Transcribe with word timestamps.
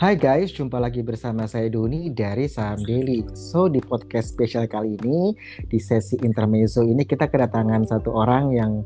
Hai 0.00 0.16
guys, 0.16 0.48
jumpa 0.56 0.80
lagi 0.80 1.04
bersama 1.04 1.44
saya 1.44 1.68
Doni 1.68 2.08
dari 2.08 2.48
Saham 2.48 2.80
Daily. 2.88 3.20
So 3.36 3.68
di 3.68 3.84
podcast 3.84 4.32
spesial 4.32 4.64
kali 4.64 4.96
ini, 4.96 5.36
di 5.68 5.76
sesi 5.76 6.16
intermezzo 6.24 6.80
ini 6.80 7.04
kita 7.04 7.28
kedatangan 7.28 7.84
satu 7.84 8.08
orang 8.16 8.48
yang 8.48 8.80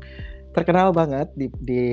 terkenal 0.51 0.91
banget 0.91 1.31
di, 1.39 1.47
di 1.63 1.83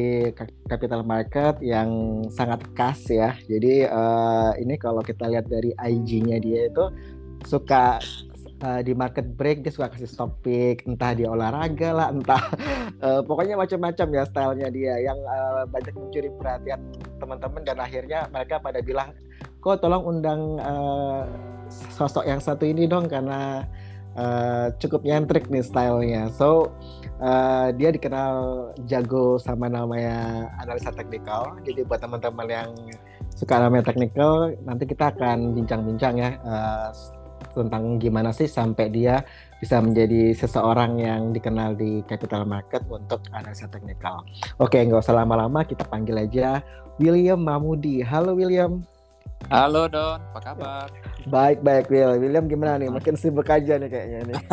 capital 0.67 1.07
market 1.07 1.55
yang 1.63 2.19
sangat 2.35 2.67
khas 2.75 2.99
ya. 3.07 3.39
Jadi 3.47 3.87
uh, 3.87 4.59
ini 4.59 4.75
kalau 4.75 5.07
kita 5.07 5.31
lihat 5.31 5.47
dari 5.47 5.71
IG-nya 5.71 6.43
dia 6.43 6.67
itu 6.67 6.91
suka 7.47 8.03
uh, 8.63 8.81
di 8.81 8.95
market 8.95 9.27
break 9.37 9.67
dia 9.67 9.73
suka 9.75 9.91
kasih 9.93 10.09
topik 10.15 10.87
entah 10.87 11.13
dia 11.13 11.29
olahraga 11.29 11.91
lah 11.93 12.09
entah 12.15 12.43
uh, 13.03 13.21
pokoknya 13.29 13.59
macam-macam 13.59 14.07
ya 14.15 14.23
stylenya 14.25 14.69
dia 14.71 14.95
yang 15.03 15.19
uh, 15.27 15.67
banyak 15.69 15.93
mencuri 15.93 16.31
perhatian 16.39 16.81
teman-teman 17.19 17.63
dan 17.67 17.79
akhirnya 17.83 18.31
mereka 18.31 18.63
pada 18.63 18.81
bilang 18.81 19.11
kok 19.63 19.83
tolong 19.83 20.03
undang 20.07 20.59
uh, 20.63 21.27
sosok 21.71 22.27
yang 22.27 22.41
satu 22.43 22.67
ini 22.67 22.87
dong 22.87 23.07
karena 23.07 23.67
uh, 24.17 24.73
cukup 24.77 25.07
nyentrik 25.07 25.49
nih 25.49 25.65
stylenya. 25.65 26.29
So 26.35 26.75
uh, 27.23 27.73
dia 27.77 27.95
dikenal 27.95 28.37
jago 28.91 29.39
sama 29.41 29.71
namanya 29.71 30.51
analisa 30.61 30.93
teknikal. 30.93 31.57
Jadi 31.65 31.87
buat 31.87 32.03
teman-teman 32.03 32.49
yang 32.51 32.71
suka 33.33 33.57
namanya 33.57 33.89
teknikal 33.89 34.53
nanti 34.69 34.85
kita 34.85 35.09
akan 35.15 35.57
bincang-bincang 35.57 36.15
ya 36.21 36.31
uh, 36.45 36.93
tentang 37.53 38.01
gimana 38.01 38.33
sih 38.33 38.49
sampai 38.49 38.89
dia 38.89 39.23
bisa 39.63 39.79
menjadi 39.79 40.35
seseorang 40.35 40.99
yang 40.99 41.31
dikenal 41.31 41.79
di 41.79 42.03
capital 42.09 42.43
market 42.49 42.83
untuk 42.91 43.23
analisa 43.31 43.71
teknikal. 43.71 44.27
Oke, 44.59 44.83
nggak 44.83 45.05
usah 45.05 45.23
lama-lama, 45.23 45.63
kita 45.63 45.87
panggil 45.87 46.19
aja 46.19 46.65
William 46.99 47.39
Mamudi. 47.39 48.03
Halo 48.03 48.35
William. 48.35 48.83
Halo 49.51 49.91
Don, 49.91 50.23
apa 50.23 50.41
kabar? 50.55 50.87
Baik 51.27 51.67
baik 51.67 51.87
Will. 51.91 52.15
William 52.19 52.47
gimana 52.47 52.79
nih? 52.79 52.91
Makin 52.95 53.19
sibuk 53.19 53.49
aja 53.51 53.75
nih 53.75 53.91
kayaknya 53.91 54.19
nih. 54.31 54.37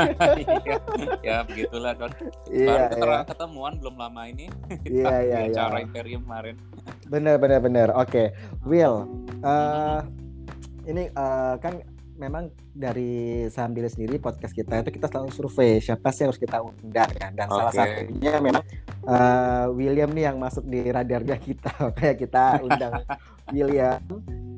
Iya, 0.50 0.78
ya 1.22 1.38
begitulah 1.45 1.94
Don. 1.94 2.11
Iya, 2.50 2.89
Baru 2.97 3.13
iya. 3.13 3.22
ketemuan 3.28 3.73
belum 3.78 3.95
lama 4.00 4.22
ini. 4.25 4.50
Iya 4.88 5.13
iya. 5.25 5.39
iya. 5.45 5.53
Acara 5.53 5.78
Imperium 5.84 6.25
kemarin. 6.25 6.56
Bener 7.06 7.36
bener 7.38 7.59
bener. 7.61 7.88
Oke, 7.94 8.34
Will. 8.66 9.06
Uh, 9.45 10.02
ini 10.89 11.13
uh, 11.13 11.53
kan 11.61 11.86
memang 12.20 12.52
dari 12.75 13.48
saham 13.48 13.72
diri 13.72 13.88
sendiri 13.88 14.20
podcast 14.20 14.52
kita 14.52 14.84
itu 14.84 14.92
kita 15.00 15.08
selalu 15.08 15.31
survei 15.31 15.80
siapa 15.80 16.12
sih 16.12 16.28
harus 16.28 16.36
kita 16.36 16.59
undang 16.59 17.08
kan 17.16 17.31
dan 17.31 17.48
okay. 17.48 17.56
salah 17.56 17.73
satunya 17.73 18.34
memang 18.44 18.64
uh, 19.08 19.66
William 19.72 20.12
nih 20.12 20.28
yang 20.28 20.38
masuk 20.38 20.67
di 20.67 20.84
radarnya 20.84 21.40
kita 21.40 21.72
kayak 21.97 22.17
kita 22.20 22.59
undang 22.59 22.94
William 23.56 24.03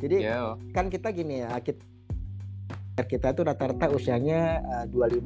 jadi 0.01 0.17
yeah. 0.17 0.57
kan 0.73 0.89
kita 0.89 1.13
gini 1.13 1.45
ya 1.45 1.53
kita 1.61 1.85
kita 3.01 3.33
itu 3.33 3.41
rata-rata 3.47 3.87
usianya 3.93 4.61
uh, 4.83 4.85
25 4.85 5.25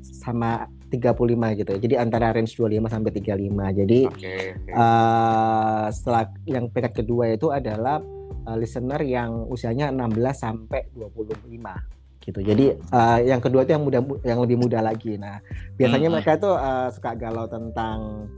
sama 0.00 0.66
35 0.88 1.60
gitu. 1.60 1.72
Jadi 1.78 1.94
antara 1.94 2.32
range 2.34 2.56
25 2.56 2.88
sampai 2.88 3.12
35. 3.14 3.78
Jadi 3.84 4.00
okay, 4.08 4.56
okay. 4.56 4.72
Uh, 4.74 5.86
setelah 5.92 6.24
yang 6.48 6.66
peringkat 6.72 7.04
kedua 7.04 7.30
itu 7.30 7.52
adalah 7.52 8.00
uh, 8.46 8.56
listener 8.58 9.00
yang 9.02 9.46
usianya 9.48 9.90
16 9.90 10.12
sampai 10.34 10.90
25 10.94 12.02
gitu. 12.22 12.40
Jadi 12.40 12.66
uh, 12.94 13.18
yang 13.18 13.42
kedua 13.42 13.66
itu 13.66 13.74
yang 13.74 13.82
muda 13.82 14.00
yang 14.22 14.38
lebih 14.38 14.56
muda 14.58 14.78
lagi. 14.78 15.18
Nah, 15.18 15.42
biasanya 15.74 16.06
hmm. 16.08 16.14
mereka 16.14 16.38
itu 16.38 16.50
uh, 16.54 16.88
suka 16.94 17.18
galau 17.18 17.50
tentang 17.50 18.30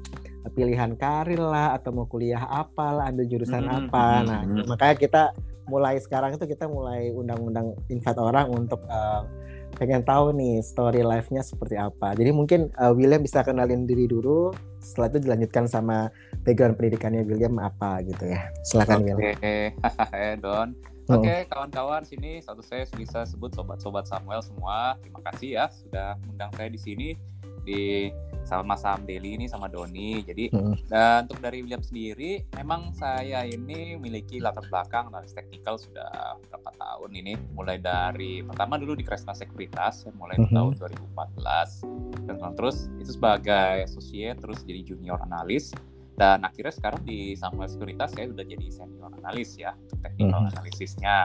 pilihan 0.53 0.93
karir 0.97 1.41
lah 1.41 1.77
atau 1.77 1.93
mau 1.93 2.09
kuliah 2.09 2.41
apa 2.41 2.93
lah, 2.93 3.05
ambil 3.13 3.29
jurusan 3.29 3.65
hmm. 3.65 3.77
apa. 3.89 4.05
Nah, 4.25 4.41
hmm. 4.45 4.65
makanya 4.69 4.97
kita 4.97 5.23
mulai 5.65 5.97
sekarang 5.97 6.37
itu 6.37 6.45
kita 6.45 6.69
mulai 6.69 7.09
undang-undang 7.09 7.73
invite 7.89 8.21
orang 8.21 8.53
untuk 8.53 8.85
uh, 8.89 9.25
pengen 9.75 10.03
tahu 10.07 10.33
nih 10.35 10.63
story 10.63 11.03
life-nya 11.03 11.43
seperti 11.43 11.75
apa. 11.77 12.15
Jadi 12.15 12.31
mungkin 12.31 12.71
uh, 12.79 12.95
William 12.95 13.21
bisa 13.21 13.43
kenalin 13.43 13.85
diri 13.85 14.09
dulu, 14.09 14.55
setelah 14.81 15.15
itu 15.15 15.19
dilanjutkan 15.29 15.65
sama 15.67 16.09
background 16.47 16.79
pendidikannya 16.79 17.27
William 17.27 17.59
apa 17.59 18.01
gitu 18.07 18.31
ya. 18.31 18.49
Silakan 18.65 19.03
okay. 19.03 19.05
William. 19.05 19.29
Oke, 19.35 20.25
Don. 20.41 20.69
Oke, 21.05 21.21
okay, 21.21 21.39
kawan-kawan 21.53 22.01
sini 22.01 22.41
satu 22.41 22.65
saya 22.65 22.89
bisa 22.97 23.29
sebut 23.29 23.53
sobat-sobat 23.53 24.09
Samuel 24.09 24.41
semua. 24.41 24.97
Terima 25.05 25.21
kasih 25.29 25.49
ya 25.61 25.65
sudah 25.69 26.17
undang 26.25 26.49
saya 26.57 26.73
di 26.73 26.81
sini 26.81 27.09
di 27.65 28.13
sama 28.45 28.77
saham 28.77 29.09
Daily 29.09 29.41
ini 29.41 29.47
sama 29.49 29.73
Doni. 29.73 30.21
Jadi 30.21 30.53
hmm. 30.53 30.87
dan 30.87 31.25
untuk 31.25 31.41
dari 31.41 31.65
William 31.65 31.81
sendiri, 31.81 32.45
memang 32.61 32.93
saya 32.93 33.43
ini 33.49 33.97
memiliki 33.97 34.39
latar 34.39 34.69
belakang 34.69 35.09
analis 35.09 35.33
teknikal 35.33 35.81
sudah 35.81 36.37
berapa 36.45 36.71
tahun 36.77 37.11
ini. 37.25 37.33
Mulai 37.57 37.81
dari 37.81 38.45
pertama 38.45 38.77
dulu 38.77 38.93
di 38.93 39.03
Kresna 39.03 39.33
Sekuritas, 39.33 40.05
mulai 40.13 40.37
hmm. 40.37 40.53
tahun 40.53 40.73
2014 40.77 42.05
dan 42.25 42.37
terus 42.57 42.89
itu 42.97 43.17
sebagai 43.17 43.85
associate 43.85 44.41
terus 44.41 44.65
jadi 44.65 44.81
junior 44.95 45.21
analis 45.21 45.73
dan 46.15 46.47
akhirnya 46.47 46.71
sekarang 46.71 47.03
di 47.03 47.35
Samuel 47.35 47.67
Sekuritas 47.67 48.15
saya 48.15 48.31
sudah 48.31 48.47
jadi 48.47 48.67
senior 48.71 49.11
analis 49.19 49.59
ya 49.59 49.75
untuk 49.75 49.99
technical 50.01 50.47
hmm. 50.47 50.51
analisisnya 50.55 51.17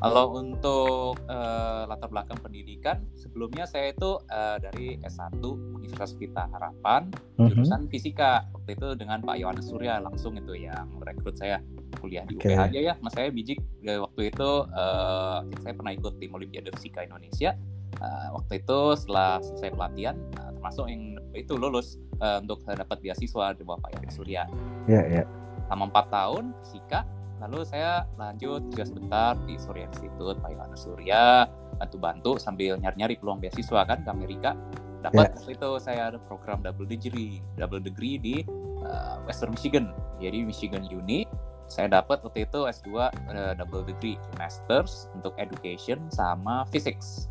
kalau 0.00 0.36
untuk 0.36 1.18
uh, 1.30 1.86
latar 1.86 2.10
belakang 2.10 2.38
pendidikan, 2.42 3.04
sebelumnya 3.14 3.64
saya 3.68 3.94
itu 3.94 4.18
uh, 4.30 4.56
dari 4.58 4.98
S1 5.02 5.40
Universitas 5.74 6.16
Pelita 6.18 6.50
Harapan, 6.50 7.10
mm-hmm. 7.12 7.48
jurusan 7.50 7.82
fisika. 7.88 8.48
Waktu 8.52 8.74
itu 8.74 8.88
dengan 8.98 9.22
Pak 9.22 9.36
Yohanes 9.38 9.66
Surya 9.68 10.00
langsung 10.02 10.34
itu 10.34 10.54
yang 10.56 10.88
merekrut 10.98 11.36
saya 11.38 11.60
kuliah 12.00 12.26
di 12.26 12.36
okay. 12.36 12.56
UPH 12.56 12.60
aja 12.72 12.80
ya. 12.80 12.94
Mas 13.00 13.12
saya 13.14 13.28
bijik 13.30 13.58
ya, 13.80 14.02
waktu 14.02 14.32
itu 14.32 14.50
uh, 14.72 15.38
saya 15.62 15.72
pernah 15.72 15.92
ikut 15.94 16.12
tim 16.18 16.30
Olimpiade 16.34 16.70
Fisika 16.76 17.04
Indonesia. 17.06 17.54
Uh, 18.02 18.42
waktu 18.42 18.58
itu 18.60 18.78
setelah 18.98 19.38
selesai 19.38 19.70
pelatihan, 19.70 20.16
uh, 20.42 20.50
termasuk 20.58 20.84
yang 20.90 21.14
itu 21.34 21.54
lulus 21.54 21.96
uh, 22.18 22.42
untuk 22.42 22.62
dapat 22.66 22.98
beasiswa 22.98 23.54
di 23.54 23.62
bawah 23.62 23.80
Pak 23.82 23.90
Yohanes 23.98 24.14
Surya. 24.18 24.42
Iya, 24.90 24.94
yeah, 24.94 25.04
iya. 25.06 25.16
Yeah. 25.22 25.26
Selama 25.64 25.84
empat 25.88 26.06
tahun 26.12 26.44
fisika, 26.66 27.00
lalu 27.44 27.60
saya 27.68 28.08
lanjut 28.16 28.72
juga 28.72 28.84
sebentar 28.88 29.36
di 29.44 29.60
Surya 29.60 29.84
Institute 29.84 30.40
Pak 30.40 30.50
Yohanes 30.50 30.80
Surya. 30.80 31.44
Bantu-bantu 31.76 32.40
sambil 32.40 32.80
nyari-nyari 32.80 33.20
peluang 33.20 33.44
beasiswa 33.44 33.84
kan 33.84 34.00
ke 34.00 34.08
Amerika. 34.08 34.56
Dapat 35.04 35.36
yeah. 35.44 35.52
itu 35.52 35.70
saya 35.76 36.00
ada 36.08 36.18
program 36.24 36.64
double 36.64 36.88
degree 36.88 37.44
double 37.60 37.84
degree 37.84 38.16
di 38.16 38.40
uh, 38.80 39.20
Western 39.28 39.52
Michigan. 39.52 39.92
Jadi 40.16 40.40
Michigan 40.40 40.88
Uni 40.88 41.28
saya 41.68 41.92
dapat 41.92 42.24
waktu 42.24 42.48
itu 42.48 42.64
S2 42.64 42.88
uh, 42.96 43.08
eh, 43.12 43.52
double 43.60 43.84
degree 43.84 44.16
masters 44.40 45.12
untuk 45.12 45.36
education 45.36 46.00
sama 46.08 46.64
physics. 46.72 47.28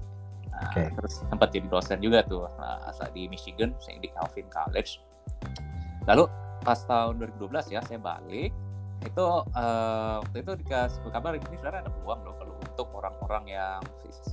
Nah, 0.54 0.70
okay. 0.70 0.94
terus 0.94 1.26
sempat 1.26 1.50
jadi 1.50 1.66
dosen 1.66 1.98
juga 1.98 2.22
tuh 2.30 2.46
uh, 2.46 3.10
di 3.18 3.26
Michigan 3.26 3.74
saya 3.82 3.98
di 3.98 4.14
Calvin 4.14 4.46
College. 4.54 5.02
Lalu 6.06 6.30
pas 6.62 6.78
tahun 6.86 7.18
2012 7.42 7.74
ya 7.74 7.82
saya 7.82 7.98
balik 7.98 8.54
itu 9.06 9.26
uh, 9.54 10.24
waktu 10.24 10.38
itu 10.42 10.52
dikasih 10.66 11.00
kabar 11.12 11.36
ini 11.36 11.46
sebenarnya 11.46 11.82
ada 11.88 11.92
peluang 11.92 12.20
loh 12.26 12.36
kalau 12.40 12.54
untuk 12.64 12.88
orang-orang 12.98 13.44
yang 13.54 13.80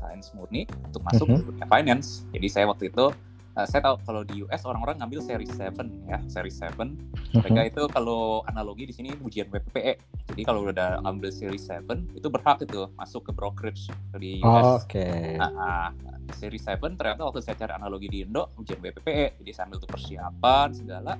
sains 0.00 0.32
murni 0.32 0.64
untuk 0.86 1.02
masuk 1.04 1.26
mm 1.28 1.32
-hmm. 1.34 1.44
ke 1.44 1.50
dunia 1.52 1.66
finance. 1.68 2.08
Jadi 2.32 2.46
saya 2.48 2.64
waktu 2.70 2.88
itu 2.88 3.12
uh, 3.56 3.66
saya 3.66 3.80
tahu 3.84 3.96
kalau 4.06 4.22
di 4.24 4.42
US 4.46 4.62
orang-orang 4.64 4.96
ngambil 5.02 5.20
seri 5.20 5.46
7 5.46 6.08
ya, 6.08 6.18
seri 6.30 6.52
7. 6.52 6.72
Mm-hmm. 6.76 7.40
Mereka 7.44 7.60
itu 7.68 7.82
kalau 7.90 8.42
analogi 8.46 8.88
di 8.88 8.94
sini 8.94 9.10
ujian 9.20 9.50
WPPE. 9.50 9.94
Jadi 10.30 10.42
kalau 10.46 10.66
udah 10.66 11.02
ngambil 11.02 11.30
seri 11.34 11.58
7 11.58 12.16
itu 12.16 12.26
berhak 12.30 12.62
itu 12.64 12.88
masuk 12.94 13.28
ke 13.28 13.32
brokerage 13.34 13.90
di 14.16 14.40
US. 14.40 14.46
Oh, 14.46 14.76
Oke. 14.80 15.04
Okay. 15.04 15.36
Nah, 15.36 15.92
seri 16.36 16.58
7 16.58 16.78
ternyata 16.94 17.26
waktu 17.26 17.42
saya 17.42 17.56
cari 17.58 17.72
analogi 17.74 18.08
di 18.08 18.24
Indo 18.24 18.54
ujian 18.56 18.78
WPPE. 18.78 19.42
Jadi 19.42 19.50
sambil 19.52 19.76
tuh 19.82 19.90
persiapan 19.90 20.68
segala 20.72 21.14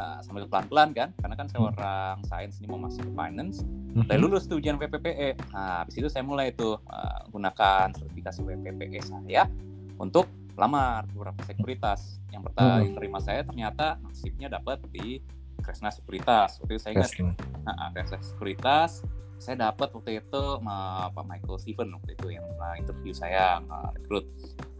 uh, 0.00 0.18
sambil 0.24 0.48
pelan-pelan 0.48 0.96
kan 0.96 1.08
karena 1.20 1.36
kan 1.36 1.46
saya 1.52 1.60
hmm. 1.60 1.70
orang 1.76 2.16
sains 2.24 2.56
ini 2.64 2.66
mau 2.72 2.80
masuk 2.80 3.04
ke 3.04 3.12
finance. 3.12 3.60
Mm 3.90 4.06
-hmm. 4.06 4.22
lulus 4.22 4.46
tuh 4.46 4.62
ujian 4.62 4.78
WPPE 4.78 5.50
nah 5.50 5.82
habis 5.82 5.98
itu 5.98 6.06
saya 6.06 6.22
mulai 6.22 6.54
tuh 6.54 6.78
uh, 6.88 7.26
gunakan 7.34 7.90
sertifikasi 7.90 8.38
WPPE 8.46 9.02
saya 9.02 9.50
untuk 9.98 10.30
lamar 10.54 11.04
beberapa 11.12 11.40
sekuritas. 11.44 12.22
Yang 12.30 12.50
pertama 12.50 12.84
mm 12.84 12.94
terima 12.96 13.18
saya 13.20 13.40
ternyata 13.42 14.00
nasibnya 14.00 14.48
dapat 14.52 14.80
di 14.88 15.20
Kresna 15.60 15.92
Sekuritas. 15.92 16.60
Waktu 16.60 16.72
itu 16.76 16.82
saya 16.82 16.92
ingat 16.96 17.12
nah, 17.64 17.92
Kresna 17.92 18.18
Sekuritas. 18.24 19.04
Saya 19.40 19.56
dapat 19.72 19.88
waktu 19.96 20.20
itu 20.20 20.42
sama 20.60 21.08
Pak 21.16 21.24
Michael 21.24 21.56
Steven 21.56 21.88
waktu 21.96 22.12
itu 22.12 22.26
yang 22.36 22.44
interview 22.76 23.16
saya 23.16 23.64
rekrut 23.96 24.28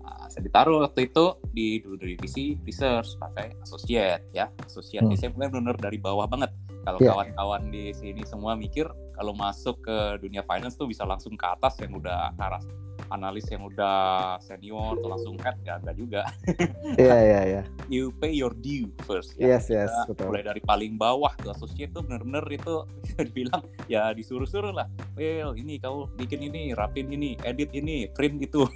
Nah, 0.00 0.26
saya 0.32 0.42
ditaruh 0.48 0.80
waktu 0.80 1.12
itu 1.12 1.24
di 1.52 1.84
dulu 1.84 2.00
di 2.00 2.16
divisi 2.16 2.56
research 2.64 3.20
pakai 3.20 3.60
associate 3.60 4.32
ya 4.32 4.48
associate 4.64 5.04
hmm. 5.04 5.18
saya 5.18 5.30
benar-benar 5.36 5.76
dari 5.76 6.00
bawah 6.00 6.24
banget 6.24 6.48
kalau 6.88 6.98
yeah. 7.04 7.12
kawan-kawan 7.12 7.68
di 7.68 7.92
sini 7.92 8.24
semua 8.24 8.56
mikir 8.56 8.88
kalau 9.12 9.36
masuk 9.36 9.84
ke 9.84 10.16
dunia 10.24 10.40
finance 10.48 10.80
tuh 10.80 10.88
bisa 10.88 11.04
langsung 11.04 11.36
ke 11.36 11.44
atas 11.44 11.76
yang 11.84 11.92
udah 11.92 12.32
arah 12.40 12.64
analis 13.10 13.46
yang 13.50 13.66
udah 13.66 14.38
senior 14.42 14.98
atau 14.98 15.08
langsung 15.10 15.34
head 15.42 15.58
gak 15.66 15.82
ada 15.84 15.92
juga. 15.94 16.22
Iya 16.98 17.16
iya 17.22 17.40
iya. 17.46 17.62
You 17.86 18.10
pay 18.18 18.34
your 18.34 18.50
due 18.54 18.90
first. 19.06 19.38
Ya. 19.38 19.56
Yes 19.56 19.70
yes 19.70 19.90
Kita 19.90 20.10
betul. 20.10 20.26
mulai 20.32 20.42
dari 20.42 20.60
paling 20.62 20.98
bawah 20.98 21.30
ke 21.38 21.50
associate 21.50 21.94
tuh 21.94 22.02
bener-bener 22.02 22.42
itu 22.50 22.74
dibilang 23.30 23.62
ya 23.86 24.10
disuruh-suruh 24.10 24.74
lah. 24.74 24.86
Well 25.14 25.54
ini 25.54 25.78
kau 25.78 26.10
bikin 26.18 26.50
ini, 26.50 26.74
rapin 26.74 27.10
ini, 27.10 27.38
edit 27.46 27.70
ini, 27.74 28.10
print 28.10 28.42
itu. 28.42 28.66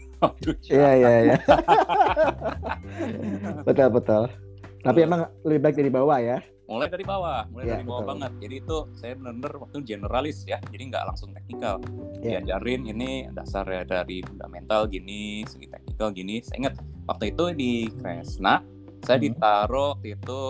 Iya 0.73 0.91
iya 0.97 1.13
iya. 1.21 1.37
betul 3.61 3.93
betul. 3.93 4.23
Tapi 4.81 5.05
emang 5.05 5.29
lebih 5.45 5.61
baik 5.69 5.77
dari 5.77 5.91
bawah 5.93 6.17
ya. 6.17 6.41
Mulai 6.65 6.89
dari 6.89 7.05
bawah, 7.05 7.45
mulai 7.49 7.65
Iya, 7.65 7.73
dari 7.77 7.85
bawah 7.85 8.01
betul. 8.01 8.11
banget. 8.17 8.33
Jadi 8.41 8.55
itu 8.57 8.77
saya 8.93 9.13
benar-benar 9.15 9.53
waktu 9.61 9.77
generalis 9.83 10.39
ya, 10.45 10.59
jadi 10.65 10.83
nggak 10.89 11.05
langsung 11.07 11.31
teknikal. 11.31 11.77
Iya. 12.19 12.41
Diajarin 12.41 12.83
ini 12.87 13.11
dasar 13.31 13.65
ya 13.67 13.83
dari 13.83 14.21
fundamental 14.21 14.89
gini, 14.89 15.45
segi 15.45 15.69
teknikal 15.69 16.09
gini. 16.11 16.41
Saya 16.41 16.57
ingat 16.65 16.75
waktu 17.05 17.25
itu 17.31 17.45
di 17.53 17.73
Kresna, 17.93 18.65
saya 19.05 19.21
Hmm. 19.21 19.27
ditaruh 19.29 19.91
waktu 19.95 20.17
itu 20.17 20.41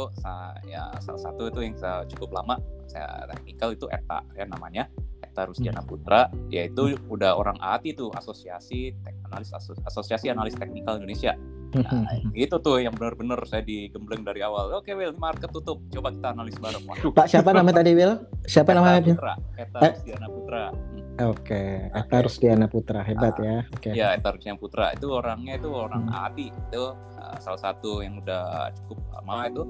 ya 0.65 0.85
salah 1.03 1.21
satu 1.21 1.51
itu 1.51 1.61
yang 1.61 1.75
saya 1.75 2.07
cukup 2.07 2.31
lama 2.33 2.55
saya 2.87 3.27
teknikal 3.27 3.75
itu 3.75 3.91
ETA 3.91 4.23
ya 4.31 4.47
namanya 4.47 4.87
ETA 5.27 5.51
Rusdiana 5.51 5.83
Hmm. 5.83 5.91
Putra 5.91 6.31
yaitu 6.47 6.95
udah 7.11 7.35
orang 7.35 7.59
AATI 7.59 7.99
itu 7.99 8.07
asosiasi 8.15 8.95
tek 9.03 9.19
analis 9.27 9.51
Aso- 9.51 9.75
asosiasi 9.83 10.31
analis 10.31 10.55
teknikal 10.55 11.03
Indonesia 11.03 11.35
Nah, 11.75 12.07
itu 12.33 12.57
tuh 12.57 12.79
yang 12.79 12.93
benar-benar 12.93 13.43
saya 13.45 13.61
digembleng 13.61 14.23
dari 14.23 14.41
awal. 14.41 14.71
Oke, 14.75 14.93
Will, 14.93 15.11
market 15.15 15.51
tutup. 15.51 15.83
Coba 15.89 16.11
kita 16.11 16.31
analis 16.31 16.55
bareng. 16.55 16.83
Pak 17.11 17.27
siapa 17.27 17.51
namanya 17.51 17.81
tadi 17.81 17.93
Will? 17.93 18.15
Siapa 18.45 18.71
Eta 18.71 18.79
namanya? 18.79 19.01
Putra, 19.11 19.35
Eta 19.57 19.79
Eh. 19.81 19.93
Rusdiana 19.93 20.27
Putra. 20.29 20.63
Hmm. 20.71 21.03
Oke, 21.31 21.63
Eta 21.89 22.17
Rusdiana 22.21 22.67
Putra 22.67 23.01
hebat 23.03 23.35
ya. 23.37 23.57
Oke. 23.69 23.91
Ya, 23.91 24.09
Eta 24.13 24.31
Rusdiana 24.31 24.57
Putra 24.57 24.87
itu 24.91 25.07
orangnya 25.09 25.55
itu 25.57 25.69
orang 25.69 26.03
Hmm. 26.05 26.15
AATI. 26.17 26.47
Itu 26.71 26.85
uh, 26.93 27.37
salah 27.39 27.61
satu 27.61 28.01
yang 28.01 28.19
udah 28.19 28.45
cukup 28.77 28.99
lama 29.13 29.47
itu. 29.47 29.63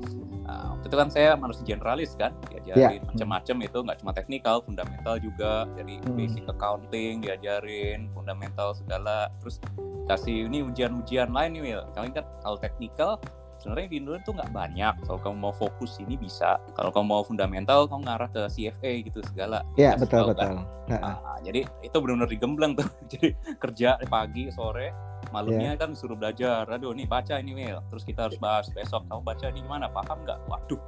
Uh, 0.45 0.77
itu 0.79 0.93
kan 0.93 1.09
saya 1.09 1.33
manusia 1.35 1.65
generalis 1.65 2.13
kan, 2.15 2.33
diajarin 2.49 3.01
Ya. 3.01 3.01
macam-macam 3.03 3.57
itu 3.63 3.79
nggak 3.81 3.99
cuma 3.99 4.13
teknikal, 4.13 4.61
fundamental 4.61 5.17
juga. 5.17 5.65
Jadi 5.75 5.95
Hmm. 6.01 6.17
basic 6.17 6.45
accounting 6.45 7.21
diajarin, 7.21 8.09
fundamental 8.11 8.73
segala. 8.75 9.29
Terus 9.39 9.57
kasih 10.05 10.49
ini 10.49 10.61
ujian-ujian 10.61 11.29
lain 11.29 11.51
nih, 11.55 11.63
Will. 11.63 11.85
Kalian 11.95 12.13
kan 12.13 12.25
kalau 12.41 12.59
teknikal 12.59 13.11
sebenarnya 13.57 13.89
di 13.89 13.97
Indonesia 13.97 14.25
tuh 14.25 14.35
nggak 14.35 14.51
banyak. 14.51 14.95
Kalau 15.03 15.19
kamu 15.19 15.37
mau 15.41 15.55
fokus 15.55 15.97
ini 15.97 16.15
bisa. 16.15 16.59
Kalau 16.73 16.91
kamu 16.91 17.07
mau 17.09 17.23
fundamental, 17.23 17.87
kamu 17.87 18.03
ngarah 18.03 18.29
ke 18.29 18.43
CFA 18.49 18.93
gitu 19.03 19.25
segala. 19.25 19.63
Ya 19.75 19.95
Kasih 19.95 20.05
betul 20.05 20.25
kan? 20.27 20.29
betul. 20.29 20.55
Nah, 20.85 21.01
Ah, 21.01 21.39
jadi 21.41 21.61
itu 21.81 21.97
benar-benar 21.97 22.29
digembleng 22.29 22.73
tuh. 22.75 22.85
jadi 23.13 23.29
kerja 23.57 23.97
pagi, 24.05 24.51
sore, 24.51 24.93
malamnya 25.31 25.73
Iya. 25.73 25.81
kan 25.81 25.95
suruh 25.95 26.13
belajar. 26.13 26.69
Aduh, 26.69 26.93
nih 26.93 27.07
baca 27.07 27.39
ini 27.39 27.57
Will. 27.57 27.81
Terus 27.89 28.05
kita 28.05 28.29
harus 28.29 28.37
bahas 28.37 28.69
besok. 28.69 29.07
Kamu 29.07 29.23
baca 29.23 29.47
ini 29.49 29.63
gimana? 29.63 29.89
Paham 29.89 30.19
nggak? 30.23 30.39
Waduh. 30.45 30.81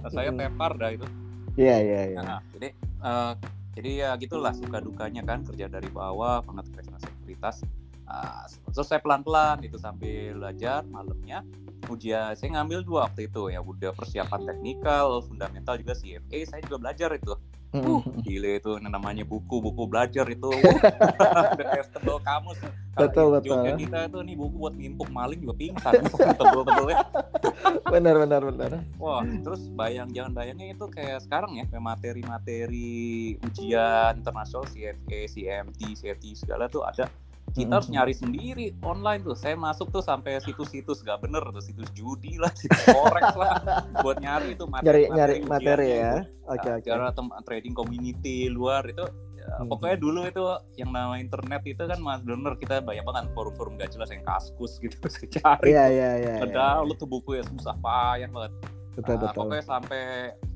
Nah, 0.00 0.10
saya 0.14 0.30
Hmm. 0.30 0.38
tepar 0.38 0.72
dah 0.74 0.90
itu. 0.90 1.06
Iya 1.54 1.76
iya 1.78 2.00
iya. 2.08 2.20
Nah, 2.20 2.40
jadi 2.50 2.68
eh, 3.04 3.32
jadi 3.74 3.90
ya 3.96 4.10
gitulah 4.16 4.50
suka 4.50 4.78
dukanya 4.78 5.22
kan 5.22 5.44
kerja 5.44 5.66
dari 5.66 5.86
bawah, 5.86 6.40
banget 6.40 6.66
kerja 6.72 6.94
sekuritas. 6.98 7.56
Ah, 8.04 8.44
terus 8.72 8.84
saya 8.84 9.00
pelan-pelan 9.00 9.64
itu 9.64 9.80
sambil 9.80 10.36
belajar 10.36 10.84
malamnya 10.88 11.40
ujian 11.88 12.32
saya 12.32 12.48
ngambil 12.60 12.80
dua 12.84 13.00
waktu 13.08 13.28
itu 13.28 13.52
ya 13.52 13.60
udah 13.60 13.92
persiapan 13.92 14.40
teknikal 14.48 15.20
fundamental 15.20 15.76
juga 15.76 15.92
CFA 15.92 16.38
saya 16.48 16.60
juga 16.64 16.76
belajar 16.80 17.12
itu 17.16 17.36
Uh, 17.74 17.98
Hmm. 17.98 18.22
gile 18.22 18.62
itu 18.62 18.78
namanya 18.78 19.26
buku-buku 19.26 19.90
belajar 19.90 20.22
itu. 20.30 20.46
Udah 21.58 21.66
kayak 21.74 21.90
tebel 21.90 22.22
kamus. 22.22 22.62
Betul, 22.94 23.34
betul. 23.34 23.74
Kita 23.74 24.06
itu 24.06 24.18
nih 24.22 24.34
buku 24.38 24.54
buat 24.62 24.74
nimpuk 24.78 25.10
maling 25.10 25.42
juga 25.42 25.58
pingsan. 25.58 26.06
Tebel-tebelnya. 26.06 27.02
benar 27.98 28.14
benar 28.22 28.46
benar. 28.46 28.70
Wah, 28.94 29.26
terus 29.26 29.66
bayang 29.74 30.06
jangan 30.14 30.38
bayangnya 30.38 30.70
itu 30.70 30.86
kayak 30.86 31.26
sekarang 31.26 31.58
ya, 31.58 31.66
kayak 31.66 31.82
materi-materi 31.82 33.34
ujian 33.42 34.22
internasional 34.22 34.70
CFA, 34.70 35.20
CMT, 35.26 35.80
CFT 35.98 36.46
segala 36.46 36.70
tuh 36.70 36.86
ada. 36.86 37.10
Kita 37.46 37.60
Mm-mm. 37.60 37.72
harus 37.72 37.88
nyari 37.88 38.12
sendiri 38.12 38.66
online 38.80 39.22
tuh. 39.22 39.34
Saya 39.34 39.54
masuk 39.54 39.88
tuh 39.88 40.00
sampai 40.00 40.40
situs-situs 40.40 41.00
gak 41.00 41.20
bener 41.20 41.44
tuh, 41.44 41.60
situs 41.60 41.86
judi 41.92 42.34
lah, 42.34 42.50
situs 42.52 42.82
forex 42.84 43.30
lah, 43.32 43.52
buat 44.00 44.18
nyari 44.18 44.52
itu 44.52 44.64
Nyari 44.66 45.02
nyari 45.08 45.34
materi 45.42 45.86
itu. 45.86 46.00
ya. 46.00 46.14
Oke 46.44 46.68
Nah, 46.88 47.06
oke. 47.06 47.14
tem- 47.14 47.34
trading 47.42 47.74
community 47.74 48.48
luar 48.48 48.82
itu 48.84 49.04
Hmm. 49.44 49.68
pokoknya 49.68 50.00
dulu 50.00 50.24
itu 50.24 50.40
yang 50.74 50.88
nama 50.88 51.20
internet 51.20 51.60
itu 51.66 51.84
kan 51.84 52.00
mas 52.00 52.24
bener 52.24 52.56
kita 52.56 52.80
banyak 52.80 53.04
banget 53.04 53.28
forum-forum 53.30 53.76
gak 53.76 53.92
jelas 53.92 54.08
yang 54.08 54.24
kaskus 54.24 54.80
gitu 54.80 54.96
saya 55.06 55.28
cari 55.28 55.68
Iya 55.68 55.84
iya 55.86 56.10
iya. 56.16 56.34
iya. 56.40 56.48
download 56.48 56.96
tuh 56.96 57.04
buku 57.04 57.36
ya 57.36 57.44
susah 57.44 57.76
payah 57.76 58.24
banget 58.26 58.52
Betul 58.94 59.04
Nah, 59.12 59.20
betul. 59.20 59.36
pokoknya 59.36 59.64
sampai 59.68 60.02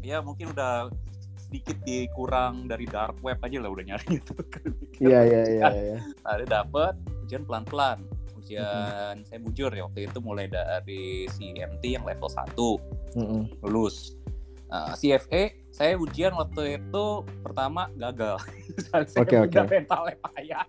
ya 0.01 0.19
mungkin 0.19 0.47
udah 0.51 0.89
sedikit 1.49 1.81
dikurang 1.83 2.69
dari 2.69 2.85
dark 2.85 3.17
web 3.25 3.41
aja 3.41 3.59
lah 3.65 3.73
udah 3.73 3.85
nyari 3.89 4.09
itu 4.21 4.33
Iya 5.01 5.21
iya 5.25 5.43
iya 5.49 5.69
iya. 5.73 5.99
ada 6.29 6.45
dapet 6.45 6.95
ujian 7.25 7.49
pelan-pelan 7.49 8.05
ujian 8.49 9.15
saya 9.29 9.39
bujur 9.45 9.69
ya 9.77 9.85
waktu 9.85 10.09
itu 10.09 10.19
mulai 10.25 10.49
dari 10.49 11.29
CMT 11.29 11.85
yang 11.85 12.05
level 12.09 12.33
1 12.33 12.57
Mm-mm. 13.21 13.43
lulus. 13.61 14.17
Uh, 14.69 14.93
CFA 15.01 15.57
saya 15.73 15.97
ujian 15.97 16.33
waktu 16.37 16.81
itu 16.81 17.05
pertama 17.41 17.89
gagal. 17.97 18.37
saya 18.89 19.25
Oke, 19.25 19.37
oke. 19.37 19.53
fundamentalnya 19.53 20.17
payah. 20.21 20.65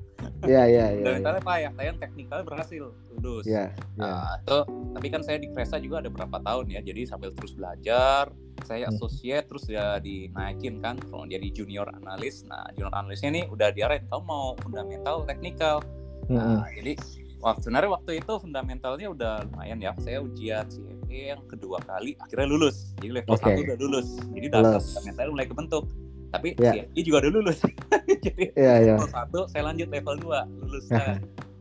Iya 0.48 0.64
iya 0.72 0.86
iya. 0.96 1.04
Fundamentalnya 1.04 1.44
payah. 1.44 1.72
Saya 1.76 1.92
teknikal 2.00 2.40
berhasil 2.48 2.84
lulus. 3.16 3.44
Iya 3.44 3.76
iya. 3.76 4.08
Uh, 4.08 4.36
itu, 4.40 4.58
tapi 4.96 5.08
kan 5.12 5.22
saya 5.24 5.38
di 5.40 5.48
Kresa 5.52 5.80
juga 5.84 6.00
ada 6.04 6.12
berapa 6.12 6.38
tahun 6.44 6.72
ya. 6.72 6.80
Jadi 6.84 7.02
sambil 7.08 7.32
terus 7.36 7.56
belajar, 7.56 8.32
saya 8.64 8.88
Hmm. 8.88 8.96
associate 8.96 9.46
terus 9.46 9.66
ya 9.66 9.98
dinaikin 9.98 10.80
kan 10.80 10.98
kalau 10.98 11.24
jadi 11.24 11.48
junior 11.50 11.88
analis. 11.94 12.44
Nah, 12.44 12.66
junior 12.74 12.92
analisnya 12.92 13.30
ini 13.30 13.42
udah 13.46 13.70
diarahin 13.70 14.04
kamu 14.08 14.24
mau 14.24 14.54
fundamental, 14.60 15.24
teknikal. 15.24 15.80
Nah, 16.28 16.66
jadi 16.70 16.94
waktu 17.40 17.60
sebenarnya 17.64 17.92
waktu 17.92 18.12
itu 18.20 18.34
fundamentalnya 18.38 19.08
udah 19.10 19.34
lumayan 19.48 19.80
ya. 19.80 19.92
Saya 19.98 20.20
ujian 20.20 20.68
CFA 20.68 21.20
yang 21.34 21.42
kedua 21.48 21.80
kali 21.82 22.14
akhirnya 22.18 22.48
lulus. 22.48 22.92
Jadi 23.00 23.10
level 23.16 23.34
Oke. 23.34 23.50
1 23.50 23.66
udah 23.66 23.78
lulus. 23.80 24.08
Jadi 24.36 24.46
dasar 24.48 24.80
fundamentalnya 24.80 25.32
mulai 25.34 25.48
kebentuk. 25.48 25.84
Tapi 26.30 26.48
Ya. 26.62 26.72
CFA 26.86 27.00
juga 27.02 27.18
udah 27.26 27.32
lulus. 27.34 27.58
jadi 28.26 28.44
Iya 28.54 28.74
iya. 28.86 28.96
level 28.96 29.10
1 29.10 29.40
saya 29.50 29.64
lanjut 29.66 29.88
level 29.90 30.16
2 30.22 30.40
lulus. 30.62 30.86
Aha. 30.94 31.16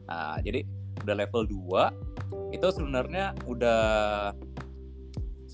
Nah, 0.08 0.36
jadi 0.40 0.60
udah 1.00 1.14
level 1.16 1.42
2 1.48 1.82
itu 2.52 2.66
sebenarnya 2.68 3.32
udah 3.44 3.80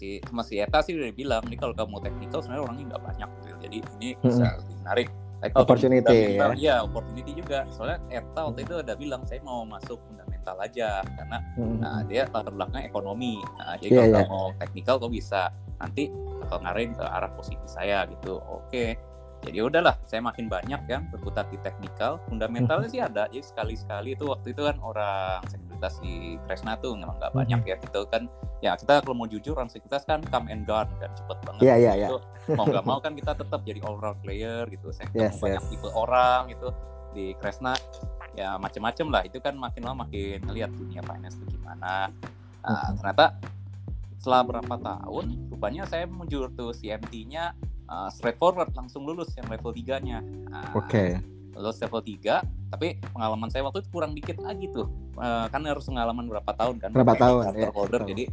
si 0.05 0.21
sama 0.29 0.43
si 0.45 0.61
Eta 0.61 0.85
sih 0.85 0.93
udah 0.93 1.13
bilang 1.17 1.43
nih 1.49 1.57
kalau 1.57 1.73
kamu 1.73 1.97
teknikal 2.05 2.45
sebenarnya 2.45 2.65
orangnya 2.69 2.85
nggak 2.93 3.03
banyak 3.09 3.29
gitu. 3.41 3.49
Jadi 3.65 3.79
ini 3.97 4.09
bisa 4.21 4.47
lebih 4.61 4.77
menarik. 4.85 5.09
Kalau 5.45 5.69
Opportunity, 5.69 6.01
fundamental, 6.01 6.57
Iya, 6.57 6.77
opportunity 6.89 7.33
juga. 7.37 7.59
Soalnya 7.69 7.99
Eta 8.09 8.41
waktu 8.49 8.61
itu 8.65 8.75
udah 8.81 8.97
bilang 8.97 9.23
saya 9.29 9.41
mau 9.45 9.61
masuk 9.69 10.01
fundamental 10.09 10.57
aja 10.57 11.05
karena 11.05 11.39
Mm-mm. 11.61 11.85
nah, 11.85 12.01
dia 12.09 12.25
latar 12.33 12.49
belakangnya 12.49 12.89
ekonomi. 12.89 13.45
Nah, 13.61 13.77
jadi 13.77 13.93
Iya, 13.93 14.01
kalau 14.01 14.17
kamu 14.17 14.33
mau 14.33 14.49
teknikal 14.57 14.95
kok 14.97 15.13
bisa 15.13 15.53
nanti 15.77 16.09
bakal 16.41 16.59
ngarahin 16.65 16.93
ke 16.97 17.05
arah 17.05 17.31
posisi 17.37 17.67
saya 17.69 18.09
gitu. 18.09 18.41
Oke. 18.41 18.97
Jadi 19.45 19.61
udahlah, 19.61 20.01
saya 20.09 20.25
makin 20.25 20.49
banyak 20.49 20.81
kan 20.89 21.05
berputar 21.13 21.45
di 21.53 21.61
teknikal. 21.61 22.17
Fundamentalnya 22.33 22.89
sih 22.89 23.05
ada. 23.05 23.29
Jadi 23.29 23.45
sekali-sekali 23.45 24.17
itu 24.17 24.25
waktu 24.25 24.57
itu 24.57 24.65
kan 24.65 24.81
orang 24.81 25.45
sekuritas 25.75 25.99
di 25.99 26.39
Kresna 26.47 26.79
tuh 26.79 26.95
memang 26.95 27.19
nggak 27.19 27.35
banyak 27.35 27.61
ya. 27.67 27.77
Gitu 27.83 28.01
kan. 28.07 28.31
Ya 28.63 28.79
kita 28.79 29.03
kalau 29.03 29.19
mau 29.19 29.27
jujur 29.27 29.59
orang 29.59 29.67
sekuritas 29.67 30.07
kan 30.07 30.23
come 30.23 30.47
and 30.49 30.63
gone 30.65 30.87
kan 31.03 31.11
cepet 31.11 31.39
banget. 31.43 31.61
Iya 31.67 31.75
iya 31.77 31.93
iya. 31.99 32.09
Itu 32.15 32.19
mau 32.55 32.65
nggak 32.65 32.87
mau 32.87 32.99
kan 33.03 33.13
kita 33.13 33.35
tetap 33.35 33.61
jadi 33.67 33.83
all 33.83 33.99
round 33.99 34.23
player 34.23 34.63
gitu. 34.71 34.95
Saya 34.95 35.11
ketemu 35.11 35.27
Yes, 35.27 35.43
banyak 35.43 35.63
yes. 35.63 35.71
tipe 35.75 35.89
orang 35.91 36.41
gitu 36.55 36.69
di 37.11 37.35
Kresna 37.39 37.75
ya 38.35 38.59
macem-macem 38.59 39.07
lah 39.07 39.23
itu 39.23 39.39
kan 39.39 39.55
makin 39.55 39.87
lama 39.87 40.03
makin 40.03 40.43
ngelihat 40.43 40.67
dunia 40.75 40.99
finance 41.07 41.39
itu 41.39 41.55
gimana 41.55 42.11
nah, 42.59 42.91
Mhm. 42.91 42.99
ternyata 42.99 43.39
setelah 44.19 44.43
berapa 44.43 44.75
tahun 44.75 45.25
rupanya 45.47 45.87
saya 45.87 46.11
mujur 46.11 46.51
tuh 46.51 46.75
CMT-nya 46.75 47.55
uh, 47.87 48.11
straightforward 48.11 48.75
langsung 48.75 49.07
lulus 49.07 49.31
yang 49.39 49.47
level 49.47 49.71
3-nya 49.71 50.19
Nah, 50.51 50.67
Oke. 50.75 51.23
lulus 51.55 51.79
level 51.79 52.03
3 52.03 52.43
tapi 52.75 52.99
pengalaman 53.15 53.47
saya 53.55 53.63
waktu 53.63 53.87
itu 53.87 53.91
kurang 53.95 54.19
dikit 54.19 54.43
lagi 54.43 54.67
tuh. 54.75 54.91
Eh, 55.15 55.47
kan 55.47 55.63
harus 55.63 55.87
pengalaman 55.87 56.27
berapa 56.27 56.51
tahun 56.59 56.83
kan? 56.83 56.91
Berapa 56.91 57.15
tahun, 57.15 57.43
charter 57.47 57.63
ya, 57.63 57.71
holder 57.71 58.01
betul. 58.03 58.11
jadi 58.11 58.25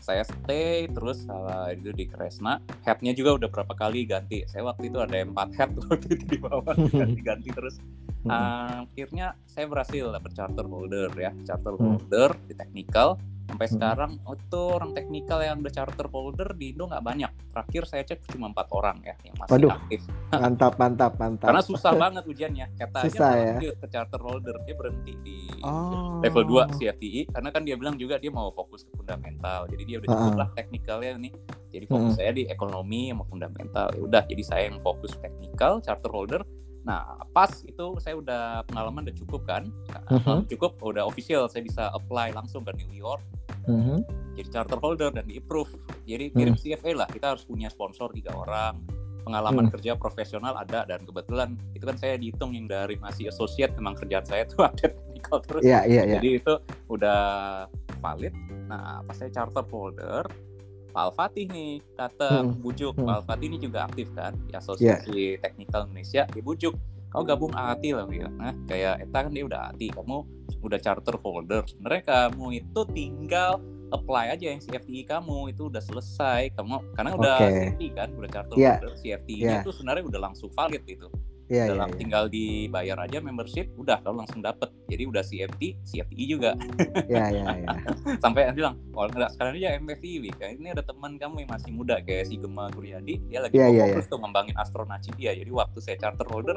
saya 0.00 0.24
stay 0.24 0.88
terus 0.88 1.28
uh, 1.28 1.68
itu 1.68 1.92
di 1.92 2.08
Kresna. 2.08 2.56
Headnya 2.88 3.12
juga 3.12 3.36
udah 3.36 3.48
berapa 3.52 3.76
kali 3.76 4.08
ganti. 4.08 4.48
Saya 4.48 4.64
waktu 4.64 4.88
itu 4.88 4.96
ada 4.96 5.12
empat 5.12 5.52
head 5.60 5.70
waktu 5.84 6.16
itu 6.16 6.24
di 6.24 6.38
bawah 6.40 6.72
ganti-ganti 7.04 7.52
terus. 7.52 7.76
Mm-mm. 8.20 8.84
akhirnya 8.84 9.32
saya 9.48 9.64
berhasil 9.64 10.12
dapet 10.12 10.32
charter 10.32 10.64
holder 10.64 11.12
ya. 11.16 11.32
Charter 11.44 11.76
Hmm. 11.76 12.00
holder 12.00 12.32
di 12.48 12.56
technical 12.56 13.20
sampai 13.50 13.66
Hmm. 13.66 13.74
sekarang 13.74 14.10
oh, 14.22 14.34
itu 14.34 14.60
orang 14.70 14.90
teknikal 14.92 15.38
yang 15.38 15.58
udah 15.58 15.72
charter 15.72 16.06
holder 16.06 16.48
di 16.52 16.70
Indo 16.70 16.86
nggak 16.86 17.02
banyak 17.02 17.30
terakhir 17.50 17.82
saya 17.84 18.02
cek 18.04 18.30
cuma 18.30 18.46
empat 18.46 18.70
orang 18.70 19.02
ya 19.02 19.14
yang 19.20 19.34
masih 19.36 19.52
Waduh. 19.52 19.70
aktif 19.74 20.00
Mantap, 20.32 20.72
mantap, 20.76 21.12
mantap. 21.16 21.46
karena 21.46 21.62
susah 21.62 21.92
banget 22.02 22.24
ujiannya 22.24 22.66
kata 22.74 22.98
aja 23.00 23.08
Susah 23.10 23.30
ya? 23.34 23.54
dia 23.58 23.72
ke 23.74 23.86
charter 23.86 24.20
holder 24.20 24.56
dia 24.62 24.74
berhenti 24.74 25.12
di 25.20 25.38
Oh. 25.60 26.22
level 26.22 26.46
2 26.46 26.72
CFTI 26.72 27.28
karena 27.28 27.48
kan 27.50 27.62
dia 27.62 27.76
bilang 27.76 27.94
juga 27.94 28.16
dia 28.16 28.30
mau 28.30 28.48
fokus 28.50 28.80
ke 28.82 28.92
fundamental 28.94 29.66
jadi 29.66 29.82
dia 29.84 29.96
udah 29.98 30.08
cukup 30.08 30.32
Ah. 30.32 30.38
lah 30.38 30.48
teknikalnya 30.54 31.10
nih 31.18 31.32
jadi 31.68 31.84
fokus 31.86 32.12
Mm. 32.12 32.16
saya 32.16 32.30
di 32.32 32.42
ekonomi 32.46 33.10
sama 33.10 33.24
fundamental 33.24 33.86
ya 33.90 34.00
udah 34.00 34.22
jadi 34.24 34.42
saya 34.42 34.62
yang 34.66 34.78
fokus 34.78 35.12
teknikal 35.16 35.78
charter 35.78 36.08
holder 36.08 36.40
nah 36.80 37.20
pas 37.36 37.50
itu 37.62 37.84
saya 38.00 38.16
udah 38.16 38.64
pengalaman 38.64 39.04
udah 39.04 39.16
cukup 39.20 39.44
kan 39.44 39.68
Mhm. 40.08 40.48
cukup 40.48 40.80
udah 40.80 41.04
official 41.04 41.44
saya 41.46 41.60
bisa 41.60 41.92
apply 41.92 42.32
langsung 42.32 42.64
ke 42.64 42.72
New 42.72 42.90
York 42.90 43.20
Mhm. 43.68 44.00
jadi 44.32 44.48
charter 44.48 44.80
holder 44.80 45.12
dan 45.12 45.28
di 45.28 45.36
approve 45.36 45.68
jadi 46.08 46.32
Hmm. 46.32 46.36
mirip 46.40 46.56
CFA 46.56 46.96
lah 46.96 47.08
kita 47.08 47.36
harus 47.36 47.44
punya 47.44 47.68
sponsor 47.68 48.08
tiga 48.10 48.32
orang 48.32 48.80
pengalaman 49.20 49.68
Hmm. 49.68 49.72
kerja 49.76 49.92
profesional 50.00 50.56
ada 50.56 50.88
dan 50.88 51.04
kebetulan 51.04 51.52
itu 51.76 51.84
kan 51.84 51.96
saya 52.00 52.16
dihitung 52.16 52.56
yang 52.56 52.64
dari 52.64 52.96
masih 52.96 53.28
associate 53.28 53.76
memang 53.76 53.92
kerjaan 53.92 54.24
saya 54.24 54.48
tuh 54.48 54.64
ada 54.72 54.88
technical 54.88 55.38
terus 55.44 55.60
Iya, 55.60 55.84
iya, 55.84 56.02
iya. 56.08 56.14
jadi 56.16 56.28
itu 56.40 56.54
udah 56.88 57.20
valid 58.00 58.32
nah 58.64 59.04
pas 59.04 59.12
saya 59.12 59.28
charter 59.28 59.60
holder 59.68 60.24
Pak 60.90 61.02
Al-Fatih 61.06 61.46
nih 61.46 61.70
datang 61.94 62.50
Hmm. 62.50 62.58
bujuk 62.58 62.94
Hmm. 62.94 63.06
Pak 63.06 63.14
Al-Fatih 63.20 63.46
ini 63.46 63.58
juga 63.58 63.78
aktif 63.84 64.10
kan 64.12 64.34
di 64.40 64.52
Asosiasi 64.52 65.18
Teknikal 65.38 65.86
Indonesia 65.86 66.26
dibujuk 66.26 66.74
kau 67.08 67.22
gabung 67.22 67.50
AATI 67.50 67.90
lah 67.92 68.06
Wil. 68.06 68.30
nah 68.32 68.54
kayak 68.64 69.02
Eta 69.02 69.18
kan 69.20 69.30
dia 69.30 69.42
udah 69.42 69.60
AATI 69.68 69.86
kamu 69.92 70.16
udah 70.60 70.78
charter 70.78 71.16
holder 71.16 71.62
sebenarnya 71.64 72.02
kamu 72.04 72.46
itu 72.56 72.80
tinggal 72.88 73.58
apply 73.90 74.30
aja 74.30 74.46
yang 74.46 74.58
CFTI 74.58 75.02
kamu 75.04 75.50
itu 75.50 75.66
udah 75.66 75.82
selesai 75.82 76.54
kamu 76.54 76.78
karena 76.92 77.10
udah 77.12 77.36
Oke. 77.36 77.50
CFTI 77.50 77.88
kan 77.90 78.08
udah 78.12 78.30
charter 78.30 78.54
Iya. 78.54 78.70
holder 78.76 78.92
CFTI 78.96 79.34
Iya. 79.40 79.58
itu 79.58 79.70
sebenarnya 79.72 80.04
udah 80.06 80.20
langsung 80.22 80.50
valid 80.50 80.86
itu 80.86 81.10
Iya, 81.50 81.66
iya, 81.66 81.74
udah 81.74 81.88
iya. 81.90 81.98
tinggal 81.98 82.24
dibayar 82.30 82.96
aja 83.02 83.18
membership 83.18 83.66
udah 83.74 83.98
kalau 84.06 84.22
langsung 84.22 84.38
dapet 84.38 84.70
jadi 84.86 85.02
udah 85.10 85.18
CFT 85.18 85.82
CFTI 85.82 86.24
juga 86.30 86.54
Iya, 87.10 87.24
iya, 87.34 87.44
iya. 87.58 87.68
sampai 88.22 88.54
bilang 88.54 88.78
oh 88.94 89.10
enggak 89.10 89.34
sekarang 89.34 89.58
aja 89.58 89.74
MFI 89.82 90.30
kayak 90.30 90.52
ini 90.62 90.70
ada 90.70 90.86
teman 90.86 91.18
kamu 91.18 91.42
yang 91.42 91.50
masih 91.50 91.70
muda 91.74 91.98
kayak 92.00 92.30
si 92.30 92.38
Gemma 92.38 92.70
Guryadi 92.70 93.18
dia 93.26 93.42
lagi 93.42 93.58
mau 93.58 93.66
iya, 93.66 93.82
fokus 93.90 94.06
tuh 94.06 94.18
ngembangin 94.22 94.54
astronaci 94.54 95.10
dia 95.18 95.34
jadi 95.34 95.50
waktu 95.50 95.78
saya 95.82 95.98
charter 95.98 96.26
holder 96.30 96.54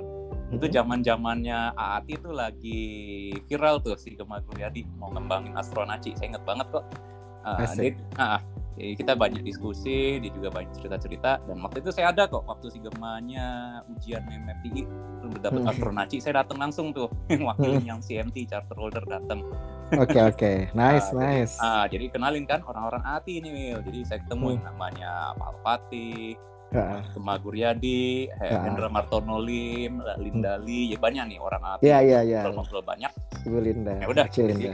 itu 0.53 0.65
Mhm. 0.69 0.73
zaman 0.77 0.99
zamannya 1.01 1.73
AAT 1.73 2.07
itu 2.13 2.29
lagi 2.29 2.81
viral 3.49 3.81
tuh 3.81 3.97
si 3.97 4.13
Gemma 4.13 4.45
Guryadi 4.45 4.85
mau 5.01 5.09
ngembangin 5.09 5.57
astronaci 5.57 6.13
saya 6.13 6.37
inget 6.37 6.45
banget 6.45 6.69
kok 6.69 6.85
Asik. 7.43 7.97
dia- 7.97 8.21
ah. 8.21 8.39
Jadi 8.73 8.91
kita 8.97 9.13
banyak 9.13 9.41
diskusi 9.41 10.17
dia 10.17 10.31
juga 10.33 10.49
banyak 10.49 10.73
cerita-cerita 10.73 11.45
dan 11.45 11.57
waktu 11.61 11.79
itu 11.79 11.89
saya 11.89 12.09
ada 12.09 12.25
kok 12.25 12.43
waktu 12.43 12.67
si 12.67 12.77
Gemanya 12.77 13.47
ujian 13.87 14.25
belum 14.25 15.39
dapat 15.39 15.61
Hmm. 15.61 15.69
astronaci 15.69 16.17
saya 16.17 16.41
datang 16.41 16.57
langsung 16.59 16.91
tuh 16.91 17.07
wakilin 17.47 17.85
yang 17.85 17.99
CMT 18.01 18.49
charter 18.49 18.75
holder 18.75 19.05
datang 19.05 19.45
Oke, 19.93 20.17
oke. 20.17 20.51
Nice, 20.73 21.13
Ah, 21.13 21.21
nice. 21.21 21.53
Ah, 21.61 21.85
jadi 21.85 22.09
kenalin 22.09 22.49
kan 22.49 22.65
orang-orang 22.65 23.05
ATI 23.05 23.45
ini, 23.45 23.49
Wil. 23.53 23.79
Jadi 23.85 23.99
saya 24.01 24.19
ketemu 24.25 24.41
Hmm. 24.41 24.53
yang 24.57 24.63
namanya 24.73 25.11
Pak 25.37 25.47
Alpati. 25.53 26.33
Gemma 27.13 27.37
Guryadi, 27.37 28.25
He-. 28.25 28.57
Hendra 28.57 28.89
Martono 28.89 29.37
Lim, 29.37 30.01
Lindali, 30.17 30.89
ya 30.89 30.97
banyak 30.97 31.29
nih 31.29 31.37
orang 31.37 31.77
ATI. 31.77 31.85
Iya, 31.85 31.97
iya, 32.01 32.19
iya. 32.25 32.39
Ngobrol-ngobrol 32.41 32.81
banyak. 32.81 33.11
Ibu 33.45 33.57
Linda. 33.61 33.93
Ya 34.01 34.07
udah, 34.09 34.25
jadi- 34.25 34.73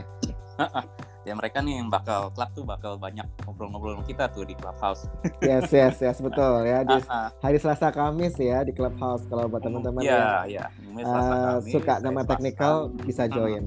Ya 1.30 1.38
mereka 1.38 1.62
nih 1.62 1.78
yang 1.78 1.86
bakal 1.86 2.34
klub 2.34 2.50
tuh 2.50 2.66
bakal 2.66 2.98
banyak 2.98 3.22
ngobrol-ngobrol 3.46 3.94
sama 3.94 4.02
kita 4.02 4.26
tuh 4.34 4.42
di 4.42 4.58
clubhouse. 4.58 5.06
Yes, 5.46 5.70
yes, 5.70 6.02
yes, 6.02 6.18
betul 6.18 6.66
ya. 6.66 6.82
Di 6.82 6.98
hari 7.38 7.54
Selasa 7.56 7.94
Kamis 7.94 8.34
ya 8.34 8.66
di 8.66 8.74
Clubhouse 8.74 9.22
kalau 9.30 9.46
buat 9.46 9.62
teman-teman 9.62 10.02
Iya, 10.02 10.42
yang 10.50 10.66
Selasa 11.00 11.34
Kamis, 11.38 11.70
suka 11.70 11.94
Selasa. 12.02 12.26
teknikal 12.26 12.74
bisa 12.98 13.22
Hmm. 13.24 13.32
join. 13.32 13.62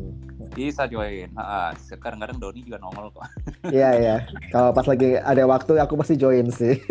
Bisa 0.51 0.84
join. 0.86 1.32
Ah. 1.34 1.72
Kadang-kadang 1.74 2.36
Doni 2.36 2.67
juga 2.67 2.77
nongol 2.77 3.08
kok. 3.10 3.24
Iya, 3.72 3.89
iya. 3.96 4.15
Kalau 4.51 4.75
pas 4.75 4.84
lagi 4.84 5.15
ada 5.15 5.43
waktu 5.48 5.79
aku 5.79 5.96
pasti 5.96 6.20
join 6.20 6.51
sih. 6.51 6.75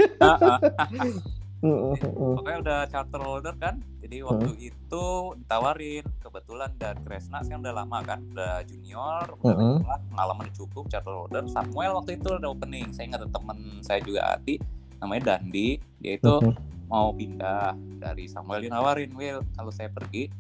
Mm, 1.63 1.95
mm, 1.95 1.95
mm. 1.95 2.35
Pokoknya 2.43 2.59
udah 2.59 2.81
charter 2.91 3.21
holder 3.23 3.55
kan. 3.55 3.79
Jadi 4.03 4.19
waktu 4.27 4.51
itu 4.59 5.05
ditawarin 5.39 6.03
kebetulan 6.19 6.75
dan 6.75 6.99
Kresna 7.07 7.39
sekarang 7.47 7.63
udah 7.63 7.75
lama 7.87 7.99
kan, 8.03 8.19
udah 8.35 8.67
junior, 8.67 9.31
udah 9.39 9.55
Mm-mm. 9.55 9.75
veteran, 9.79 10.01
pengalaman 10.11 10.43
udah 10.51 10.57
cukup 10.59 10.85
charter 10.91 11.15
holder. 11.15 11.47
Samuel 11.47 11.95
waktu 12.03 12.19
itu 12.19 12.29
ada 12.35 12.51
opening. 12.51 12.91
Saya 12.91 13.15
ingat 13.15 13.31
temen 13.31 13.59
saya 13.81 14.03
juga 14.03 14.35
Ati 14.35 14.59
namanya 14.99 15.39
Dandi, 15.39 15.79
dia 16.03 16.19
itu 16.19 16.35
Mhm. 16.43 16.55
mau 16.91 17.11
pindah 17.15 17.75
dari 17.99 18.27
Samuel 18.27 18.67
dia 18.67 18.71
nawarin, 18.71 19.11
Will 19.15 19.43
kalau 19.55 19.71
saya 19.71 19.87
pergi 19.91 20.31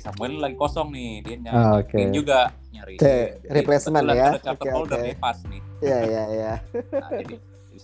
Samuel 0.00 0.40
lagi 0.40 0.56
kosong 0.56 0.88
nih, 0.88 1.20
dia 1.20 1.36
nyari 1.36 1.58
Ah, 1.60 1.72
oke. 1.76 2.00
juga 2.16 2.48
nyari 2.72 2.96
Oke, 2.96 3.14
replacement 3.44 4.08
ya. 4.08 4.30
Charter 4.40 4.56
Oke, 4.56 4.68
holder 4.72 4.98
oke. 4.98 5.04
dia 5.04 5.16
pas 5.20 5.38
nih. 5.44 5.60
Iya, 5.84 5.98
iya, 6.06 6.22
iya. 6.32 6.52
Nah, 7.02 7.10
jadi 7.12 7.34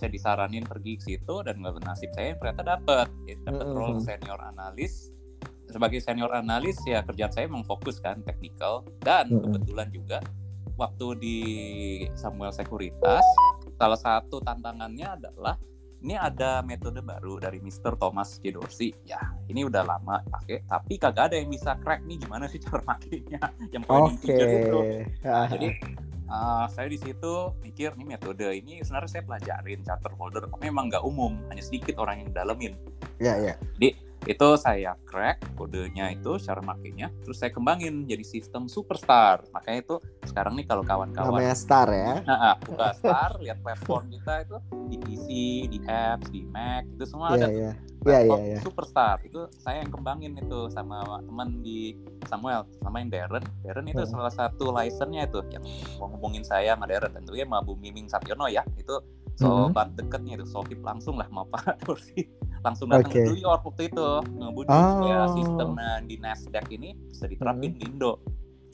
bisa 0.03 0.35
disaranin 0.35 0.67
pergi 0.67 0.99
ke 0.99 1.03
situ 1.15 1.35
dan 1.47 1.63
nggak 1.63 1.79
bernasib 1.79 2.11
saya 2.11 2.35
ternyata 2.35 2.75
dapat 2.75 3.07
dapat 3.47 3.63
Mm-mm. 3.63 3.71
role 3.71 3.99
senior 4.03 4.35
analis 4.43 5.15
sebagai 5.71 6.03
senior 6.03 6.27
analis 6.35 6.75
ya 6.83 7.07
kerjaan 7.07 7.31
saya 7.31 7.47
memang 7.47 7.63
fokus 7.63 8.03
kan 8.03 8.19
teknikal 8.27 8.83
dan 8.99 9.31
Mm-mm. 9.31 9.55
kebetulan 9.55 9.87
juga 9.95 10.19
waktu 10.75 11.07
di 11.23 11.37
Samuel 12.19 12.51
Sekuritas 12.51 13.23
salah 13.79 13.95
satu 13.95 14.43
tantangannya 14.43 15.07
adalah 15.07 15.55
ini 16.03 16.19
ada 16.19 16.59
metode 16.61 16.99
baru 16.99 17.39
dari 17.39 17.63
Mr. 17.63 17.95
Thomas 17.95 18.35
J. 18.43 18.59
Dorsey 18.59 18.91
ya 19.07 19.19
ini 19.47 19.63
udah 19.63 19.87
lama 19.87 20.19
pakai 20.27 20.67
tapi 20.67 20.99
kagak 20.99 21.31
ada 21.31 21.35
yang 21.39 21.47
bisa 21.49 21.79
crack 21.79 22.03
nih 22.03 22.19
gimana 22.19 22.45
sih 22.51 22.59
cara 22.59 22.83
makainya 22.83 23.39
yang 23.71 23.83
Oke. 23.87 24.19
feature 24.19 24.51
itu 24.51 24.79
Ah, 25.23 25.47
jadi 25.47 25.67
uh, 26.27 26.65
saya 26.67 26.91
di 26.91 26.99
situ 26.99 27.33
mikir 27.63 27.95
nih 27.95 28.07
metode 28.19 28.47
ini 28.51 28.83
sebenarnya 28.83 29.09
saya 29.09 29.23
pelajarin 29.23 29.79
charter 29.87 30.13
holder 30.19 30.43
tapi 30.51 30.67
memang 30.67 30.91
nggak 30.91 31.03
umum 31.07 31.39
hanya 31.47 31.63
sedikit 31.63 31.95
orang 31.97 32.27
yang 32.27 32.29
dalemin 32.35 32.75
Iya, 33.21 33.33
iya. 33.39 33.53
Itu 34.23 34.47
saya 34.55 34.95
crack 35.03 35.43
kodenya 35.59 36.15
itu 36.15 36.39
cara 36.39 36.63
makainya 36.63 37.11
terus 37.21 37.43
saya 37.43 37.51
kembangin 37.51 38.07
jadi 38.07 38.23
sistem 38.23 38.71
superstar 38.71 39.43
makanya 39.51 39.79
itu 39.83 39.95
sekarang 40.23 40.55
nih 40.55 40.63
kalau 40.63 40.81
kawan-kawan 40.81 41.35
Namanya 41.35 41.55
Star 41.55 41.91
ya. 41.91 42.23
nah, 42.23 42.55
buka 42.57 42.95
star 42.95 43.35
lihat 43.43 43.59
platform 43.59 44.07
kita 44.07 44.47
itu 44.47 44.55
di 44.87 44.97
PC 44.97 45.27
di 45.67 45.79
apps 45.83 46.27
di 46.31 46.41
Mac 46.47 46.87
itu 46.87 47.03
semua 47.03 47.35
Iya, 47.35 47.35
ada 47.35 47.47
iya. 47.51 47.53
Iya, 47.53 47.71
iya, 47.71 47.71
platform 48.03 48.41
iya. 48.43 48.59
Superstar 48.63 49.15
itu 49.23 49.41
saya 49.59 49.77
yang 49.83 49.91
kembangin 49.91 50.33
itu 50.35 50.59
sama 50.71 51.03
teman 51.23 51.59
di 51.59 51.95
Samuel 52.27 52.63
sama 52.79 52.99
yang 52.99 53.09
Darren 53.11 53.43
Darren 53.61 53.87
itu 53.87 54.03
Hmm. 54.03 54.11
salah 54.11 54.31
satu 54.31 54.71
license-nya 54.71 55.27
itu 55.27 55.39
yang 55.51 55.63
ngomongin 55.99 56.43
saya 56.43 56.75
sama 56.75 56.87
Darren 56.87 57.11
tentunya 57.11 57.43
sama 57.43 57.59
Bu 57.59 57.75
Miming 57.75 58.07
Sapiono 58.07 58.47
ya 58.47 58.63
itu 58.75 58.95
sobat 59.33 59.89
deketnya 59.97 60.37
itu 60.37 60.45
sohib 60.45 60.79
langsung 60.79 61.17
lah 61.17 61.25
sama 61.25 61.43
Pak 61.49 61.83
Dorsi 61.83 62.29
langsung 62.63 62.87
datang 62.87 63.11
Oke. 63.11 63.19
ke 63.21 63.29
New 63.29 63.39
York 63.39 63.61
waktu 63.61 63.83
itu 63.91 64.07
ngebujuk 64.39 64.71
Oh. 64.71 65.03
ya 65.03 65.19
sistem 65.35 65.69
nah, 65.75 65.99
di 65.99 66.15
Nasdaq 66.17 66.65
ini 66.71 66.89
bisa 67.11 67.27
diterapin 67.27 67.75
di 67.75 67.83
Indo 67.83 68.23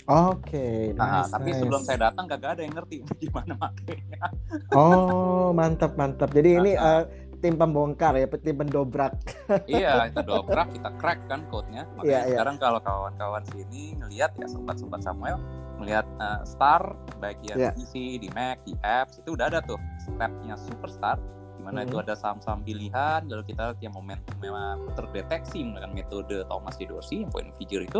Oke, 0.09 0.89
nah 0.97 1.21
nice, 1.21 1.29
tapi 1.29 1.49
nice. 1.53 1.59
sebelum 1.61 1.81
saya 1.85 2.09
datang 2.09 2.25
gak 2.25 2.41
ada 2.41 2.65
yang 2.65 2.73
ngerti 2.73 3.05
gimana 3.21 3.53
makainya 3.57 4.25
Oh, 4.73 5.53
mantap, 5.53 5.93
mantap. 5.93 6.33
Jadi 6.33 6.57
ini 6.57 6.73
eh, 6.73 7.03
tim 7.39 7.53
pembongkar 7.53 8.17
ya, 8.17 8.25
tim 8.25 8.57
pendobrak. 8.57 9.13
iya 9.69 10.09
kita 10.09 10.25
dobrak 10.25 10.73
kita 10.73 10.89
crack 10.97 11.19
kan 11.29 11.45
code-nya 11.47 11.85
makanya 11.93 12.09
Iya, 12.09 12.19
iya. 12.25 12.35
sekarang 12.41 12.55
kalau 12.57 12.79
kawan-kawan 12.81 13.43
sini 13.53 13.93
ngelihat 14.01 14.33
ya 14.41 14.49
sobat-sobat 14.49 15.05
Samuel 15.05 15.37
melihat 15.77 16.03
uh, 16.17 16.41
star 16.43 16.97
baik 17.23 17.37
yang 17.45 17.71
di 17.71 17.85
PC 17.85 17.93
di 18.19 18.29
Mac 18.33 18.59
di 18.65 18.73
apps 18.81 19.21
itu 19.21 19.37
udah 19.37 19.47
ada 19.47 19.61
tuh 19.63 19.77
stepnya 20.03 20.57
superstar 20.59 21.15
di 21.59 21.67
mana 21.67 21.83
itu 21.83 21.99
Mhm. 21.99 22.03
ada 22.07 22.15
saham-saham 22.15 22.63
pilihan 22.63 23.27
lalu 23.27 23.43
kita 23.43 23.75
lihat 23.75 23.79
yang 23.83 23.91
momentum 23.91 24.31
memang 24.39 24.87
terdeteksi 24.95 25.59
menggunakan 25.59 25.91
metode 25.91 26.37
Thomas 26.47 26.79
J. 26.79 26.87
Dorsey 26.87 27.27
yang 27.27 27.31
point 27.35 27.51
figure 27.59 27.83
itu 27.83 27.99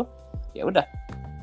ya 0.56 0.64
udah 0.64 0.80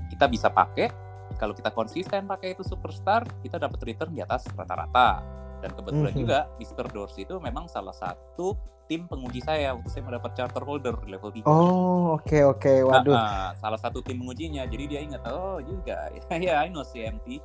kita 0.10 0.26
bisa 0.26 0.50
pakai 0.50 0.90
kalau 1.38 1.54
kita 1.54 1.70
konsisten 1.70 2.26
pakai 2.26 2.58
itu 2.58 2.66
superstar 2.66 3.22
kita 3.46 3.62
dapat 3.62 3.78
return 3.86 4.18
di 4.18 4.26
atas 4.26 4.50
rata-rata 4.50 5.22
dan 5.62 5.70
kebetulan 5.78 6.10
Mhm. 6.10 6.22
juga 6.26 6.40
Mr. 6.58 6.90
Dorsey 6.90 7.22
itu 7.30 7.38
memang 7.38 7.70
salah 7.70 7.94
satu 7.94 8.58
tim 8.88 9.04
penguji 9.04 9.44
saya 9.44 9.76
waktu 9.76 9.90
saya 9.92 10.04
mendapat 10.08 10.32
charter 10.34 10.64
holder 10.64 10.96
level 11.04 11.30
3. 11.30 11.44
Oh, 11.44 12.16
oke 12.16 12.24
okay, 12.24 12.42
oke. 12.48 12.64
Okay. 12.64 12.80
Waduh. 12.88 13.14
Nah, 13.14 13.52
salah 13.60 13.80
satu 13.80 14.00
tim 14.00 14.24
pengujinya. 14.24 14.64
Jadi 14.64 14.84
dia 14.88 15.00
ingat, 15.04 15.22
oh 15.28 15.60
juga. 15.60 16.08
ya, 16.32 16.40
yeah, 16.40 16.58
I 16.64 16.72
know 16.72 16.88
CMT. 16.88 17.28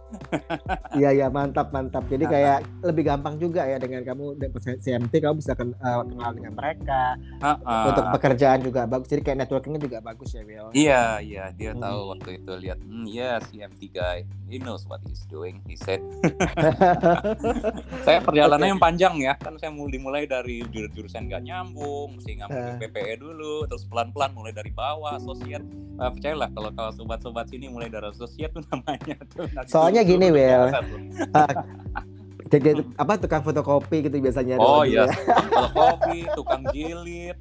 Iya, 0.93 1.09
iya, 1.17 1.27
mantap, 1.33 1.73
mantap. 1.73 2.05
Jadi 2.07 2.29
kayak 2.29 2.69
lebih 2.85 3.09
gampang 3.09 3.41
juga 3.41 3.65
ya 3.65 3.81
dengan 3.81 4.05
kamu 4.05 4.37
dapat 4.37 4.77
CMT, 4.77 5.13
kamu 5.25 5.41
bisa 5.41 5.57
uh, 5.57 6.05
kenal 6.05 6.31
dengan 6.37 6.53
mereka. 6.53 7.17
Uh, 7.41 7.57
uh. 7.65 7.89
Untuk 7.91 8.05
pekerjaan 8.13 8.61
juga 8.61 8.85
bagus. 8.85 9.09
Jadi 9.09 9.23
kayak 9.25 9.39
networkingnya 9.45 9.81
juga 9.81 9.99
bagus 10.05 10.37
ya, 10.37 10.45
Will. 10.45 10.69
Iya, 10.77 11.05
iya. 11.25 11.45
Dia 11.57 11.73
hmm. 11.73 11.81
tahu 11.81 11.99
waktu 12.13 12.31
itu 12.45 12.53
lihat, 12.61 12.79
hmm, 12.85 13.09
ya 13.09 13.19
yeah, 13.19 13.35
CMT 13.41 13.81
guy. 13.91 14.19
He 14.53 14.61
knows 14.61 14.85
what 14.85 15.01
he's 15.09 15.25
doing, 15.33 15.65
he 15.65 15.81
said. 15.81 16.05
saya 18.07 18.21
perjalanannya 18.21 18.69
okay. 18.69 18.73
yang 18.77 18.83
panjang 18.83 19.15
ya. 19.17 19.33
Kan 19.41 19.57
saya 19.57 19.73
mulai 19.73 19.93
dimulai 19.97 20.25
dari 20.29 20.61
jurusan 20.69 21.32
nggak 21.33 21.45
nyambung 21.49 22.21
mesti 22.21 22.31
ngambil 22.45 22.61
uh. 22.61 22.77
PPE 22.77 23.15
dulu 23.17 23.65
terus 23.65 23.89
pelan-pelan 23.89 24.37
mulai 24.37 24.53
dari 24.53 24.69
bawah 24.69 25.17
asosiat 25.17 25.65
uh, 25.97 26.13
percayalah 26.13 26.53
kalau 26.53 26.71
kalau 26.77 26.93
sobat-sobat 26.93 27.49
sini 27.49 27.73
mulai 27.73 27.89
dari 27.89 28.13
asosiat 28.13 28.53
tuh 28.53 28.61
namanya 28.71 29.17
tuh 29.33 29.49
soalnya 29.65 30.05
gini 30.05 30.29
Will 30.29 30.69
jadi 32.53 32.85
apa 33.01 33.17
tukang 33.17 33.41
fotokopi 33.41 34.05
gitu 34.05 34.21
biasanya 34.21 34.61
oh 34.61 34.85
iya 34.85 35.09
ya. 35.09 35.15
fotokopi 35.73 36.29
tukang 36.37 36.63
jilid. 36.69 37.33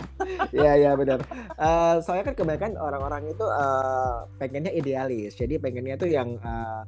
Iya 0.55 0.71
iya 0.79 0.91
benar. 0.95 1.19
Uh, 1.59 1.99
soalnya 1.99 2.31
kan 2.31 2.35
kebanyakan 2.39 2.79
orang-orang 2.79 3.27
itu 3.27 3.43
uh, 3.43 4.23
pengennya 4.39 4.71
idealis. 4.71 5.35
Jadi 5.35 5.59
pengennya 5.59 5.99
tuh 5.99 6.07
yang 6.07 6.39
uh, 6.39 6.87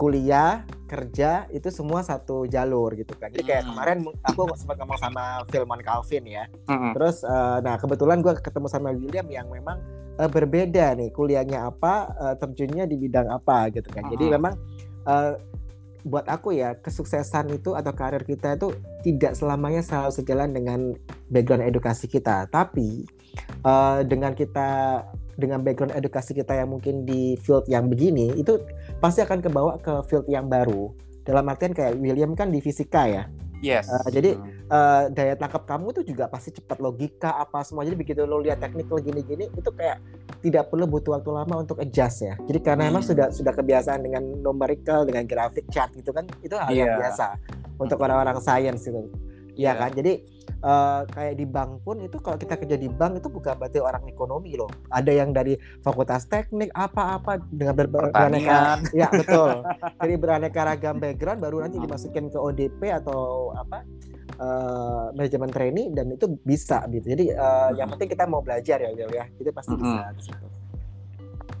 kuliah 0.00 0.64
kerja 0.88 1.44
itu 1.52 1.68
semua 1.68 2.00
satu 2.00 2.48
jalur 2.48 2.96
gitu 2.96 3.12
kan 3.20 3.28
jadi 3.28 3.44
kayak 3.44 3.62
hmm. 3.62 3.70
kemarin 3.76 3.98
aku 4.24 4.48
sempat 4.56 4.80
ngomong 4.80 4.96
sama 4.96 5.44
Filman 5.52 5.84
Calvin 5.84 6.24
ya 6.24 6.48
hmm. 6.72 6.96
terus 6.96 7.20
uh, 7.20 7.60
nah 7.60 7.76
kebetulan 7.76 8.24
gue 8.24 8.32
ketemu 8.40 8.66
sama 8.72 8.96
William 8.96 9.28
yang 9.28 9.52
memang 9.52 9.76
uh, 10.16 10.24
berbeda 10.24 10.96
nih 10.96 11.12
kuliahnya 11.12 11.68
apa 11.68 12.16
uh, 12.16 12.34
terjunnya 12.40 12.88
di 12.88 12.96
bidang 12.96 13.28
apa 13.28 13.68
gitu 13.76 13.92
kan 13.92 14.08
jadi 14.08 14.24
hmm. 14.24 14.32
memang 14.40 14.54
uh, 15.04 15.36
buat 16.00 16.24
aku 16.32 16.56
ya 16.56 16.80
kesuksesan 16.80 17.52
itu 17.52 17.76
atau 17.76 17.92
karir 17.92 18.24
kita 18.24 18.56
itu 18.56 18.72
tidak 19.04 19.36
selamanya 19.36 19.84
selalu 19.84 20.16
sejalan 20.16 20.48
dengan 20.56 20.80
background 21.28 21.68
edukasi 21.68 22.08
kita 22.08 22.48
tapi 22.48 23.04
uh, 23.68 24.00
dengan 24.08 24.32
kita 24.32 25.04
dengan 25.40 25.64
background 25.64 25.96
edukasi 25.96 26.36
kita 26.36 26.52
yang 26.52 26.68
mungkin 26.68 27.08
di 27.08 27.36
field 27.40 27.64
yang 27.68 27.88
begini 27.88 28.36
itu 28.36 28.60
pasti 29.00 29.24
akan 29.24 29.38
kebawa 29.40 29.80
ke 29.80 29.92
field 30.06 30.28
yang 30.28 30.46
baru 30.46 30.92
dalam 31.24 31.48
artian 31.48 31.72
kayak 31.72 31.96
William 31.98 32.36
kan 32.36 32.52
di 32.52 32.60
fisika 32.60 33.08
ya 33.08 33.24
Yes. 33.60 33.92
Uh, 33.92 34.08
jadi 34.08 34.40
uh, 34.72 35.12
daya 35.12 35.36
tangkap 35.36 35.68
kamu 35.68 35.92
itu 35.92 36.12
juga 36.12 36.32
pasti 36.32 36.48
cepat 36.56 36.80
logika 36.80 37.36
apa 37.36 37.60
semua. 37.60 37.84
Jadi 37.84 37.96
begitu 37.96 38.24
lo 38.24 38.40
lihat 38.40 38.58
teknikal 38.64 38.98
gini-gini 39.04 39.52
itu 39.52 39.70
kayak 39.76 40.00
tidak 40.40 40.72
perlu 40.72 40.88
butuh 40.88 41.20
waktu 41.20 41.30
lama 41.30 41.54
untuk 41.60 41.76
adjust 41.76 42.24
ya. 42.24 42.34
Jadi 42.48 42.58
karena 42.64 42.88
hmm. 42.88 42.92
emang 42.96 43.04
sudah 43.04 43.28
sudah 43.28 43.52
kebiasaan 43.52 44.00
dengan 44.00 44.24
numerical, 44.40 45.04
dengan 45.04 45.28
grafik 45.28 45.68
chart 45.68 45.92
gitu 45.92 46.10
kan 46.10 46.24
itu 46.40 46.56
hal 46.56 46.72
yeah. 46.72 46.88
yang 46.88 46.90
iya. 46.96 47.00
biasa 47.04 47.26
untuk 47.76 48.00
orang-orang 48.00 48.40
sains 48.40 48.80
itu. 48.88 49.04
Iya 49.60 49.64
yeah. 49.68 49.74
kan? 49.76 49.90
Jadi 49.92 50.12
uh, 50.62 51.02
kayak 51.08 51.34
di 51.38 51.46
bank 51.46 51.82
pun 51.86 52.02
itu 52.02 52.16
kalau 52.18 52.36
kita 52.36 52.58
kerja 52.58 52.76
di 52.76 52.88
bank 52.90 53.22
itu 53.22 53.28
bukan 53.32 53.56
berarti 53.56 53.78
orang 53.80 54.04
ekonomi 54.06 54.54
loh. 54.54 54.70
Ada 54.90 55.12
yang 55.14 55.30
dari 55.30 55.56
fakultas 55.80 56.26
teknik 56.26 56.70
apa-apa 56.74 57.40
dengan 57.50 57.74
ber 57.76 57.86
beraneka 57.90 58.82
ya 58.94 59.08
betul. 59.10 59.64
Jadi 60.00 60.14
beraneka 60.18 60.60
ragam 60.66 60.96
background 60.98 61.40
baru 61.40 61.56
nanti 61.66 61.76
dimasukin 61.80 62.28
ke 62.28 62.38
ODP 62.38 62.80
atau 62.90 63.52
apa 63.56 63.82
uh, 64.40 65.12
manajemen 65.16 65.50
training 65.50 65.96
dan 65.96 66.10
itu 66.12 66.26
bisa 66.44 66.84
gitu. 66.92 67.06
Jadi 67.16 67.32
uh, 67.34 67.72
yang 67.74 67.88
penting 67.92 68.08
kita 68.10 68.24
mau 68.28 68.44
belajar 68.44 68.78
ya, 68.80 68.90
ya. 68.92 69.24
Itu 69.38 69.50
pasti 69.50 69.74
bisa 69.74 70.12
di 70.14 70.22
situ. 70.24 70.59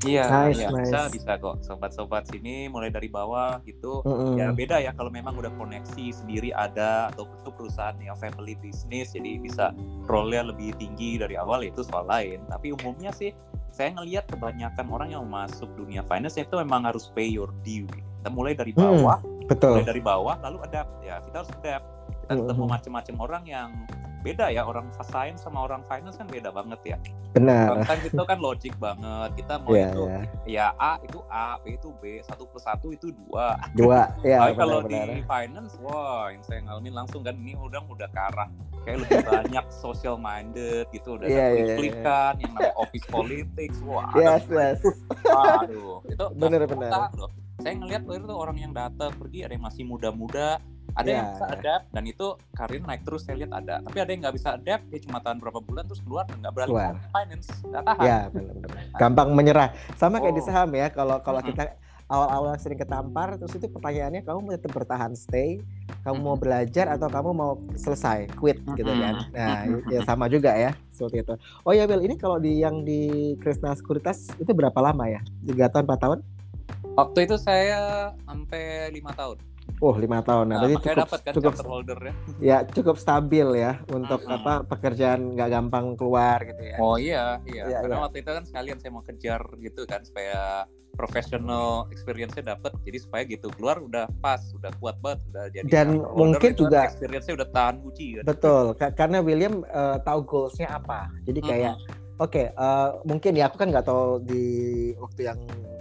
Iya, 0.00 0.24
nice, 0.48 0.64
ya, 0.64 0.68
nice. 0.72 0.88
bisa 0.88 1.00
bisa 1.12 1.32
kok 1.36 1.60
sobat-sobat 1.60 2.24
sini 2.32 2.72
mulai 2.72 2.88
dari 2.88 3.12
bawah 3.12 3.60
gitu. 3.68 4.00
Mm-hmm. 4.08 4.32
Ya 4.40 4.46
beda 4.48 4.76
ya 4.80 4.92
kalau 4.96 5.12
memang 5.12 5.36
udah 5.36 5.52
koneksi 5.60 6.08
sendiri 6.16 6.56
ada 6.56 7.12
atau 7.12 7.28
itu 7.28 7.52
perusahaan 7.52 7.92
yang 8.00 8.16
family 8.16 8.56
business 8.56 9.12
jadi 9.12 9.36
bisa 9.36 9.76
role-nya 10.08 10.48
lebih 10.48 10.72
tinggi 10.80 11.20
dari 11.20 11.36
awal 11.36 11.60
itu 11.68 11.84
soal 11.84 12.08
lain. 12.08 12.40
Tapi 12.48 12.72
umumnya 12.72 13.12
sih 13.12 13.36
saya 13.68 13.92
ngelihat 14.00 14.24
kebanyakan 14.32 14.86
orang 14.88 15.08
yang 15.12 15.24
masuk 15.28 15.68
dunia 15.76 16.00
finance 16.08 16.40
itu 16.40 16.56
memang 16.56 16.88
harus 16.88 17.12
pay 17.12 17.28
your 17.28 17.52
due. 17.60 17.84
Kita 18.20 18.32
mulai 18.32 18.56
dari 18.56 18.72
mm, 18.72 18.80
bawah, 18.80 19.20
hmm, 19.20 19.52
betul. 19.52 19.76
mulai 19.76 19.88
dari 19.88 20.00
bawah 20.00 20.36
lalu 20.40 20.58
adapt. 20.64 20.90
Ya 21.04 21.20
kita 21.28 21.44
harus 21.44 21.52
adapt. 21.60 21.86
Kita 22.24 22.32
ketemu 22.40 22.56
mm-hmm. 22.56 22.72
macam-macam 22.72 23.14
orang 23.20 23.44
yang 23.44 23.68
beda 24.20 24.52
ya 24.52 24.62
orang 24.68 24.92
science 25.00 25.44
sama 25.44 25.64
orang 25.64 25.80
finance 25.88 26.20
kan 26.20 26.28
beda 26.28 26.52
banget 26.52 26.80
ya. 26.84 26.96
Benar. 27.32 27.86
Kan 27.86 27.98
itu 28.04 28.22
kan 28.22 28.38
logik 28.38 28.74
banget. 28.76 29.30
Kita 29.38 29.62
mau 29.62 29.72
yeah, 29.72 29.90
itu 29.90 30.02
yeah. 30.02 30.24
ya 30.44 30.66
A 30.76 30.92
itu 31.00 31.18
A, 31.30 31.56
B 31.62 31.78
itu 31.78 31.88
B, 32.02 32.20
satu 32.26 32.44
plus 32.50 32.64
satu 32.64 32.92
itu 32.92 33.14
dua. 33.14 33.56
Dua. 33.72 34.12
Ya. 34.26 34.44
Tapi 34.44 34.54
kalau 34.58 34.84
di 34.84 35.24
finance, 35.24 35.78
wah 35.80 36.28
yang 36.28 36.42
saya 36.44 36.60
ngalamin 36.66 36.94
langsung 36.94 37.24
kan 37.24 37.34
ini 37.38 37.56
udah 37.56 37.80
udah 37.86 38.08
ke 38.10 38.20
arah 38.20 38.48
kayak 38.80 39.04
lebih 39.04 39.20
banyak 39.28 39.66
social 39.68 40.16
minded 40.16 40.88
gitu 40.88 41.20
udah 41.20 41.28
yeah, 41.28 41.52
yeah, 41.52 41.76
klik-klikan 41.76 42.32
yeah. 42.36 42.42
yang 42.42 42.50
namanya 42.56 42.74
office 42.80 43.06
politics. 43.08 43.78
Wah. 43.84 44.08
Yes, 44.16 44.44
yes. 44.48 44.80
Aduh, 45.28 46.00
itu 46.08 46.24
benar 46.36 46.64
benar. 46.64 47.12
Loh. 47.16 47.30
Saya 47.60 47.76
ngelihat 47.76 48.08
itu 48.08 48.32
orang 48.32 48.56
yang 48.56 48.72
datang 48.72 49.12
pergi 49.20 49.44
ada 49.44 49.52
yang 49.52 49.68
masih 49.68 49.84
muda-muda, 49.84 50.56
ada 50.96 51.06
yeah. 51.06 51.18
yang 51.18 51.28
bisa 51.34 51.46
adapt 51.50 51.84
dan 51.90 52.04
itu 52.06 52.26
karir 52.56 52.82
naik 52.82 53.02
terus 53.06 53.22
saya 53.26 53.36
lihat 53.44 53.52
ada. 53.54 53.74
Tapi 53.84 53.98
ada 54.00 54.10
yang 54.10 54.20
nggak 54.26 54.36
bisa 54.36 54.48
adapt 54.56 54.84
dia 54.90 55.00
cuma 55.04 55.18
tahan 55.22 55.38
berapa 55.38 55.60
bulan 55.62 55.84
terus 55.86 56.02
keluar 56.02 56.24
dan 56.26 56.36
nggak 56.42 56.54
berani 56.54 56.70
keluar. 56.70 56.94
finance. 57.12 57.48
Nggak 57.66 57.84
tahan. 57.86 58.06
Ya 58.06 58.18
benar-benar 58.32 58.80
gampang 58.98 59.28
menyerah. 59.32 59.68
Sama 59.96 60.18
oh. 60.18 60.20
kayak 60.24 60.34
di 60.36 60.42
oh. 60.42 60.46
saham 60.46 60.70
ya 60.74 60.86
kalau 60.90 61.16
kalau 61.22 61.40
mm 61.40 61.50
-hmm. 61.50 61.58
kita 61.58 61.64
awal-awal 62.10 62.58
sering 62.58 62.74
ketampar 62.74 63.38
terus 63.38 63.54
itu 63.54 63.70
pertanyaannya 63.70 64.26
kamu 64.26 64.38
mau 64.42 64.52
tetap 64.52 64.72
bertahan 64.74 65.14
stay? 65.14 65.62
Kamu 66.02 66.18
mau 66.18 66.34
belajar 66.34 66.90
atau 66.90 67.06
kamu 67.06 67.30
mau 67.30 67.52
selesai 67.78 68.26
quit 68.34 68.58
gitu 68.74 68.90
kan? 68.90 69.30
Nah 69.30 69.62
ya 69.88 70.00
sama 70.02 70.26
juga 70.26 70.50
ya 70.58 70.74
seperti 70.90 71.22
itu. 71.22 71.34
Oh 71.62 71.72
ya 71.72 71.86
Bill 71.86 72.02
ini 72.02 72.18
kalau 72.18 72.42
di 72.42 72.60
yang 72.60 72.82
di 72.82 73.34
Krishna 73.38 73.72
Sekuritas 73.78 74.34
itu 74.42 74.50
berapa 74.50 74.76
lama 74.82 75.06
ya? 75.06 75.22
Tiga 75.46 75.70
tahun 75.70 75.86
empat 75.86 76.00
tahun? 76.02 76.18
Waktu 76.98 77.18
itu 77.30 77.36
saya 77.38 78.10
sampai 78.26 78.90
lima 78.90 79.14
tahun 79.14 79.49
Oh 79.80 79.96
lima 79.96 80.20
tahun, 80.20 80.52
nah, 80.52 80.60
nah 80.60 80.76
cukup 80.76 80.92
dapat 81.08 81.20
kan 81.24 81.32
cukup 81.32 81.52
ya. 81.56 82.12
Ya 82.36 82.56
cukup 82.68 83.00
stabil 83.00 83.48
ya 83.56 83.80
untuk 83.88 84.20
hmm. 84.28 84.36
apa 84.36 84.54
pekerjaan 84.68 85.32
nggak 85.32 85.48
gampang 85.48 85.96
keluar 85.96 86.44
gitu 86.44 86.62
ya. 86.68 86.76
Oh 86.76 87.00
iya 87.00 87.40
iya, 87.48 87.64
ya, 87.64 87.78
karena 87.80 87.96
iya. 87.96 88.04
waktu 88.04 88.18
itu 88.20 88.30
kan 88.36 88.44
sekalian 88.44 88.76
saya 88.76 88.92
mau 88.92 89.04
kejar 89.08 89.40
gitu 89.56 89.82
kan 89.88 90.04
supaya 90.04 90.68
professional 91.00 91.88
experience-nya 91.88 92.52
dapat, 92.52 92.76
jadi 92.84 92.98
supaya 93.00 93.22
gitu 93.24 93.48
keluar 93.56 93.80
udah 93.80 94.04
pas, 94.20 94.42
udah 94.52 94.68
kuat 94.84 95.00
banget, 95.00 95.24
udah 95.32 95.44
jadi. 95.48 95.64
Dan 95.64 96.04
mungkin 96.12 96.52
juga 96.52 96.84
experience-nya 96.84 97.40
udah 97.40 97.48
tahan 97.48 97.76
uji. 97.80 98.20
Kan? 98.20 98.24
Betul, 98.28 98.64
karena 98.76 99.18
William 99.24 99.64
uh, 99.72 99.96
tahu 100.04 100.20
goals-nya 100.28 100.76
apa, 100.76 101.08
jadi 101.24 101.40
kayak 101.40 101.74
hmm. 101.80 102.09
Oke 102.20 102.30
okay, 102.30 102.46
uh, 102.54 102.60
eh, 102.60 102.88
mungkin 103.08 103.32
ya 103.32 103.48
aku 103.48 103.56
kan 103.56 103.72
nggak 103.72 103.88
tahu 103.88 104.20
di 104.28 104.44
waktu 105.00 105.32
yang 105.32 105.40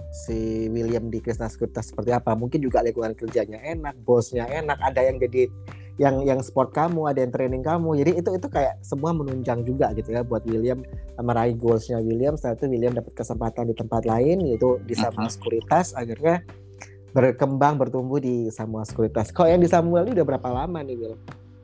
si 0.10 0.65
William 0.73 1.12
di 1.13 1.21
Krishna 1.21 1.45
Skripta 1.52 1.86
seperti 1.86 2.10
apa. 2.10 2.34
Mungkin 2.34 2.60
juga 2.63 2.82
lingkungan 2.82 3.13
kerjanya 3.13 3.62
enak 3.62 3.93
bosnya 4.02 4.49
enak 4.49 4.82
ada 4.82 5.06
yang 5.06 5.21
jadi 5.21 5.45
yang 5.99 6.23
yang 6.23 6.39
sport 6.39 6.71
kamu 6.71 7.12
ada 7.12 7.21
yang 7.21 7.32
training 7.36 7.62
kamu. 7.62 7.99
Jadi 8.02 8.12
itu 8.23 8.30
itu 8.34 8.47
kayak 8.49 8.82
semua 8.82 9.12
menunjang 9.12 9.67
juga 9.67 9.91
gitu 9.93 10.15
ya 10.15 10.23
buat 10.25 10.41
William 10.47 10.82
meraih 11.19 11.54
goalsnya 11.60 12.02
William. 12.02 12.34
Setelah 12.39 12.58
itu 12.58 12.65
William 12.71 12.93
dapat 12.95 13.13
kesempatan 13.13 13.69
di 13.69 13.75
tempat 13.78 14.04
lain 14.08 14.38
yaitu 14.49 14.80
di 14.88 14.95
Samuel 14.97 15.30
Sekuritas 15.30 15.93
akhirnya 15.93 16.41
berkembang 17.13 17.78
bertumbuh 17.78 18.21
di 18.21 18.54
Samuel 18.54 18.86
Sekuritas 18.86 19.34
kok 19.34 19.49
yang 19.49 19.62
di 19.62 19.69
Samuel 19.69 20.10
ini 20.10 20.21
udah 20.21 20.28
berapa 20.36 20.49
lama 20.49 20.80
nih 20.86 20.95
Will? 20.97 21.15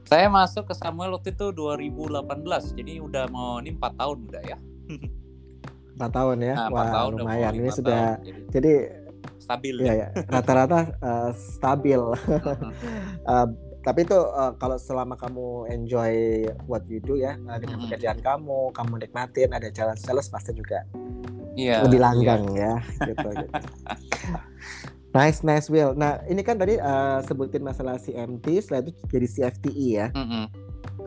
Saya 0.06 0.30
masuk 0.30 0.70
ke 0.70 0.74
Samuel 0.78 1.18
waktu 1.18 1.34
itu 1.34 1.50
2018 1.50 2.78
jadi 2.78 2.94
udah 3.02 3.26
mau 3.34 3.58
ini 3.58 3.74
4 3.74 4.00
tahun 4.00 4.18
udah 4.30 4.44
ya 4.46 4.58
empat 5.96 6.12
tahun 6.12 6.38
ya 6.44 6.54
nah, 6.60 6.68
wah 6.70 6.88
tahun 6.92 7.12
lumayan 7.24 7.54
ini 7.56 7.72
sudah 7.72 8.20
tahun, 8.20 8.28
jadi, 8.28 8.42
jadi 8.52 8.74
stabil 9.40 9.76
ya, 9.80 9.94
ya. 9.96 10.08
rata-rata 10.28 10.80
uh, 11.00 11.32
stabil 11.56 12.02
uh, 12.04 13.48
tapi 13.86 14.02
itu 14.02 14.18
uh, 14.18 14.52
kalau 14.60 14.76
selama 14.76 15.16
kamu 15.16 15.72
enjoy 15.72 16.14
what 16.68 16.84
you 16.92 17.00
do 17.00 17.16
ya 17.16 17.40
uh, 17.48 17.58
dengan 17.62 17.80
hmm. 17.80 17.84
pekerjaan 17.88 18.20
kamu 18.20 18.76
kamu 18.76 18.94
nikmatin 19.08 19.50
ada 19.56 19.72
jalan 19.72 19.96
sales 19.96 20.28
pasti 20.28 20.52
juga 20.52 20.84
yeah, 21.56 21.80
lebih 21.88 22.04
langgang 22.04 22.44
yeah. 22.52 22.76
ya 23.00 23.08
gitu, 23.16 23.28
gitu. 23.32 23.56
Nice, 25.16 25.48
nice, 25.48 25.72
Will. 25.72 25.96
Nah, 25.96 26.20
ini 26.28 26.44
kan 26.44 26.60
tadi 26.60 26.76
uh, 26.76 27.24
sebutin 27.24 27.64
masalah 27.64 27.96
CMT, 27.96 28.44
setelah 28.60 28.84
itu 28.84 28.92
jadi 29.08 29.28
CFTE 29.32 29.88
ya. 29.96 30.08
Mm 30.12 30.28
-hmm. 30.28 30.46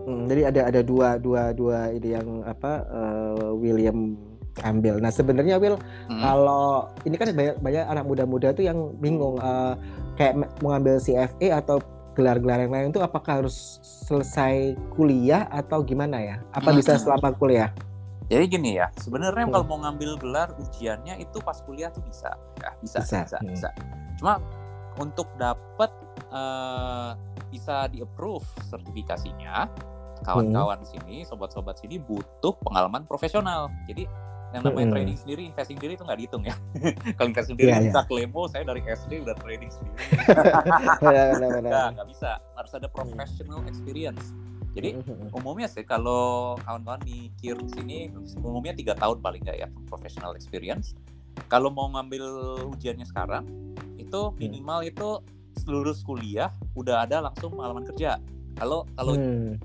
hmm, 0.09 0.23
jadi 0.33 0.43
ada 0.49 0.61
ada 0.73 0.81
dua 0.81 1.21
dua 1.21 1.53
dua 1.53 1.93
ide 1.93 2.17
yang 2.17 2.41
apa 2.49 2.89
uh, 2.89 3.53
William 3.53 4.17
ambil. 4.65 4.99
Nah 4.99 5.13
sebenarnya 5.13 5.61
Will 5.61 5.79
hmm. 5.79 6.19
kalau 6.19 6.91
ini 7.07 7.15
kan 7.15 7.31
banyak 7.31 7.57
banyak 7.63 7.85
anak 7.87 8.05
muda-muda 8.07 8.51
tuh 8.51 8.67
yang 8.67 8.97
bingung 8.99 9.39
uh, 9.39 9.79
kayak 10.19 10.35
mau 10.63 10.75
ngambil 10.75 10.99
CFA 10.99 11.63
atau 11.63 11.79
gelar-gelar 12.19 12.67
yang 12.67 12.73
lain 12.75 12.91
itu 12.91 12.99
apakah 12.99 13.45
harus 13.45 13.79
selesai 14.11 14.75
kuliah 14.99 15.47
atau 15.55 15.87
gimana 15.87 16.19
ya? 16.19 16.37
Apa 16.51 16.75
bisa 16.75 16.99
Hmm. 16.99 17.03
selama 17.07 17.31
kuliah? 17.39 17.71
Jadi 18.29 18.45
gini 18.47 18.71
ya, 18.77 18.93
sebenarnya 18.95 19.45
Hmm. 19.45 19.55
kalau 19.55 19.65
mau 19.67 19.79
ngambil 19.81 20.21
gelar 20.21 20.53
ujiannya 20.55 21.17
itu 21.17 21.41
pas 21.41 21.57
kuliah 21.61 21.89
tuh 21.89 22.01
bisa, 22.03 22.29
ya 22.57 22.71
bisa, 22.79 23.01
Bisa, 23.01 23.17
bisa, 23.25 23.39
hmm. 23.39 23.49
bisa. 23.51 23.69
Cuma 24.17 24.37
untuk 24.97 25.29
dapat 25.35 25.89
eh, 26.29 27.11
bisa 27.49 27.89
di 27.89 28.05
approve 28.05 28.45
sertifikasinya, 28.69 29.65
kawan-kawan 30.21 30.85
sini, 30.85 31.25
sobat-sobat 31.25 31.79
sini 31.79 31.97
butuh 31.97 32.53
pengalaman 32.61 33.09
profesional. 33.09 33.73
Jadi 33.87 34.05
yang 34.49 34.61
namanya 34.63 34.85
Hmm. 34.85 34.95
trading 34.95 35.17
sendiri, 35.17 35.43
investing 35.47 35.77
sendiri 35.77 35.93
itu 35.95 36.05
nggak 36.05 36.19
dihitung 36.19 36.45
ya. 36.45 36.57
kalau 37.17 37.29
investing 37.29 37.57
sendiri 37.57 37.71
Iya, 37.71 37.79
iya. 37.79 37.89
bisa 37.89 38.01
klemo, 38.05 38.43
saya 38.45 38.65
dari 38.65 38.81
SD 38.83 39.13
udah 39.23 39.37
trading 39.37 39.71
sendiri. 39.71 39.97
Benar-benar. 41.01 41.63
Nggak, 41.65 41.89
nggak 41.97 42.09
bisa. 42.13 42.31
Harus 42.53 42.73
ada 42.75 42.89
professional 42.89 43.61
experience. 43.65 44.25
Jadi 44.79 44.95
Hmm. 44.95 45.35
umumnya 45.35 45.67
sih 45.67 45.83
kalau 45.83 46.55
kawan-kawan 46.63 47.03
mikir 47.03 47.59
sini 47.75 48.15
umumnya 48.39 48.79
tiga 48.79 48.95
tahun 48.95 49.19
paling 49.19 49.43
nggak 49.43 49.59
ya 49.59 49.69
professional 49.91 50.39
experience 50.39 50.95
kalau 51.51 51.67
mau 51.67 51.91
ngambil 51.91 52.23
ujiannya 52.71 53.03
sekarang 53.03 53.43
itu 53.99 54.31
minimal 54.39 54.87
itu 54.87 55.19
lulus 55.67 56.07
kuliah 56.07 56.55
udah 56.79 57.03
ada 57.03 57.27
langsung 57.27 57.59
pengalaman 57.59 57.83
kerja 57.91 58.23
kalau 58.55 58.87
kalau 58.95 59.19
Hmm. 59.19 59.59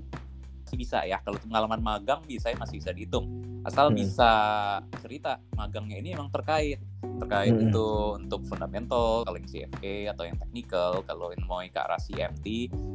masih 0.66 0.76
bisa 0.76 0.98
ya 1.06 1.22
kalau 1.22 1.38
pengalaman 1.38 1.78
magang 1.78 2.18
bisa 2.26 2.50
masih 2.58 2.82
bisa 2.82 2.90
dihitung 2.90 3.30
asal 3.62 3.94
Hmm. 3.94 3.96
bisa 3.96 4.30
cerita 4.98 5.38
magangnya 5.54 6.02
ini 6.02 6.10
emang 6.10 6.26
terkait 6.28 6.82
terkait 7.16 7.50
Hmm. 7.50 7.64
itu 7.64 7.86
untuk 8.16 8.40
fundamental 8.44 9.22
kalau 9.22 9.36
yang 9.36 9.46
CFA 9.46 9.94
atau 10.10 10.24
yang 10.24 10.36
technical 10.36 10.90
kalau 11.02 11.30
yang 11.30 11.44
mau 11.44 11.60
ke 11.60 11.76
arah 11.76 11.98
CMT 11.98 12.46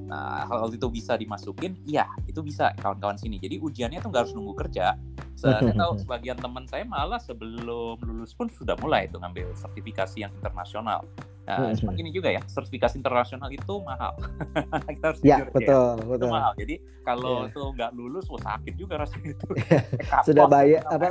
nah 0.05 0.43
hal 0.43 0.69
itu 0.69 0.87
bisa 0.87 1.13
dimasukin 1.13 1.77
iya 1.83 2.09
itu 2.25 2.41
bisa 2.41 2.73
kawan-kawan 2.75 3.15
sini 3.15 3.37
jadi 3.37 3.57
ujiannya 3.57 3.99
tuh 3.99 4.09
nggak 4.09 4.21
harus 4.23 4.33
nunggu 4.33 4.53
kerja 4.57 4.97
saya 5.33 5.61
tahu 5.63 5.93
sebagian 6.03 6.35
teman 6.35 6.65
saya 6.65 6.83
malah 6.83 7.17
sebelum 7.17 8.01
lulus 8.01 8.33
pun 8.33 8.49
sudah 8.49 8.73
mulai 8.75 9.05
itu 9.05 9.15
ngambil 9.15 9.53
sertifikasi 9.53 10.17
yang 10.19 10.31
internasional 10.33 11.05
nah 11.45 11.73
Hmm. 11.73 11.97
gini 11.97 12.13
juga 12.13 12.29
ya 12.29 12.45
sertifikasi 12.45 12.93
internasional 12.95 13.49
itu 13.49 13.81
mahal 13.81 14.13
kita 14.93 15.05
harus 15.09 15.19
Ya, 15.19 15.41
jujur, 15.41 15.47
ya 15.49 15.53
betul, 15.55 15.89
itu 15.97 16.07
betul. 16.07 16.29
mahal. 16.29 16.53
Jadi 16.55 16.75
kalau 17.01 17.35
Iya. 17.41 17.49
itu 17.49 17.61
nggak 17.73 17.91
lulus, 17.91 18.25
wah 18.29 18.41
sakit 18.45 18.73
juga 18.77 18.93
rasanya 19.01 19.29
itu. 19.33 19.47
Sudah 20.29 20.45
bayar 20.45 20.81
apa? 20.85 21.09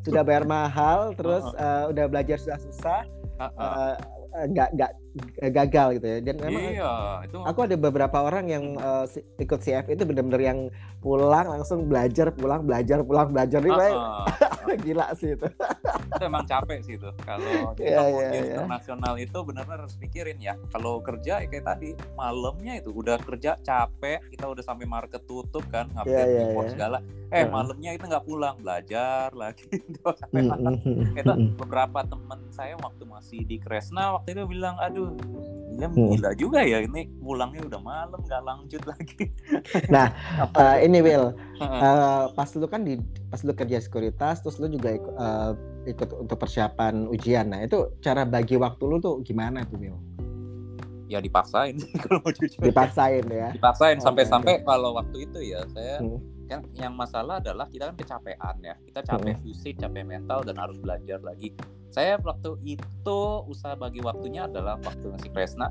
Sudah 0.00 0.22
bayar 0.22 0.44
mahal, 0.46 0.98
terus 1.12 1.42
eh, 1.52 1.84
udah 1.90 2.04
belajar 2.06 2.38
susah-susah, 2.40 3.00
Heeh. 3.36 3.92
eh, 3.92 3.94
eh, 4.40 4.44
nggak 4.48 4.68
nggak 4.72 4.90
gagal 5.40 5.98
gitu 5.98 6.06
ya. 6.06 6.18
Dan 6.22 6.36
memang 6.38 6.62
iya, 6.70 6.92
itu 7.26 7.36
aku 7.42 7.60
ada 7.66 7.76
beberapa 7.76 8.18
orang 8.22 8.46
yang 8.46 8.64
eh, 8.76 9.04
si- 9.06 9.26
ikut 9.36 9.58
CF 9.58 9.86
itu 9.90 10.02
benar-benar 10.06 10.42
yang 10.42 10.58
pulang 11.00 11.46
langsung 11.48 11.88
belajar, 11.88 12.30
pulang 12.30 12.62
belajar, 12.62 13.02
pulang 13.02 13.28
belajar. 13.30 13.58
Kayak 13.60 13.90
Heeh. 13.90 14.76
gila 14.86 15.06
sih 15.14 15.34
itu. 15.34 15.46
itu 16.10 16.22
emang 16.22 16.44
capek 16.46 16.78
sih 16.84 16.94
itu. 16.94 17.10
Kalau 17.22 17.72
kita 17.78 18.02
iya, 18.02 18.02
ujian 18.06 18.44
iya. 18.44 18.54
internasional 18.54 19.14
itu 19.16 19.38
benar-benar 19.42 19.78
harus 19.88 19.96
pikirin 19.96 20.38
ya. 20.38 20.54
Kalau 20.70 21.00
kerja 21.00 21.42
ya 21.42 21.48
kayak 21.48 21.66
tadi 21.66 21.88
malamnya 22.14 22.78
itu 22.78 22.90
udah 22.92 23.16
kerja 23.18 23.56
capek, 23.58 24.20
kita 24.28 24.46
udah 24.46 24.62
sampai 24.62 24.86
market 24.86 25.22
tutup 25.24 25.64
kan, 25.68 25.88
Iya, 25.88 25.96
ngupdate 25.96 26.30
iya, 26.30 26.40
report 26.44 26.66
iya. 26.66 26.72
segala. 26.72 26.98
Eh 27.30 27.46
Heeh. 27.46 27.46
malamnya 27.46 27.90
itu 27.94 28.04
nggak 28.04 28.26
pulang, 28.26 28.56
belajar 28.58 29.30
lagi 29.32 29.64
itu 29.90 30.00
sampai 30.18 30.40
Mm, 30.40 30.48
malam. 30.50 30.74
mm, 30.84 30.92
mm, 30.92 31.06
itu 31.16 31.32
beberapa 31.56 32.02
teman 32.02 32.40
saya 32.50 32.74
waktu 32.76 33.02
masih 33.06 33.40
di 33.42 33.56
Kresna 33.56 34.18
waktu 34.18 34.34
itu 34.34 34.42
bilang 34.46 34.76
aduh 34.76 34.99
gila, 35.70 35.86
Hmm. 35.88 36.08
gila 36.12 36.30
juga 36.34 36.60
ya 36.60 36.78
ini 36.80 37.08
pulangnya 37.16 37.64
udah 37.64 37.80
malam 37.80 38.20
nggak 38.20 38.42
lanjut 38.42 38.82
lagi 38.84 39.24
Nah, 39.94 40.06
Eh, 40.52 40.76
ini 40.84 40.98
Will, 41.00 41.32
Heeh. 41.56 41.80
eh, 41.80 42.24
pas 42.32 42.50
lu 42.52 42.66
kan 42.66 42.82
di 42.82 42.98
pas 43.26 43.40
lu 43.40 43.52
kerja 43.52 43.78
sekuritas, 43.78 44.40
terus 44.40 44.58
lu 44.58 44.66
juga 44.66 44.90
ikut, 44.90 45.14
eh, 45.14 45.52
ikut 45.88 46.08
untuk 46.18 46.36
persiapan 46.36 47.06
ujian. 47.06 47.48
Nah, 47.48 47.62
itu 47.62 47.96
cara 47.98 48.22
bagi 48.22 48.54
waktu 48.54 48.82
lu 48.82 48.96
tuh 48.98 49.22
gimana 49.22 49.64
tuh, 49.64 49.78
Will? 49.78 49.98
ya 51.06 51.18
dipaksain 51.18 51.74
kalau 52.06 52.22
mau 52.22 52.30
jujur 52.30 52.62
Dipaksain 52.62 53.26
ya? 53.26 53.50
dipaksain 53.50 53.98
Oke, 53.98 54.04
sampai-sampai 54.06 54.62
kalau 54.62 54.94
waktu 54.94 55.26
itu 55.26 55.42
ya 55.42 55.66
saya 55.68 55.98
Hmm. 55.98 56.22
kan 56.46 56.62
yang 56.70 56.94
masalah 56.94 57.38
adalah 57.38 57.66
kita 57.66 57.90
kan 57.90 57.96
kecapean 57.98 58.56
ya 58.60 58.74
kita 58.80 59.02
capek 59.02 59.34
fisik 59.40 59.74
capek 59.76 60.02
mental 60.02 60.42
dan 60.42 60.54
harus 60.54 60.78
belajar 60.78 61.18
lagi 61.18 61.50
saya 61.90 62.16
waktu 62.22 62.54
itu 62.62 63.20
usaha 63.50 63.74
bagi 63.74 63.98
waktunya 63.98 64.46
adalah 64.46 64.78
waktu 64.78 65.10
masih 65.10 65.30
Kresna. 65.34 65.68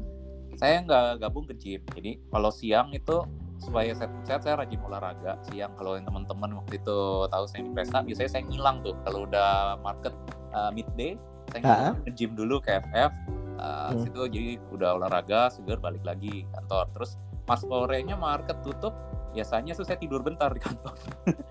Saya 0.59 0.83
nggak 0.83 1.23
gabung 1.23 1.47
ke 1.47 1.55
gym. 1.55 1.81
Jadi 1.95 2.19
kalau 2.27 2.51
siang 2.51 2.91
itu 2.91 3.23
supaya 3.59 3.91
sehat 3.95 4.11
sehat 4.27 4.41
saya 4.43 4.55
rajin 4.59 4.83
olahraga. 4.83 5.39
Siang 5.47 5.71
kalau 5.79 5.95
yang 5.95 6.03
teman-teman 6.03 6.59
waktu 6.59 6.83
itu 6.83 6.99
tahu 7.31 7.43
saya 7.47 7.61
di 7.63 7.71
Kresna 7.71 8.03
biasanya 8.03 8.29
saya 8.35 8.43
ngilang 8.51 8.83
tuh. 8.83 8.95
Kalau 9.07 9.23
udah 9.23 9.79
market 9.79 10.11
uh, 10.51 10.71
midday 10.75 11.15
saya 11.55 11.59
ngilang 11.63 12.03
ke 12.03 12.11
gym 12.13 12.31
dulu 12.35 12.59
ke 12.59 12.77
FF 12.83 13.11
uh, 13.59 13.91
Hmm. 13.91 14.05
situ 14.05 14.21
jadi 14.29 14.51
udah 14.71 14.89
olahraga 14.99 15.47
segar 15.55 15.79
balik 15.79 16.03
lagi 16.03 16.43
kantor. 16.51 16.91
Terus 16.95 17.15
pas 17.47 17.63
sorenya 17.63 18.19
market 18.19 18.59
tutup 18.61 18.91
biasanya 19.31 19.71
tuh 19.77 19.87
saya 19.87 19.95
tidur 19.95 20.19
bentar 20.19 20.51
di 20.51 20.59
kantor. 20.59 20.95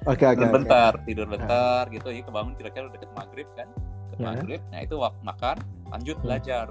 Oke, 0.05 0.25
oke, 0.29 0.37
tidur 0.37 0.49
oke. 0.49 0.57
bentar 0.61 0.93
tidur 1.09 1.27
bentar 1.29 1.83
gitu. 1.89 2.09
Ya 2.13 2.21
kebangun 2.21 2.53
kira-kira 2.57 2.93
udah 2.93 2.95
deket 3.01 3.11
maghrib 3.17 3.49
kan. 3.57 3.69
Maghrib 4.21 4.61
nah 4.71 4.81
itu 4.83 4.95
waktu 4.99 5.21
makan 5.23 5.57
lanjut 5.89 6.17
Hmm. 6.19 6.25
belajar 6.27 6.67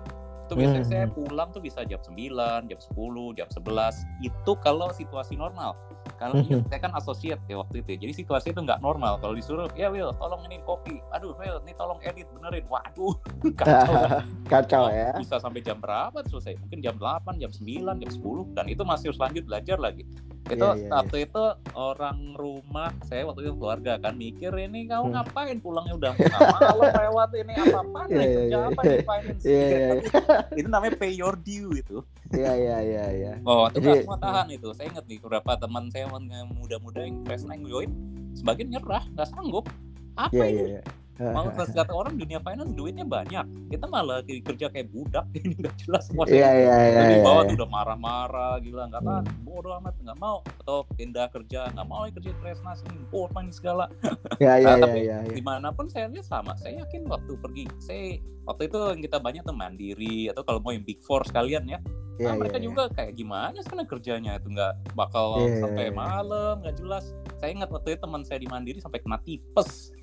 itu 0.47 0.53
biasanya 0.55 0.85
Hmm. 0.87 0.91
saya 0.95 1.05
pulang 1.11 1.49
tuh 1.51 1.59
bisa 1.59 1.83
jam 1.83 1.99
9, 1.99 2.71
jam 2.71 2.79
10, 2.79 3.35
jam 3.35 3.47
11 3.51 3.99
itu 4.23 4.51
kalau 4.63 4.87
situasi 4.95 5.35
normal 5.35 5.75
kalau 6.17 6.41
ingat, 6.41 6.65
saya 6.67 6.79
kan 6.81 6.93
associate 6.97 7.41
ya 7.45 7.61
waktu 7.61 7.85
itu 7.85 8.01
jadi 8.01 8.13
situasi 8.13 8.51
itu 8.51 8.59
nggak 8.59 8.81
normal 8.81 9.21
kalau 9.21 9.37
disuruh 9.37 9.69
ya 9.77 9.87
Will 9.87 10.11
tolong 10.17 10.41
ini 10.49 10.57
kopi 10.65 10.97
aduh 11.13 11.37
Will 11.37 11.61
ini 11.63 11.73
tolong 11.77 12.01
edit 12.01 12.25
benerin 12.33 12.65
waduh 12.67 13.13
kacau 13.59 13.93
kan? 13.93 14.25
Kacau 14.51 14.83
ya. 14.87 15.11
Bisa 15.19 15.37
sampai 15.37 15.59
jam 15.59 15.77
berapa 15.77 16.23
selesai? 16.23 16.55
Mungkin 16.57 16.79
jam 16.79 16.95
8, 16.95 17.35
jam 17.35 17.51
9, 17.51 17.99
jam 17.99 18.09
10 18.09 18.55
dan 18.55 18.65
itu 18.71 18.81
masih 18.81 19.11
harus 19.11 19.19
lanjut 19.19 19.43
belajar 19.43 19.75
lagi. 19.75 20.07
Itu 20.47 20.63
Iya, 20.63 20.79
iya, 20.79 20.87
waktu 20.87 21.17
itu 21.27 21.43
orang 21.75 22.31
rumah 22.39 22.95
saya 23.03 23.27
waktu 23.27 23.43
itu 23.43 23.51
keluarga 23.59 23.99
kan 23.99 24.15
mikir 24.15 24.55
ini 24.55 24.87
kamu 24.87 25.11
Hmm. 25.11 25.13
ngapain 25.19 25.59
pulangnya 25.59 25.99
udah 25.99 26.11
malam 26.15 26.87
lewat 26.95 27.29
ini 27.35 27.53
apa 27.59 27.79
apa 27.83 27.99
Iya, 28.07 28.15
nih 28.15 28.23
iya, 28.23 28.31
kerja 28.31 28.47
iya. 28.47 28.67
apa 28.71 28.81
nih 28.81 28.97
finance 29.03 29.43
Iya, 29.43 29.59
iya, 29.67 29.87
iya. 29.99 30.37
itu 30.55 30.67
namanya 30.71 30.93
pay 30.95 31.11
your 31.11 31.35
due 31.35 31.75
itu 31.75 31.99
Iya, 32.29 32.51
iya, 32.53 32.77
iya, 32.81 33.05
iya. 33.09 33.33
oh 33.41 33.67
itu 33.69 33.79
Jadi- 33.81 34.03
semua 34.03 34.17
tahan 34.17 34.47
itu 34.49 34.67
saya 34.71 34.87
inget 34.89 35.05
nih 35.05 35.17
beberapa 35.19 35.51
teman 35.55 35.87
saya 35.87 36.09
yang 36.09 36.49
muda-muda 36.51 36.99
yang 36.99 37.23
fresh 37.23 37.43
yang 37.43 37.63
join 37.63 37.89
sebagian 38.33 38.67
nyerah 38.69 39.03
nggak 39.09 39.27
sanggup 39.27 39.65
apa 40.13 40.33
Iya, 40.33 40.45
ini 40.45 40.61
iya. 40.73 40.81
mau 41.29 41.47
terus 41.47 41.71
kata 41.77 41.89
orang 41.89 42.13
dunia 42.13 42.37
finance 42.37 42.73
duitnya 42.73 43.01
banyak 43.01 43.41
kita 43.69 43.85
malah 43.85 44.19
kerja 44.21 44.65
kayak 44.67 44.87
budak 44.87 45.25
ini 45.37 45.55
nggak 45.55 45.75
jelas 45.79 46.03
semua 46.05 46.25
Iya, 46.25 46.49
iya, 46.51 46.75
iya, 46.85 47.01
di 47.07 47.15
iya. 47.17 47.23
bawah 47.23 47.41
tuh 47.43 47.55
udah 47.55 47.69
marah-marah 47.69 48.53
gila 48.59 48.83
nggak 48.87 49.01
tahan 49.01 49.23
Hmm. 49.27 49.45
bodoh 49.47 49.73
amat 49.75 49.97
nggak 49.97 50.19
mau 50.19 50.37
atau 50.61 50.85
pindah 50.93 51.25
kerja 51.27 51.65
nggak 51.71 51.87
mau 51.87 52.05
kerja 52.07 52.29
di 52.29 52.37
Kresnas 52.37 52.83
ini 52.83 53.01
potong 53.07 53.49
segala 53.49 53.89
Iya, 54.37 54.53
iya, 54.55 54.67
Nah, 54.67 54.75
iya, 54.75 54.83
tapi 54.83 54.99
iya, 55.01 55.17
iya. 55.23 55.33
di 55.33 55.41
mana 55.41 55.71
pun 55.71 55.87
saya 55.87 56.05
lihat 56.07 56.23
sama 56.23 56.53
saya 56.53 56.83
yakin 56.83 57.07
waktu 57.07 57.33
pergi 57.37 57.63
saya 57.79 58.21
waktu 58.43 58.69
itu 58.69 58.77
yang 58.77 59.01
kita 59.01 59.17
banyak 59.17 59.41
tuh 59.41 59.51
mandiri 59.51 60.29
atau 60.29 60.41
kalau 60.41 60.59
mau 60.59 60.69
yang 60.69 60.83
big 60.83 61.01
four 61.01 61.23
sekalian 61.23 61.65
ya 61.65 61.81
Iya, 62.17 62.27
nah, 62.27 62.35
mereka 62.35 62.53
iya, 62.53 62.59
iya. 62.59 62.67
juga 62.67 62.83
kayak 62.91 63.13
gimana 63.13 63.57
sekarang 63.59 63.87
kerjanya 63.87 64.31
itu 64.35 64.47
nggak 64.49 64.73
bakal 64.93 65.27
Iya, 65.35 65.45
iya, 65.47 65.61
sampai 65.61 65.85
iya. 65.85 65.93
malam 65.93 66.53
nggak 66.59 66.75
jelas 66.75 67.05
saya 67.37 67.49
ingat 67.51 67.69
waktu 67.69 67.87
itu 67.87 67.99
teman 67.99 68.21
saya 68.21 68.37
di 68.37 68.47
mandiri 68.47 68.79
sampai 68.79 68.97
kena 68.97 69.17
tipes 69.19 69.93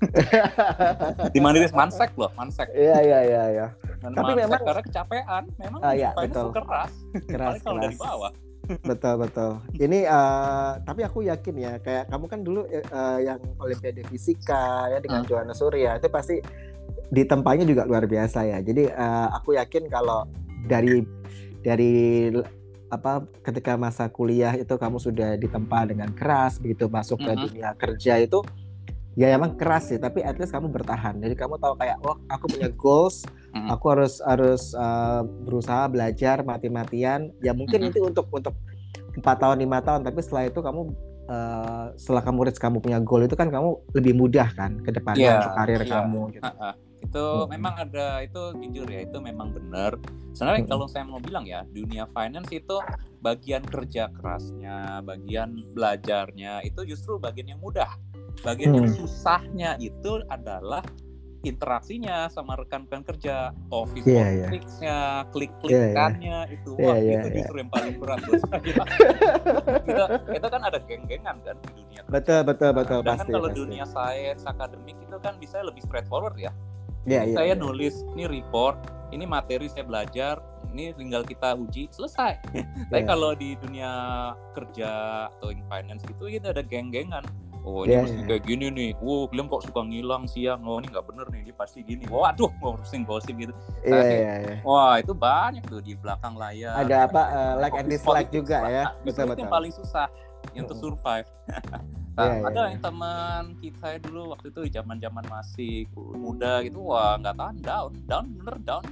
di 1.35 1.39
mandiri 1.39 1.67
mansek 1.69 2.15
loh 2.15 2.31
mansek 2.33 2.67
Iya, 2.71 2.97
iya, 3.01 3.19
iya, 3.21 3.43
iya. 3.51 3.67
Tapi 4.01 4.15
mansek 4.31 4.37
memang- 4.37 4.63
karena 4.63 4.81
kecapean 4.81 5.43
memang 5.57 5.79
iya, 5.91 6.09
finance 6.13 6.31
betul. 6.31 6.47
keras 6.53 6.91
Keras, 7.25 7.53
kalau 7.61 7.79
di 7.81 7.87
keras. 7.89 7.99
bawah 8.01 8.33
Betul, 8.81 9.21
betul. 9.21 9.61
Ini 9.75 10.09
eh, 10.09 10.69
tapi 10.81 11.05
aku 11.05 11.21
yakin 11.21 11.53
ya, 11.55 11.77
kayak 11.77 12.09
kamu 12.09 12.25
kan 12.25 12.41
dulu 12.41 12.65
eh, 12.65 12.81
yang 13.21 13.37
Olimpiade 13.59 14.01
Fisika 14.03 14.89
ya 14.89 14.97
dengan 14.97 15.21
Hmm. 15.21 15.29
Johanna 15.29 15.53
Surya 15.53 16.01
itu 16.01 16.09
pasti 16.09 16.41
ditempanya 17.07 17.61
juga 17.61 17.85
luar 17.85 18.03
biasa 18.03 18.41
ya. 18.43 18.57
Jadi 18.59 18.89
eh, 18.89 19.27
aku 19.31 19.53
yakin 19.53 19.85
kalau 19.85 20.25
dari 20.65 21.05
dari 21.65 22.29
apa 22.87 23.25
ketika 23.41 23.73
masa 23.75 24.05
kuliah 24.07 24.53
itu 24.53 24.69
kamu 24.69 25.01
sudah 25.01 25.33
ditempa 25.35 25.89
dengan 25.89 26.13
keras 26.13 26.61
begitu 26.61 26.85
masuk 26.85 27.17
ke 27.17 27.31
Mhm. 27.33 27.41
dunia 27.49 27.69
kerja 27.73 28.21
itu 28.21 28.45
ya 29.17 29.33
emang 29.33 29.57
keras 29.57 29.89
sih 29.89 29.97
tapi 29.97 30.21
at 30.21 30.37
least 30.37 30.53
kamu 30.53 30.69
bertahan 30.69 31.17
jadi 31.17 31.33
kamu 31.33 31.57
tahu 31.57 31.73
kayak 31.75 31.97
oh 32.05 32.21
aku 32.29 32.45
punya 32.45 32.69
goals 32.77 33.25
Mhm. 33.51 33.67
aku 33.73 33.85
harus 33.89 34.21
harus 34.21 34.77
uh, 34.77 35.25
berusaha 35.25 35.89
belajar 35.89 36.45
mati-matian 36.45 37.33
ya 37.41 37.57
mungkin 37.57 37.81
Mhm. 37.81 37.89
itu 37.89 37.99
untuk 38.05 38.29
untuk 38.29 38.53
empat 39.17 39.37
tahun 39.41 39.57
lima 39.57 39.81
tahun 39.81 40.05
tapi 40.05 40.19
setelah 40.21 40.45
itu 40.45 40.59
kamu 40.61 40.81
uh, 41.25 41.85
setelah 41.97 42.21
kamu 42.21 42.39
reach 42.45 42.61
kamu 42.61 42.77
punya 42.77 42.99
goal 43.01 43.23
itu 43.23 43.33
kan 43.33 43.49
kamu 43.49 43.81
lebih 43.97 44.13
mudah 44.13 44.47
kan 44.53 44.77
ke 44.83 44.93
depannya 44.93 45.41
untuk 45.41 45.53
karir 45.57 45.81
iya. 45.81 45.89
kamu 45.89 46.21
gitu. 46.37 46.51
Ah. 46.61 46.75
Itu 47.05 47.25
hmm. 47.25 47.49
memang 47.53 47.73
ada 47.77 48.25
itu 48.25 48.41
jujur 48.57 48.87
ya 48.89 49.05
itu 49.05 49.17
memang 49.21 49.53
benar 49.53 49.95
sebenarnya 50.33 50.63
hmm. 50.65 50.71
kalau 50.73 50.85
saya 50.89 51.03
mau 51.05 51.21
bilang 51.21 51.45
ya 51.45 51.63
dunia 51.69 52.09
finance 52.11 52.49
itu 52.51 52.77
bagian 53.21 53.63
kerja 53.63 54.09
kerasnya 54.11 54.99
bagian 55.05 55.55
belajarnya 55.71 56.65
itu 56.65 56.81
justru 56.89 57.21
bagian 57.21 57.55
yang 57.55 57.61
mudah 57.61 57.89
bagian 58.43 58.73
hmm. 58.73 58.77
yang 58.83 58.89
susahnya 58.91 59.71
itu 59.79 60.21
adalah 60.27 60.83
interaksinya 61.45 62.25
sama 62.33 62.57
rekan-rekan 62.57 63.05
kerja, 63.05 63.53
office 63.69 64.01
yeah, 64.03 64.27
iya. 64.33 64.47
politicsnya, 64.49 64.97
yeah. 64.97 65.29
klik-klikannya 65.29 66.37
yeah, 66.41 66.49
yeah. 66.49 66.57
itu, 66.57 66.71
wah 66.73 66.97
yeah, 66.97 66.97
yeah, 66.97 67.21
itu 67.21 67.27
justru 67.37 67.55
yeah. 67.55 67.61
yang 67.61 67.69
paling 67.71 67.95
berat 68.01 68.19
buat 68.25 68.41
saya. 68.41 68.59
kita, 69.87 70.05
kita 70.25 70.47
kan 70.49 70.61
ada 70.65 70.79
geng-gengan 70.89 71.37
kan 71.45 71.55
di 71.61 71.69
dunia. 71.77 72.01
Betul, 72.09 72.41
betul, 72.49 72.69
betul. 72.73 72.99
Nah, 73.05 73.13
pasti, 73.13 73.31
kalau 73.31 73.49
pasti. 73.53 73.61
dunia 73.61 73.85
sains, 73.85 74.41
akademik 74.43 74.97
itu 74.97 75.17
kan 75.21 75.33
bisa 75.37 75.61
lebih 75.61 75.81
straightforward 75.85 76.35
ya. 76.41 76.51
Yeah, 77.05 77.23
yeah, 77.25 77.35
saya 77.37 77.53
yeah. 77.53 77.61
nulis, 77.61 78.01
ini 78.17 78.25
report, 78.25 78.81
ini 79.13 79.29
materi 79.29 79.69
saya 79.69 79.85
belajar, 79.85 80.41
ini 80.73 80.91
tinggal 80.97 81.21
kita 81.21 81.53
uji, 81.53 81.87
selesai. 81.93 82.41
Tapi 82.89 83.01
yeah. 83.01 83.07
kalau 83.07 83.31
di 83.37 83.53
dunia 83.61 83.91
kerja 84.57 84.91
atau 85.37 85.53
in 85.53 85.61
finance 85.69 86.03
itu, 86.09 86.25
itu 86.29 86.45
ada 86.49 86.65
geng-gengan 86.65 87.25
Oh 87.65 87.81
ini 87.81 87.97
yeah, 87.97 88.05
mesti 88.05 88.21
yeah. 88.21 88.27
kayak 88.29 88.43
gini 88.45 88.65
nih. 88.69 88.91
Wow, 89.01 89.25
kalian 89.25 89.49
kok 89.49 89.65
suka 89.65 89.81
ngilang 89.81 90.23
siang. 90.29 90.61
Oh 90.69 90.77
ini 90.77 90.87
nggak 90.93 91.05
bener 91.09 91.25
nih. 91.33 91.41
Dia 91.49 91.55
pasti 91.57 91.81
gini. 91.81 92.05
Waduh, 92.05 92.53
mau 92.61 92.77
pusing 92.77 93.01
gosip 93.01 93.33
gitu. 93.33 93.49
Iya, 93.81 93.89
yeah, 93.89 94.05
yeah, 94.05 94.37
yeah. 94.45 94.57
Wah 94.61 95.01
itu 95.01 95.17
banyak 95.17 95.65
tuh 95.65 95.81
di 95.81 95.97
belakang 95.97 96.37
layar. 96.37 96.77
Ada 96.85 97.09
apa 97.09 97.21
uh, 97.33 97.53
like 97.57 97.73
and 97.73 97.89
dislike 97.89 98.29
juga 98.29 98.61
ya. 98.69 98.93
Betul 99.01 99.33
betul. 99.33 99.33
Itu 99.33 99.41
yang 99.41 99.53
paling 99.57 99.73
susah 99.73 100.05
yang 100.53 100.69
untuk 100.69 100.77
survive. 100.77 101.25
nah, 102.15 102.23
yeah, 102.23 102.35
yeah, 102.39 102.47
ada 102.47 102.55
yeah. 102.55 102.67
yang 102.71 102.81
teman 102.81 103.43
kita 103.59 103.87
dulu 104.01 104.21
waktu 104.31 104.47
itu 104.49 104.61
zaman 104.71 104.97
zaman 105.03 105.25
masih 105.27 105.85
muda 105.95 106.63
gitu. 106.63 106.79
Wah 106.81 107.19
nggak 107.19 107.35
tahan 107.35 107.57
down, 107.61 107.91
down 108.07 108.25
bener 108.39 108.57
down. 108.63 108.85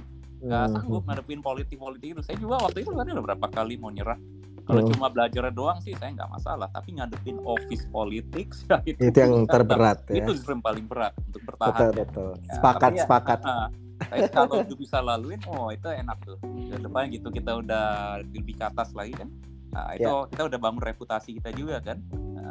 Nggak 0.44 0.64
hmm. 0.68 0.74
sanggup 0.76 1.02
ngadepin 1.08 1.40
politik 1.40 1.76
politik 1.80 2.08
itu. 2.14 2.22
Saya 2.22 2.36
juga 2.36 2.60
waktu 2.60 2.84
itu 2.84 2.92
kan 2.92 3.08
udah 3.08 3.24
berapa 3.24 3.46
kali 3.48 3.80
mau 3.80 3.88
nyerah 3.88 4.20
kalau 4.64 4.80
hmm. 4.80 4.90
cuma 4.96 5.06
belajar 5.12 5.52
doang 5.52 5.78
sih 5.84 5.92
saya 6.00 6.16
nggak 6.16 6.30
masalah, 6.32 6.68
tapi 6.72 6.96
ngadepin 6.96 7.36
office 7.44 7.84
politics 7.92 8.64
ya 8.72 8.80
itu, 8.88 8.96
itu 8.96 9.16
yang 9.20 9.44
terberat 9.44 10.00
ya. 10.08 10.24
Itu 10.24 10.32
yang 10.40 10.64
paling 10.64 10.88
berat 10.88 11.12
untuk 11.20 11.42
bertahan. 11.44 11.72
Betul 11.76 11.90
betul. 12.00 12.30
Ya, 12.40 12.52
sepakat 12.56 12.90
ya, 12.96 13.04
sepakat. 13.04 13.38
Uh, 13.44 13.68
tapi 14.08 14.28
kalau 14.32 14.54
itu 14.64 14.74
bisa 14.80 14.98
laluin, 15.04 15.40
oh 15.52 15.68
itu 15.68 15.84
enak 15.92 16.16
tuh. 16.24 16.40
Depan 16.80 17.12
gitu 17.12 17.28
kita 17.28 17.60
udah 17.60 17.86
lebih 18.24 18.56
ke 18.56 18.64
atas 18.64 18.96
lagi 18.96 19.12
kan. 19.12 19.28
Nah, 19.74 19.90
itu 19.98 20.06
ya. 20.06 20.30
kita 20.30 20.42
udah 20.46 20.58
bangun 20.62 20.82
reputasi 20.86 21.34
kita 21.42 21.50
juga 21.50 21.82
kan. 21.82 21.98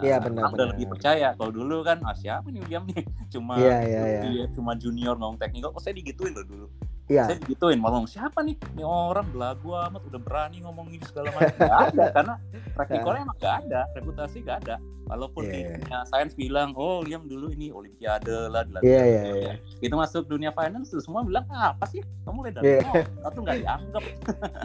Iya 0.03 0.19
benar. 0.19 0.51
Udah 0.51 0.67
lebih 0.75 0.91
percaya. 0.91 1.31
Kalau 1.39 1.51
dulu 1.55 1.79
kan, 1.87 2.03
ah 2.03 2.11
siapa 2.11 2.51
nih 2.51 2.59
William 2.67 2.83
nih? 2.91 3.07
Cuma 3.33 3.55
ya, 3.57 3.79
ya, 3.81 4.01
ya. 4.21 4.45
cuma 4.53 4.77
junior 4.77 5.15
ngomong 5.17 5.39
teknikal. 5.39 5.71
Oh 5.73 5.81
saya 5.81 5.95
digituin 5.95 6.35
loh 6.35 6.45
dulu. 6.45 6.67
Iya. 7.13 7.23
Saya 7.29 7.37
gituin 7.45 7.79
ngomong 7.79 8.09
siapa 8.09 8.41
nih? 8.41 8.57
Ini 8.73 8.83
orang 8.83 9.29
belagu 9.29 9.77
amat 9.77 10.01
udah 10.09 10.21
berani 10.21 10.57
ngomong 10.65 10.89
ini 10.89 11.05
segala 11.05 11.29
macam. 11.37 11.53
Gak 11.61 11.79
ada 11.93 12.05
karena 12.17 12.33
praktikalnya 12.73 13.21
emang 13.29 13.37
gak 13.37 13.55
ada, 13.65 13.81
reputasi 13.93 14.37
gak 14.41 14.57
ada. 14.65 14.75
Walaupun 15.03 15.51
yeah. 15.51 15.75
dunia 15.75 15.99
sains 16.07 16.33
bilang, 16.33 16.71
oh 16.79 17.03
Liam 17.03 17.27
dulu 17.27 17.51
ini 17.51 17.69
olimpiade 17.69 18.49
lah, 18.49 18.63
Iya 18.79 18.81
yeah, 18.81 19.03
iya 19.05 19.21
iya. 19.35 19.53
Itu 19.83 19.93
masuk 19.99 20.31
dunia 20.31 20.55
finance 20.55 20.95
semua 21.03 21.21
bilang 21.27 21.43
ah, 21.51 21.75
apa 21.75 21.85
sih? 21.91 22.01
Kamu 22.23 22.39
mulai 22.39 22.55
dari 22.55 22.79
yeah. 22.79 22.87
nol, 22.87 23.03
atau 23.27 23.39
nggak 23.43 23.57
dianggap. 23.61 24.03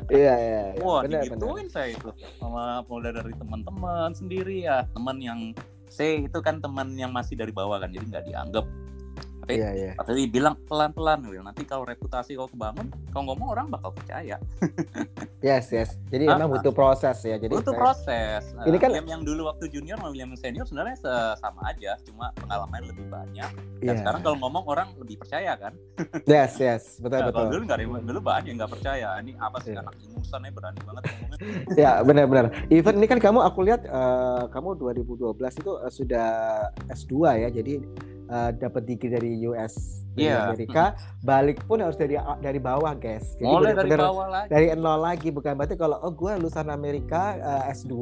Iya 0.08 0.34
iya. 0.40 0.62
iya. 0.72 0.80
Wah 0.80 1.04
bener, 1.04 1.26
digituin 1.26 1.68
bener. 1.68 1.74
saya 1.74 1.88
itu 1.92 2.08
sama 2.38 2.80
mulai 2.86 3.12
dari 3.12 3.34
teman-teman 3.36 4.10
sendiri 4.14 4.56
ya, 4.64 4.86
teman 4.94 5.18
yang 5.20 5.52
saya 5.90 6.24
itu 6.24 6.38
kan 6.40 6.62
teman 6.62 6.94
yang 6.96 7.10
masih 7.10 7.34
dari 7.34 7.50
bawah 7.50 7.82
kan, 7.82 7.90
jadi 7.90 8.06
nggak 8.08 8.24
dianggap 8.30 8.64
tapi 9.48 9.64
yeah, 9.64 9.72
yeah. 9.72 9.94
tapi 9.96 10.28
bilang 10.28 10.60
pelan-pelan 10.68 11.24
Will. 11.24 11.40
nanti 11.40 11.64
kalau 11.64 11.88
reputasi 11.88 12.36
kau 12.36 12.52
kebangun 12.52 12.92
kau 13.08 13.24
ngomong 13.24 13.48
orang 13.56 13.66
bakal 13.72 13.96
percaya. 13.96 14.36
Yes 15.38 15.70
yes. 15.70 15.94
Jadi 16.10 16.26
memang 16.26 16.50
butuh 16.50 16.74
proses 16.74 17.14
ya. 17.22 17.38
Jadi 17.38 17.54
butuh 17.54 17.70
proses. 17.70 18.42
Ini 18.66 18.74
kan 18.74 18.90
William 18.90 19.06
yang 19.06 19.22
dulu 19.22 19.46
waktu 19.46 19.70
junior 19.70 19.94
sama 19.94 20.10
William 20.10 20.34
senior 20.34 20.66
sebenarnya 20.66 20.98
sama 21.38 21.62
aja 21.70 21.94
cuma 22.02 22.34
pengalaman 22.34 22.82
lebih 22.90 23.06
banyak. 23.06 23.46
Dan 23.78 23.86
yeah. 23.86 23.98
sekarang 24.02 24.26
kalau 24.26 24.34
ngomong 24.42 24.66
orang 24.66 24.90
lebih 24.98 25.22
percaya 25.22 25.54
kan? 25.54 25.72
Yes 26.26 26.58
yes. 26.58 26.98
Betul 26.98 27.22
nah, 27.22 27.30
betul. 27.30 27.54
dulu 27.54 27.62
nggak 27.70 27.78
dulu 28.02 28.18
banyak 28.18 28.52
nggak 28.58 28.70
percaya. 28.74 29.14
Ini 29.22 29.38
apa 29.38 29.62
sih 29.62 29.78
yeah. 29.78 29.82
anak 29.86 29.94
ingusan 30.02 30.42
ya 30.42 30.50
berani 30.50 30.80
banget 30.82 31.02
ngomongnya. 31.06 31.38
Ya 31.86 31.92
benar-benar 32.02 32.44
even 32.74 32.98
ini 32.98 33.06
kan 33.06 33.22
kamu 33.22 33.38
aku 33.46 33.62
lihat 33.62 33.86
uh, 33.86 34.50
kamu 34.50 34.74
2012 34.74 35.38
itu 35.38 35.70
uh, 35.70 35.86
sudah 35.86 36.28
S2 36.90 37.14
ya. 37.46 37.48
Jadi 37.54 37.78
uh, 38.28 38.50
dapat 38.54 38.86
degree 38.86 39.12
dari 39.12 39.30
US 39.48 40.04
dari 40.14 40.30
yeah. 40.30 40.48
Amerika 40.48 40.94
balik 41.24 41.64
pun 41.66 41.82
harus 41.82 41.98
dari 41.98 42.16
dari 42.40 42.60
bawah 42.62 42.94
guys 42.94 43.34
jadi 43.36 43.48
Mulai 43.48 43.72
dari 43.74 43.90
bawah 43.98 44.26
lagi 44.28 44.48
dari 44.52 44.66
nol 44.76 45.00
lagi 45.00 45.28
bukan 45.34 45.52
berarti 45.58 45.74
kalau 45.76 45.98
oh 46.00 46.12
gue 46.12 46.32
lulusan 46.38 46.68
Amerika 46.70 47.36
uh, 47.40 47.62
eh, 47.68 47.74
S2 47.74 47.94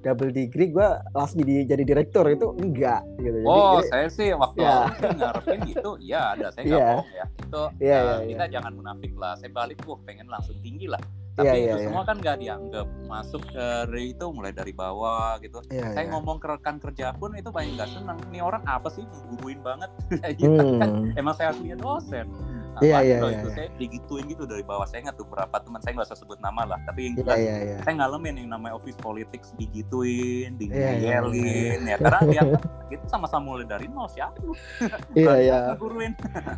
double 0.00 0.32
degree 0.32 0.72
gue 0.72 0.88
langsung 1.12 1.44
jadi 1.44 1.76
jadi 1.76 1.82
direktur 1.84 2.24
itu 2.32 2.56
enggak 2.56 3.04
gitu. 3.20 3.36
Jadi, 3.44 3.48
oh, 3.48 3.84
jadi, 3.84 3.88
saya 3.92 4.06
sih 4.08 4.28
waktu 4.32 4.64
ya. 4.64 4.88
ngarepin 5.20 5.58
gitu, 5.68 5.90
ya 6.00 6.20
ada 6.32 6.46
saya 6.56 6.64
nggak 6.64 6.80
yeah. 6.80 6.92
bohong 6.96 7.10
ya. 7.12 7.24
Itu 7.28 7.62
yeah, 7.80 8.00
uh, 8.00 8.04
yeah, 8.08 8.18
kita 8.24 8.44
yeah. 8.44 8.52
jangan 8.58 8.72
munafik 8.80 9.12
lah. 9.20 9.32
Saya 9.36 9.50
balik, 9.52 9.78
wah 9.84 10.00
pengen 10.08 10.26
langsung 10.32 10.56
tinggi 10.64 10.88
lah. 10.88 11.00
Tapi 11.40 11.48
yeah, 11.48 11.56
itu 11.56 11.76
yeah, 11.80 11.84
semua 11.88 12.02
yeah. 12.02 12.08
kan 12.08 12.16
nggak 12.20 12.36
dianggap 12.44 12.86
masuk 13.08 13.42
dari 13.50 14.04
itu 14.12 14.26
mulai 14.30 14.52
dari 14.52 14.72
bawah 14.76 15.40
gitu. 15.40 15.64
Yeah, 15.72 15.96
saya 15.96 16.04
yeah. 16.06 16.12
ngomong 16.12 16.36
ke 16.36 16.46
rekan 16.52 16.76
kerja 16.76 17.16
pun 17.16 17.32
itu 17.32 17.48
banyak 17.48 17.80
nggak 17.80 17.90
senang. 17.90 18.20
Ini 18.28 18.44
orang 18.44 18.62
apa 18.68 18.92
sih 18.92 19.02
nguruin 19.32 19.60
banget? 19.64 19.90
gitu 20.40 20.60
hmm. 20.60 20.78
kan. 20.78 20.90
Emang 21.16 21.34
saya 21.34 21.56
aslinya 21.56 21.80
dosen 21.80 22.28
Iya 22.80 22.98
iya 23.04 23.16
iya. 23.20 23.40
Itu 23.40 23.48
iya. 23.48 23.56
saya 23.56 23.68
digituin 23.76 24.24
gitu 24.28 24.44
dari 24.48 24.64
bawah. 24.64 24.86
Saya 24.88 25.04
ingat 25.06 25.16
tuh 25.20 25.28
berapa 25.28 25.52
teman 25.52 25.80
saya 25.84 25.92
nggak 26.00 26.08
usah 26.08 26.18
sebut 26.18 26.38
nama 26.40 26.62
lah. 26.64 26.78
Tapi 26.88 27.00
yang 27.12 27.14
yeah, 27.20 27.36
yeah, 27.36 27.58
yeah. 27.76 27.80
saya 27.84 27.94
ngalamin 28.00 28.34
yang 28.40 28.48
namanya 28.56 28.74
office 28.80 28.98
politics 28.98 29.52
digituin, 29.60 30.56
iya, 30.56 30.96
iya, 30.96 31.20
digiyelin 31.20 31.36
yeah, 31.36 31.54
yeah, 31.54 31.76
yeah. 31.76 31.96
ya. 31.96 31.96
Karena 32.00 32.20
dia 32.26 32.42
itu 32.90 33.06
sama-sama 33.06 33.54
mulai 33.54 33.66
dari 33.68 33.86
nol 33.86 34.08
siapa 34.10 34.36
lu? 34.42 34.52
Iya 35.20 35.34
iya. 35.42 35.58
Guruin. 35.76 36.12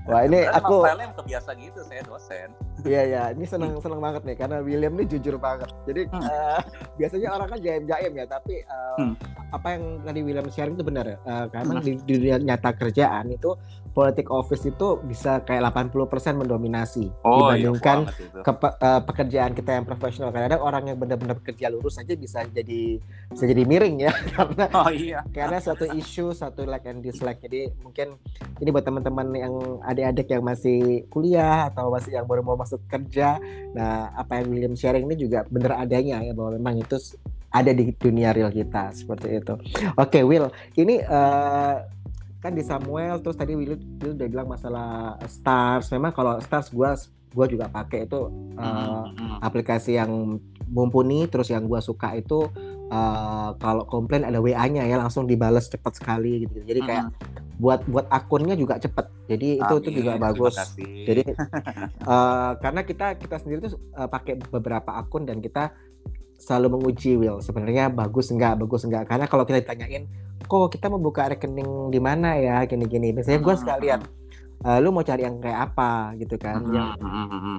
Wah 0.06 0.22
ini 0.24 0.46
aku. 0.46 0.86
yang 1.02 1.14
kebiasa 1.18 1.50
gitu 1.58 1.80
saya 1.82 2.02
dosen. 2.06 2.48
Iya 2.86 3.02
iya. 3.08 3.22
Ini 3.34 3.44
seneng 3.44 3.78
seneng 3.82 3.98
banget 3.98 4.22
nih 4.22 4.36
karena 4.38 4.62
William 4.62 4.94
ini 4.96 5.04
jujur 5.10 5.36
banget. 5.36 5.70
Jadi 5.84 6.06
hmm. 6.08 6.22
uh, 6.22 6.60
biasanya 6.96 7.28
orang 7.34 7.48
kan 7.50 7.58
jaim 7.58 7.84
jaim 7.90 8.12
ya, 8.14 8.24
tapi 8.30 8.62
uh, 8.70 8.96
hmm. 9.02 9.14
apa 9.50 9.66
yang 9.74 9.82
tadi 10.06 10.20
William 10.22 10.46
sharing 10.46 10.74
itu 10.78 10.84
benar. 10.86 11.18
Uh, 11.26 11.46
karena 11.50 11.82
hmm. 11.82 11.84
di 11.84 11.92
dunia 12.06 12.36
nyata 12.38 12.70
kerjaan 12.76 13.34
itu 13.34 13.58
politik 13.92 14.32
office 14.32 14.64
itu 14.64 14.98
bisa 15.04 15.44
kayak 15.44 15.68
80% 15.72 16.11
mendominasi 16.36 17.08
oh, 17.24 17.48
iya, 17.48 17.72
dibandingkan 17.72 17.98
iya, 18.12 18.42
ke, 18.44 18.52
uh, 18.52 19.00
pekerjaan 19.08 19.52
kita 19.56 19.80
yang 19.80 19.88
profesional. 19.88 20.28
Kadang-kadang 20.28 20.62
orang 20.62 20.84
yang 20.92 20.98
benar-benar 21.00 21.40
kerja 21.40 21.72
lurus 21.72 21.96
saja 21.96 22.12
bisa 22.12 22.44
jadi 22.52 23.00
bisa 23.32 23.44
jadi 23.48 23.62
miring 23.64 23.96
ya 24.04 24.12
karena 24.36 24.64
oh, 24.76 24.92
iya. 24.92 25.20
karena 25.32 25.56
satu 25.56 25.88
isu, 25.88 26.36
satu 26.36 26.68
like 26.68 26.84
and 26.84 27.00
dislike. 27.00 27.40
Jadi 27.40 27.72
mungkin 27.80 28.20
ini 28.60 28.68
buat 28.68 28.84
teman-teman 28.84 29.26
yang 29.32 29.54
adik-adik 29.88 30.28
yang 30.28 30.44
masih 30.44 31.08
kuliah 31.08 31.72
atau 31.72 31.88
masih 31.88 32.20
yang 32.20 32.28
baru 32.28 32.44
mau 32.44 32.60
masuk 32.60 32.84
kerja. 32.84 33.40
Nah, 33.72 34.12
apa 34.12 34.44
yang 34.44 34.52
William 34.52 34.74
sharing 34.76 35.08
ini 35.08 35.16
juga 35.16 35.48
benar 35.48 35.80
adanya 35.80 36.20
ya 36.20 36.36
bahwa 36.36 36.60
memang 36.60 36.84
itu 36.84 37.00
ada 37.52 37.70
di 37.70 37.92
dunia 37.92 38.32
real 38.32 38.48
kita 38.48 38.96
seperti 38.96 39.40
itu. 39.40 39.54
Oke, 39.96 40.20
okay, 40.20 40.22
Will, 40.24 40.48
ini 40.76 41.04
uh, 41.04 41.84
kan 42.42 42.52
di 42.52 42.66
Samuel 42.66 43.22
terus 43.22 43.38
tadi 43.38 43.54
Will, 43.54 43.78
Will 44.02 44.18
udah 44.18 44.28
bilang 44.28 44.48
masalah 44.50 45.14
stars. 45.30 45.88
Memang 45.94 46.10
kalau 46.10 46.42
stars 46.42 46.74
gue 46.74 46.90
gua 47.32 47.46
juga 47.48 47.64
pakai 47.70 48.04
itu 48.04 48.28
uh, 48.60 49.08
aplikasi 49.40 49.96
yang 49.96 50.36
mumpuni 50.68 51.24
terus 51.32 51.48
yang 51.48 51.64
gue 51.64 51.80
suka 51.80 52.12
itu 52.12 52.44
uh, 52.92 53.56
kalau 53.56 53.88
komplain 53.88 54.28
ada 54.28 54.36
WA-nya 54.36 54.84
ya 54.84 55.00
langsung 55.00 55.24
dibales 55.24 55.68
cepat 55.72 55.96
sekali 55.96 56.44
gitu 56.44 56.60
jadi 56.60 56.80
kayak 56.84 57.04
buat 57.56 57.84
buat 57.88 58.04
akunnya 58.12 58.52
juga 58.52 58.76
cepet 58.76 59.08
jadi 59.32 59.48
itu 59.64 59.74
itu 59.80 59.90
juga 60.02 60.20
bagus. 60.20 60.54
Jadi 60.76 61.22
uh, 62.04 62.52
karena 62.62 62.80
kita 62.84 63.16
kita 63.16 63.36
sendiri 63.40 63.64
tuh 63.64 63.80
uh, 63.96 64.10
pakai 64.10 64.36
beberapa 64.50 64.92
akun 64.92 65.24
dan 65.24 65.40
kita 65.40 65.72
selalu 66.42 66.78
menguji 66.78 67.14
Will. 67.14 67.38
Sebenarnya 67.38 67.86
bagus 67.86 68.34
enggak 68.34 68.58
bagus 68.58 68.82
enggak 68.82 69.06
karena 69.06 69.30
kalau 69.30 69.46
kita 69.46 69.62
ditanyain 69.62 70.10
kok 70.42 70.74
kita 70.74 70.90
mau 70.90 70.98
buka 70.98 71.30
rekening 71.30 71.94
di 71.94 72.00
mana 72.02 72.34
ya? 72.34 72.66
Gini-gini. 72.66 73.14
Biasanya 73.14 73.38
gue 73.38 73.54
suka 73.54 73.74
lihat 73.78 74.02
uh, 74.66 74.78
lu 74.82 74.90
mau 74.90 75.06
cari 75.06 75.22
yang 75.22 75.38
kayak 75.38 75.72
apa? 75.72 76.18
Gitu 76.18 76.34
kan. 76.34 76.66
Yang 76.66 76.98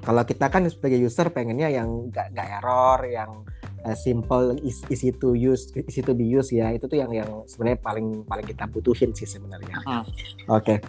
kalau 0.04 0.22
kita 0.28 0.46
kan 0.52 0.62
sebagai 0.68 1.00
user 1.00 1.32
pengennya 1.32 1.72
yang 1.72 2.12
nggak 2.12 2.36
nggak 2.36 2.48
error 2.60 3.00
yang 3.08 3.30
uh, 3.84 3.96
simple 3.96 4.56
easy 4.64 5.12
to 5.16 5.36
use 5.36 5.72
easy 5.88 6.04
to 6.04 6.12
be 6.12 6.28
used 6.28 6.52
ya. 6.52 6.72
Itu 6.72 6.84
tuh 6.84 7.00
yang 7.00 7.12
yang 7.12 7.28
sebenarnya 7.48 7.80
paling 7.80 8.28
paling 8.28 8.46
kita 8.46 8.68
butuhin 8.68 9.16
sih 9.16 9.28
sebenarnya. 9.28 9.80
Oke. 10.48 10.80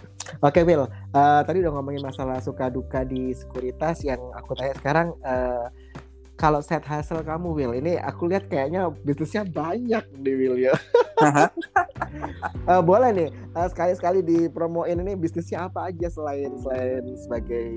Oke 0.42 0.60
okay, 0.60 0.62
Will. 0.66 0.90
Uh, 1.14 1.40
tadi 1.46 1.62
udah 1.62 1.72
ngomongin 1.80 2.02
masalah 2.02 2.42
suka 2.42 2.68
duka 2.68 3.06
di 3.06 3.30
sekuritas. 3.32 4.02
Yang 4.02 4.20
aku 4.34 4.52
tanya 4.58 4.74
sekarang 4.74 5.08
uh, 5.22 5.70
kalau 6.36 6.60
set 6.60 6.84
hasil 6.84 7.24
kamu 7.24 7.48
Will 7.56 7.72
ini 7.80 7.96
aku 7.96 8.28
lihat 8.28 8.52
kayaknya 8.52 8.92
bisnisnya 9.02 9.48
banyak 9.48 10.04
di 10.20 10.32
Will 10.36 10.56
ya. 10.60 10.76
Uh, 12.68 12.84
boleh 12.88 13.10
nih 13.16 13.28
uh, 13.56 13.68
sekali-sekali 13.72 14.20
dipromoin 14.20 15.00
ini 15.00 15.16
bisnisnya 15.16 15.66
apa 15.72 15.88
aja 15.88 16.12
selain 16.12 16.52
selain 16.60 17.02
sebagai 17.16 17.72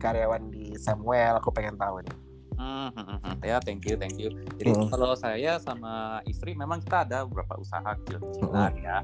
karyawan 0.00 0.48
di 0.48 0.72
Samuel 0.80 1.36
aku 1.36 1.52
pengen 1.52 1.76
tahu 1.76 2.00
nih. 2.00 2.16
Hmm, 2.58 2.90
hmm, 2.90 3.06
hmm, 3.06 3.18
hmm. 3.22 3.36
ya 3.46 3.62
thank 3.62 3.86
you 3.86 3.94
thank 3.94 4.18
you. 4.18 4.34
Jadi 4.58 4.74
Hmm. 4.74 4.90
kalau 4.90 5.14
saya 5.14 5.62
sama 5.62 6.18
istri 6.26 6.58
memang 6.58 6.82
kita 6.82 7.06
ada 7.06 7.22
beberapa 7.22 7.54
usaha 7.60 7.94
kecil-kecilan 8.02 8.72
ya. 8.82 8.98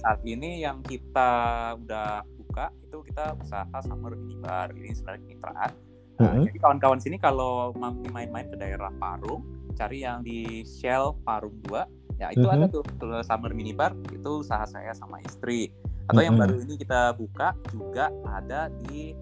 Saat 0.00 0.24
ini 0.24 0.64
yang 0.64 0.80
kita 0.80 1.74
udah 1.76 2.24
buka 2.40 2.72
itu 2.80 2.96
kita 3.12 3.36
usaha 3.36 3.78
summer 3.84 4.16
minibar 4.16 4.72
ini 4.72 4.96
sebenarnya 4.96 5.20
kemitraan 5.28 5.70
Nah, 6.16 6.32
Mhm. 6.32 6.48
jadi 6.48 6.58
kawan-kawan 6.64 7.00
sini 7.00 7.16
kalau 7.20 7.76
mau 7.76 7.92
main-main 8.08 8.48
ke 8.48 8.56
daerah 8.56 8.88
Parung 8.96 9.44
cari 9.76 10.00
yang 10.00 10.24
di 10.24 10.64
Shell 10.64 11.20
Parung 11.20 11.60
2 11.68 11.84
ya 12.16 12.32
itu 12.32 12.48
Mhm. 12.48 12.54
ada 12.56 12.66
tuh 12.72 12.80
summer 13.20 13.52
minibar 13.52 13.92
itu 14.08 14.40
usaha 14.40 14.64
saya 14.64 14.96
sama 14.96 15.20
istri 15.20 15.68
atau 16.08 16.24
yang 16.24 16.32
Mhm. 16.32 16.40
baru 16.40 16.54
ini 16.64 16.74
kita 16.80 17.12
buka 17.12 17.52
juga 17.68 18.08
ada 18.24 18.72
di 18.88 19.12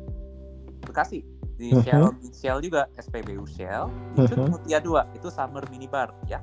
Bekasi 0.84 1.26
di 1.58 1.74
Mhm. 1.74 1.82
Shell 1.82 2.06
di 2.22 2.28
Shell 2.30 2.58
juga 2.62 2.86
SPBU 2.94 3.42
Shell 3.50 3.90
Cut 4.14 4.38
Mhm. 4.38 4.50
Mutia 4.54 4.78
2 4.78 5.02
itu 5.18 5.26
summer 5.34 5.66
minibar 5.70 6.14
ya 6.30 6.38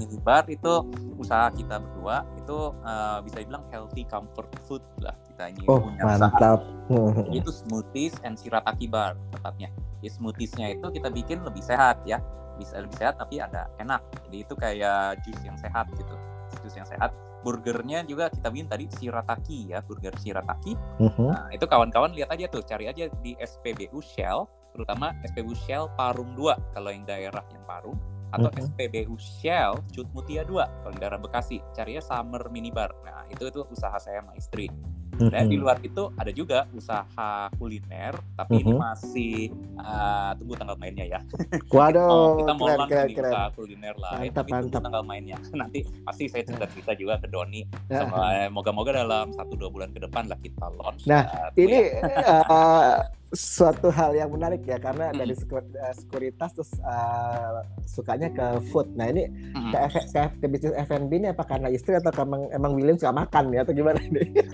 minibar 0.00 0.48
itu 0.48 0.72
usaha 1.20 1.52
kita 1.52 1.76
berdua 1.80 2.24
itu 2.40 2.72
eh, 2.80 3.18
bisa 3.20 3.36
dibilang 3.44 3.64
healthy 3.68 4.08
comfort 4.08 4.48
food 4.64 4.80
lah 5.04 5.12
kita 5.34 5.50
ini 5.50 5.66
oh 5.66 5.82
punya 5.82 6.02
usaha 6.06 6.30
mantap 6.30 6.60
jadi 6.88 7.38
itu 7.40 7.52
smoothies 7.52 8.14
and 8.28 8.36
shirataki 8.36 8.84
bar 8.84 9.16
tepatnya. 9.32 9.72
Jadi 10.04 10.10
smoothiesnya 10.20 10.66
itu 10.76 10.86
kita 10.92 11.08
bikin 11.08 11.40
lebih 11.40 11.64
sehat 11.64 12.04
ya. 12.04 12.20
Bisa 12.60 12.76
lebih 12.76 12.96
sehat 13.00 13.16
tapi 13.16 13.40
ada 13.40 13.72
enak. 13.80 14.04
Jadi 14.28 14.36
itu 14.44 14.54
kayak 14.54 15.24
jus 15.24 15.40
yang 15.40 15.56
sehat 15.56 15.88
gitu. 15.96 16.14
Jus 16.60 16.76
yang 16.76 16.84
sehat. 16.84 17.16
Burgernya 17.40 18.04
juga 18.04 18.28
kita 18.32 18.48
bikin 18.48 18.68
tadi 18.68 18.84
shirataki 18.88 19.72
ya, 19.72 19.84
burger 19.84 20.12
shirataki. 20.16 20.76
Mhm. 21.00 21.28
Nah, 21.28 21.48
itu 21.52 21.64
kawan-kawan 21.68 22.16
lihat 22.16 22.32
aja 22.32 22.48
tuh, 22.48 22.64
cari 22.64 22.88
aja 22.88 23.04
di 23.20 23.36
SPBU 23.36 24.00
Shell, 24.00 24.48
terutama 24.72 25.12
SPBU 25.28 25.52
Shell 25.52 25.92
Parung 25.92 26.32
2 26.32 26.56
kalau 26.72 26.88
yang 26.88 27.04
daerah 27.04 27.44
yang 27.52 27.64
Parung 27.68 28.00
atau 28.32 28.48
Mhm. 28.48 28.72
SPBU 28.72 29.16
Shell 29.20 29.76
Cut 29.92 30.08
Mutia 30.16 30.40
2 30.44 30.64
kalau 30.84 30.92
yang 30.96 31.00
daerah 31.04 31.20
Bekasi. 31.20 31.60
Carinya 31.76 32.00
Summer 32.00 32.48
Minibar. 32.48 32.96
Nah, 33.04 33.28
itu 33.28 33.44
itu 33.44 33.60
usaha 33.68 33.96
saya 34.00 34.24
sama 34.24 34.32
istri. 34.40 34.72
Dan 35.16 35.46
di 35.46 35.54
Mhm. 35.54 35.62
luar 35.62 35.76
itu 35.80 36.02
ada 36.12 36.30
juga 36.30 36.58
usaha 36.70 37.30
kuliner, 37.54 38.14
tapi 38.34 38.60
ini 38.60 38.72
masih 38.72 39.34
uh, 39.76 40.34
tunggu 40.34 40.54
tanggal 40.54 40.74
mainnya 40.74 41.06
ya. 41.08 41.20
waduh 41.70 42.36
kita 42.36 42.52
mau 42.52 42.66
keren 42.66 42.80
keren 42.84 43.08
keren 43.12 43.30
usaha 43.30 43.46
kuliner 43.52 43.94
lain, 43.94 44.18
Mantap, 44.24 44.36
tapi 44.36 44.50
tunggu 44.50 44.66
mantap. 44.68 44.82
tanggal 44.82 45.02
mainnya. 45.02 45.38
Nanti 45.54 45.78
pasti 46.00 46.24
saya 46.26 46.42
cerita 46.42 46.66
cerita 46.66 46.92
juga 46.92 47.14
ke 47.16 47.26
Doni. 47.26 47.62
Ya. 47.86 48.02
Sama 48.02 48.20
eh, 48.36 48.48
moga-moga 48.48 48.90
dalam 48.92 49.30
satu 49.30 49.54
dua 49.54 49.68
bulan 49.68 49.90
ke 49.90 50.00
depan 50.00 50.26
lah 50.26 50.38
kita 50.38 50.66
launch. 50.72 51.04
Nah, 51.04 51.22
Uh, 51.24 51.48
tunggu 51.50 51.62
ini 51.64 51.78
ya. 51.80 52.02
eh, 52.04 52.96
suatu 53.30 53.88
hal 53.88 54.12
yang 54.12 54.28
menarik 54.28 54.62
ya 54.62 54.76
karena 54.76 55.08
Hmm. 55.08 55.16
dari 55.16 55.32
sekur- 55.32 55.66
eh, 55.70 55.94
sekuritas 55.94 56.50
terus 56.52 56.72
eh, 56.74 57.58
sukanya 57.84 58.28
ke 58.28 58.46
food. 58.68 58.92
Nah 58.92 59.08
ini 59.08 59.26
Mm-mm. 59.26 59.70
ke, 59.70 59.78
F- 59.88 60.08
ke, 60.08 60.22
ke 60.38 60.46
bisnis 60.46 60.74
F&B 60.76 61.12
ini 61.14 61.28
apa 61.28 61.42
karena 61.42 61.66
istri 61.66 61.94
atau 61.94 62.12
emang 62.16 62.46
emang 62.50 62.72
William 62.72 62.94
suka 62.94 63.10
makan 63.10 63.50
ya 63.50 63.62
atau 63.62 63.72
gimana 63.72 63.98
nih? 64.02 64.28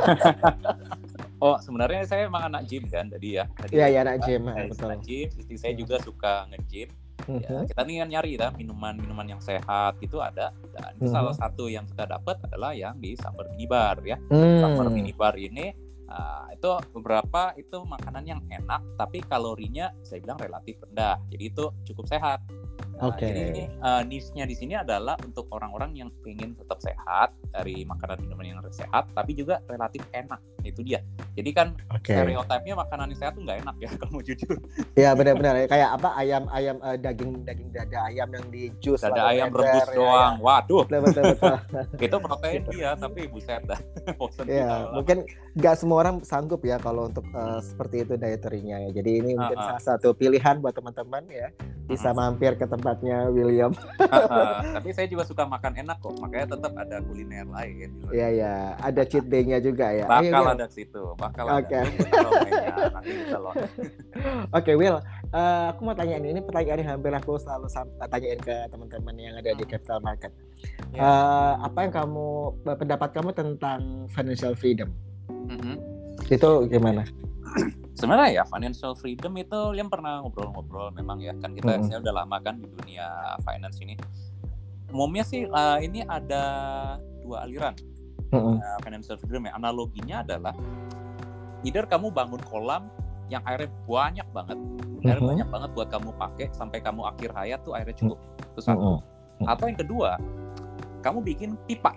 Oh 1.41 1.57
sebenarnya 1.57 2.05
saya 2.05 2.29
emang 2.29 2.53
anak 2.53 2.69
gym 2.69 2.85
kan 2.85 3.09
tadi 3.09 3.41
ya. 3.41 3.49
Tadi 3.57 3.73
Iya 3.73 3.87
iya 3.89 4.01
anak 4.05 4.29
gym 4.29 4.45
saya 4.45 4.69
betul. 4.69 4.85
anak 4.85 5.01
gym, 5.01 5.29
istri 5.35 5.57
saya 5.57 5.73
juga 5.73 5.97
suka 5.97 6.45
nge-gym. 6.47 6.93
Ya, 7.25 7.49
Mhm. 7.49 7.65
kita 7.65 7.81
nih 7.81 7.97
kan 7.97 8.09
nyari 8.09 8.31
ya 8.37 8.49
minuman-minuman 8.51 9.25
yang 9.27 9.41
sehat 9.41 9.97
itu 10.01 10.21
ada 10.21 10.53
dan 10.71 10.93
itu 10.97 11.09
Mhm. 11.09 11.13
salah 11.13 11.33
satu 11.33 11.65
yang 11.65 11.85
kita 11.87 12.05
dapat 12.05 12.37
adalah 12.45 12.73
yang 12.73 12.93
di 12.97 13.17
Summer 13.17 13.49
Minibar 13.49 14.05
ya. 14.05 14.21
Hmm. 14.29 14.61
Summer 14.61 14.93
Minibar 14.93 15.33
ini 15.37 15.73
uh, 16.11 16.47
itu 16.53 16.69
beberapa 16.93 17.55
itu 17.57 17.79
makanan 17.87 18.25
yang 18.27 18.41
enak 18.51 18.83
tapi 18.99 19.23
kalorinya 19.25 19.95
saya 20.03 20.21
bilang 20.21 20.39
relatif 20.43 20.77
rendah. 20.85 21.17
Jadi 21.31 21.45
itu 21.47 21.65
cukup 21.87 22.05
sehat. 22.11 22.43
Nah, 23.01 23.09
Oke. 23.09 23.25
Jadi 23.25 23.41
ini 23.49 23.65
uh, 23.81 24.03
niche-nya 24.05 24.45
di 24.45 24.53
sini 24.53 24.77
adalah 24.77 25.17
untuk 25.25 25.49
orang-orang 25.55 25.97
yang 25.97 26.11
ingin 26.29 26.53
tetap 26.53 26.83
sehat 26.85 27.33
dari 27.49 27.87
makanan 27.89 28.21
minuman 28.21 28.45
yang 28.45 28.61
sehat 28.69 29.09
tapi 29.17 29.33
juga 29.33 29.65
relatif 29.71 30.05
enak. 30.13 30.41
Itu 30.63 30.81
dia. 30.81 31.01
Jadi 31.33 31.51
kan 31.51 31.73
Oke. 31.89 32.13
stereotipnya 32.13 32.75
makanan 32.77 33.13
sehat 33.15 33.33
tuh 33.35 33.43
nggak 33.43 33.65
enak 33.65 33.77
ya 33.79 33.89
kalau 33.99 34.19
mau 34.19 34.23
jujur. 34.23 34.57
Iya 34.95 35.11
benar-benar 35.15 35.55
kayak 35.67 35.91
apa 35.97 36.09
ayam 36.15 36.45
ayam 36.51 36.77
eh, 36.81 36.97
daging 36.97 37.31
daging 37.45 37.69
dada 37.71 37.99
ayam 38.07 38.29
yang 38.31 38.47
di 38.49 38.63
jus 38.79 39.01
Ada 39.01 39.13
lalu 39.13 39.31
ayam 39.31 39.47
ember, 39.49 39.61
rebus 39.63 39.81
ya, 39.83 39.95
doang. 39.95 40.35
Waduh, 40.41 40.85
Ya, 40.87 40.99
betul 41.01 41.23
betul. 41.35 41.57
itu 42.07 42.17
protein 42.19 42.63
dia 42.69 42.91
tapi 42.95 43.21
buset 43.27 43.63
dah. 43.65 43.81
Iya, 44.51 44.67
lah. 44.67 44.81
mungkin 44.97 45.19
nggak 45.55 45.75
semua 45.77 45.97
orang 46.03 46.17
sanggup 46.23 46.61
ya 46.63 46.77
kalau 46.77 47.07
untuk 47.07 47.25
eh, 47.27 47.61
seperti 47.63 48.05
itu 48.05 48.15
dietary-nya 48.17 48.77
ya. 48.89 48.91
Jadi 48.93 49.11
ini 49.21 49.31
mungkin 49.35 49.57
Ah, 49.57 49.63
ah. 49.63 49.69
salah 49.79 49.97
satu 49.97 50.13
pilihan 50.13 50.59
buat 50.59 50.75
teman-teman 50.75 51.25
ya. 51.29 51.49
Bisa 51.91 52.15
mampir 52.15 52.55
ke 52.55 52.65
tempatnya 52.65 53.27
William. 53.29 53.75
Tapi 54.77 54.89
saya 54.91 55.05
juga 55.05 55.27
suka 55.27 55.43
makan 55.45 55.75
enak 55.77 55.99
kok 55.99 56.15
makanya 56.17 56.55
tetap 56.55 56.73
ada 56.73 57.03
kuliner 57.03 57.43
lain. 57.45 57.91
Iya 58.09 58.29
ya, 58.31 58.55
ada 58.79 59.03
cheat 59.03 59.27
day-nya 59.27 59.59
juga 59.59 59.91
ya. 59.91 60.07
Ayo, 60.07 60.31
bakal 60.31 60.41
Will. 60.41 60.55
ada 60.55 60.67
situ 60.69 61.03
bakal 61.17 61.45
Oke. 61.51 61.75
ada 61.75 63.37
launch. 63.37 63.71
Oke, 64.51 64.73
Will. 64.75 64.97
Eh, 65.31 65.65
aku 65.69 65.81
mau 65.83 65.95
tanya 65.95 66.15
ini, 66.17 66.31
ini 66.31 66.41
pertanyaan 66.41 66.79
yang 66.79 66.91
hampir 66.95 67.13
aku 67.13 67.35
selalu 67.37 67.67
sam- 67.67 67.91
tanyain 68.01 68.39
ke 68.39 68.55
teman-teman 68.67 69.15
yang 69.15 69.35
ada 69.35 69.51
di 69.51 69.63
Hmm. 69.63 69.71
capital 69.71 69.99
market. 70.01 70.33
Ya. 70.91 71.01
Eh, 71.01 71.53
apa 71.61 71.79
yang 71.81 71.93
kamu 71.93 72.27
pendapat 72.77 73.09
kamu 73.11 73.31
tentang 73.33 73.81
financial 74.09 74.55
freedom? 74.55 74.91
Mhm. 75.27 75.75
Itu 76.29 76.67
gimana? 76.67 77.03
sebenarnya 78.01 78.31
ya 78.33 78.45
financial 78.49 78.97
freedom 78.97 79.37
itu 79.37 79.61
yang 79.77 79.93
pernah 79.93 80.25
ngobrol-ngobrol 80.25 80.89
memang 80.91 81.21
ya 81.21 81.37
kan 81.37 81.53
kita 81.53 81.85
saya 81.85 82.01
udah 82.01 82.25
lama 82.25 82.37
kan 82.41 82.57
di 82.57 82.67
dunia 82.67 83.07
finance 83.45 83.77
ini 83.79 83.95
umumnya 84.89 85.23
sih 85.23 85.45
eh, 85.45 85.79
ini 85.85 86.01
ada 86.03 86.43
dua 87.21 87.45
aliran 87.45 87.77
Mm-mm. 88.33 88.57
eh, 88.57 88.79
financial 88.81 89.21
freedom 89.21 89.45
ya 89.45 89.53
analoginya 89.55 90.25
adalah 90.25 90.55
either 91.63 91.85
kamu 91.85 92.09
bangun 92.09 92.41
kolam 92.49 92.89
yang 93.29 93.45
airnya 93.45 93.69
banyak 93.85 94.27
banget 94.33 94.59
airnya 95.01 95.21
Mhm. 95.21 95.31
banyak 95.37 95.49
banget 95.49 95.71
buat 95.73 95.89
kamu 95.89 96.11
pakai 96.17 96.47
sampai 96.51 96.79
kamu 96.81 97.05
akhir 97.07 97.31
hayat 97.33 97.61
tuh 97.63 97.73
airnya 97.73 97.95
cukup 97.95 98.19
itu 98.41 98.61
satu. 98.61 99.01
Mm. 99.41 99.47
atau 99.49 99.65
yang 99.69 99.79
kedua 99.79 100.11
kamu 101.01 101.19
bikin 101.25 101.51
pipa 101.65 101.93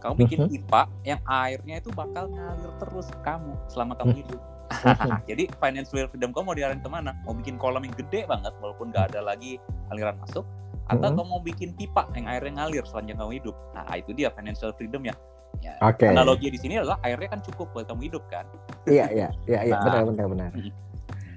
kamu 0.00 0.14
bikin 0.24 0.38
Mhm. 0.46 0.50
pipa 0.50 0.82
yang 1.04 1.20
airnya 1.22 1.78
itu 1.78 1.90
bakal 1.92 2.26
ngalir 2.26 2.72
terus 2.80 3.06
ke 3.12 3.18
kamu 3.20 3.52
selama 3.68 3.92
kamu 3.94 4.10
Mhm. 4.10 4.20
hidup. 4.24 4.40
jadi 5.28 5.44
financial 5.58 6.06
freedom 6.06 6.30
kamu 6.30 6.44
mau 6.44 6.56
diarahin 6.56 6.80
ke 6.80 6.88
mana 6.88 7.10
mau 7.22 7.34
bikin 7.34 7.58
kolam 7.58 7.82
yang 7.82 7.94
gede 7.94 8.24
banget 8.24 8.54
walaupun 8.58 8.90
nggak 8.90 9.10
ada 9.12 9.20
lagi 9.24 9.58
aliran 9.90 10.16
masuk 10.18 10.46
atau 10.86 11.06
Mhm. 11.06 11.16
kamu 11.16 11.26
mau 11.28 11.40
bikin 11.40 11.70
pipa 11.74 12.02
yang 12.14 12.26
airnya 12.26 12.52
ngalir 12.56 12.82
sepanjang 12.82 13.16
kamu 13.16 13.32
hidup 13.38 13.56
nah 13.72 13.86
itu 13.92 14.10
dia 14.10 14.30
financial 14.30 14.70
freedom 14.72 15.04
ya 15.04 15.14
Ya, 15.60 15.76
Oke. 15.82 16.06
analogi 16.08 16.48
di 16.48 16.56
sini 16.56 16.78
adalah 16.78 16.96
airnya 17.02 17.26
kan 17.28 17.42
cukup 17.42 17.74
buat 17.74 17.84
kamu 17.84 18.08
hidup 18.08 18.24
kan 18.30 18.46
Iya, 18.88 19.12
iya, 19.12 19.28
iya, 19.44 19.60
iya, 19.66 19.74
Nah. 19.76 19.84
benar, 19.84 20.02
benar, 20.06 20.26
benar. 20.30 20.50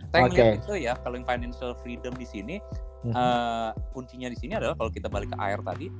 saya 0.07 0.21
Oke. 0.21 0.29
ngeliat 0.31 0.49
itu 0.61 0.73
ya 0.79 0.93
kalau 0.95 1.15
yang 1.17 1.27
financial 1.27 1.71
freedom 1.75 2.13
di 2.13 2.23
sini 2.23 2.55
Mhm. 3.03 3.11
eh, 3.11 3.69
kuncinya 3.91 4.29
di 4.31 4.37
sini 4.37 4.53
adalah 4.55 4.77
kalau 4.77 4.87
kita 4.87 5.11
balik 5.11 5.33
ke 5.33 5.37
air 5.41 5.59
tadi 5.59 5.91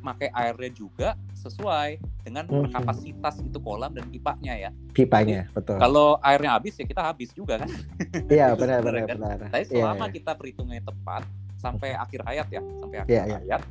pakai 0.00 0.28
airnya 0.30 0.70
juga 0.70 1.08
sesuai 1.32 1.90
dengan 2.20 2.44
Mhm. 2.44 2.72
kapasitas 2.72 3.40
itu 3.40 3.58
kolam 3.60 3.92
dan 3.92 4.04
pipanya 4.08 4.56
ya 4.58 4.70
Pipanya, 4.90 5.46
betul. 5.52 5.76
kalau 5.76 6.16
airnya 6.20 6.56
habis 6.56 6.74
ya 6.74 6.84
kita 6.84 7.02
habis 7.04 7.30
juga 7.30 7.60
kan 7.60 7.68
Iya, 8.34 8.52
benar, 8.56 8.80
benar, 8.80 9.04
kan. 9.06 9.16
benar. 9.16 9.38
tapi 9.48 9.62
Iya, 9.62 9.70
selama 9.70 10.04
iya. 10.04 10.12
kita 10.12 10.32
perhitungnya 10.34 10.82
tepat 10.82 11.22
sampai 11.56 11.92
akhir 11.92 12.20
hayat 12.24 12.46
ya 12.48 12.60
sampai 12.76 12.96
akhir 13.04 13.12
Iya, 13.12 13.22
iya. 13.26 13.38
hayat 13.38 13.62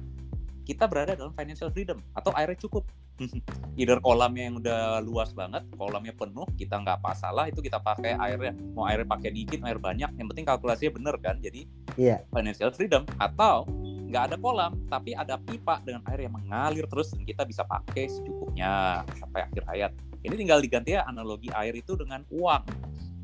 kita 0.63 0.85
berada 0.85 1.17
dalam 1.17 1.33
financial 1.33 1.69
freedom 1.69 1.97
atau 2.13 2.29
airnya 2.31 2.57
cukup 2.59 2.85
either 3.79 3.99
kolamnya 3.99 4.43
yang 4.51 4.55
udah 4.59 5.03
luas 5.03 5.31
banget 5.35 5.63
kolamnya 5.75 6.13
penuh 6.15 6.47
kita 6.55 6.79
nggak 6.79 6.99
masalah 7.03 7.47
itu 7.47 7.59
kita 7.59 7.79
pakai 7.79 8.15
airnya. 8.15 8.53
Mau 8.75 8.87
airnya 8.87 9.07
pakai 9.07 9.29
dikit 9.31 9.59
air 9.63 9.77
banyak 9.77 10.09
yang 10.15 10.27
penting 10.31 10.45
kalkulasinya 10.47 10.91
bener 10.95 11.15
kan? 11.19 11.35
Jadi 11.39 11.67
Iya. 11.99 12.23
financial 12.31 12.71
freedom. 12.71 13.03
Atau 13.19 13.67
nggak 14.09 14.23
ada 14.33 14.35
kolam 14.41 14.73
tapi 14.89 15.13
ada 15.13 15.37
pipa 15.37 15.77
dengan 15.85 16.01
air 16.09 16.25
yang 16.25 16.33
mengalir 16.33 16.89
terus 16.89 17.13
dan 17.13 17.21
kita 17.21 17.45
bisa 17.45 17.61
pakai 17.61 18.09
secukupnya 18.09 19.03
sampai 19.19 19.45
akhir 19.45 19.63
hayat. 19.69 19.91
Ini 20.19 20.35
tinggal 20.35 20.59
diganti 20.59 20.97
ya 20.97 21.05
analogi 21.05 21.47
air 21.53 21.77
itu 21.77 21.93
dengan 21.95 22.25
uang. 22.33 22.63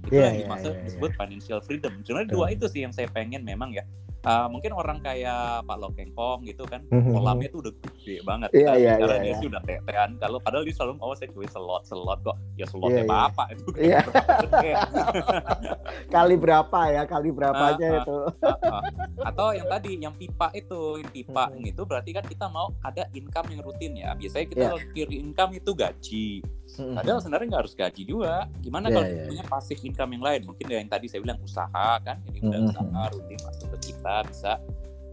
Itu 0.06 0.22
Iya, 0.22 0.30
yang 0.30 0.38
dimaksud 0.46 0.72
iya, 0.72 0.78
iya. 0.78 0.86
disebut 0.86 1.12
financial 1.18 1.60
freedom. 1.66 1.92
Sebenarnya 2.06 2.30
dua 2.30 2.54
itu 2.54 2.70
sih 2.70 2.86
yang 2.86 2.94
saya 2.94 3.10
pengen 3.10 3.42
memang 3.42 3.74
ya 3.74 3.82
uh, 4.26 4.48
mungkin 4.48 4.72
orang 4.72 5.00
kayak 5.00 5.64
Pak 5.64 5.78
Lokengkong 5.78 6.44
gitu 6.44 6.66
kan 6.66 6.82
Mhm. 6.86 7.14
kolamnya 7.14 7.48
tuh 7.48 7.60
udah 7.62 7.74
gede 7.76 8.16
banget 8.22 8.50
Iya, 8.52 8.60
Kita 8.66 8.74
iya, 8.76 8.92
bicara 8.96 9.06
iya, 9.12 9.22
dia 9.22 9.28
iya. 9.28 9.38
sih 9.38 9.48
udah 9.48 9.62
tetean 9.64 10.10
kalau 10.18 10.38
padahal 10.40 10.64
dia 10.64 10.76
selalu 10.76 10.92
oh 11.00 11.14
saya 11.14 11.30
cuy 11.30 11.48
selot 11.48 11.84
selot 11.84 12.20
kok 12.22 12.38
ya 12.54 12.66
selotnya 12.66 12.96
Iya, 12.96 13.04
iya. 13.04 13.14
bapak 13.14 13.48
itu 13.52 13.64
kan 13.66 13.80
Iya. 13.80 14.00
berapa 14.06 14.34
gede. 14.44 14.72
Kali 16.16 16.36
berapa 16.36 16.80
ya? 16.88 17.04
Kali 17.06 17.30
berapanya 17.30 17.88
Ah, 17.88 17.92
ah. 17.92 18.02
itu? 18.02 18.18
Uh-uh. 18.42 18.82
atau 19.26 19.48
yang 19.52 19.68
tadi 19.68 19.90
yang 19.98 20.14
pipa 20.14 20.48
itu 20.52 20.82
yang 20.98 21.12
pipa 21.12 21.44
Mhm. 21.48 21.66
itu 21.66 21.82
berarti 21.82 22.10
kan 22.12 22.24
kita 22.24 22.46
mau 22.46 22.70
ada 22.80 23.06
income 23.12 23.48
yang 23.50 23.62
rutin 23.62 23.94
ya 23.96 24.14
biasanya 24.14 24.46
kita 24.46 24.64
kalau 24.68 24.80
pikir 24.84 25.08
income 25.12 25.52
itu 25.54 25.72
gaji 25.72 26.28
Padahal 26.76 27.20
sebenarnya 27.20 27.48
nggak 27.50 27.64
harus 27.66 27.76
gaji 27.76 28.04
juga. 28.04 28.34
Gimana 28.60 28.86
Iya, 28.88 28.96
kalau 28.96 29.08
iya, 29.08 29.26
punya 29.26 29.44
passive 29.46 29.82
income 29.84 30.12
yang 30.14 30.24
lain? 30.24 30.42
Mungkin 30.44 30.66
yang 30.68 30.90
tadi 30.90 31.06
saya 31.08 31.20
bilang 31.20 31.40
usaha 31.40 31.90
kan? 32.00 32.18
Jadi 32.26 32.38
udah 32.42 32.60
Mhm. 32.60 32.70
usaha 32.70 33.02
rutin 33.12 33.40
masuk 33.42 33.68
ke 33.74 33.78
kita 33.92 34.16
bisa. 34.28 34.54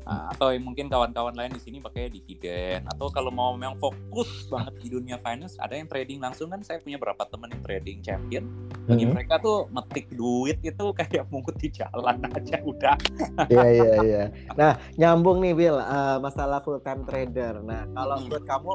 Nah, 0.03 0.35
atau 0.35 0.51
yang 0.51 0.67
mungkin 0.67 0.91
kawan-kawan 0.91 1.31
lain 1.31 1.55
di 1.55 1.63
sini 1.63 1.79
pakai 1.79 2.11
dividen. 2.11 2.83
Atau 2.91 3.07
kalau 3.09 3.31
mau 3.31 3.55
memang 3.55 3.79
fokus 3.79 4.51
banget 4.51 4.75
di 4.83 4.91
dunia 4.91 5.15
finance 5.17 5.55
ada 5.63 5.79
yang 5.79 5.87
trading 5.87 6.19
langsung. 6.19 6.51
Kan 6.51 6.67
saya 6.67 6.83
punya 6.83 6.99
beberapa 6.99 7.23
teman 7.23 7.55
yang 7.55 7.63
trading 7.63 8.03
champion. 8.03 8.43
Bagi 8.83 9.07
Mhm. 9.07 9.15
mereka 9.15 9.39
tuh 9.39 9.71
metik 9.71 10.11
duit 10.11 10.59
itu 10.59 10.85
kayak 10.91 11.31
mungut 11.31 11.55
di 11.55 11.71
jalan 11.71 12.19
aja 12.35 12.59
udah. 12.67 12.99
Iya 13.47 13.63
iya 13.71 13.91
iya. 14.03 14.25
Nah 14.59 14.75
nyambung 14.99 15.39
nih 15.39 15.55
Will 15.55 15.79
eh, 15.79 16.19
masalah 16.19 16.59
full 16.59 16.83
time 16.83 17.07
trader. 17.07 17.63
Nah 17.63 17.87
kalau 17.95 18.19
menurut 18.19 18.43
kamu 18.43 18.73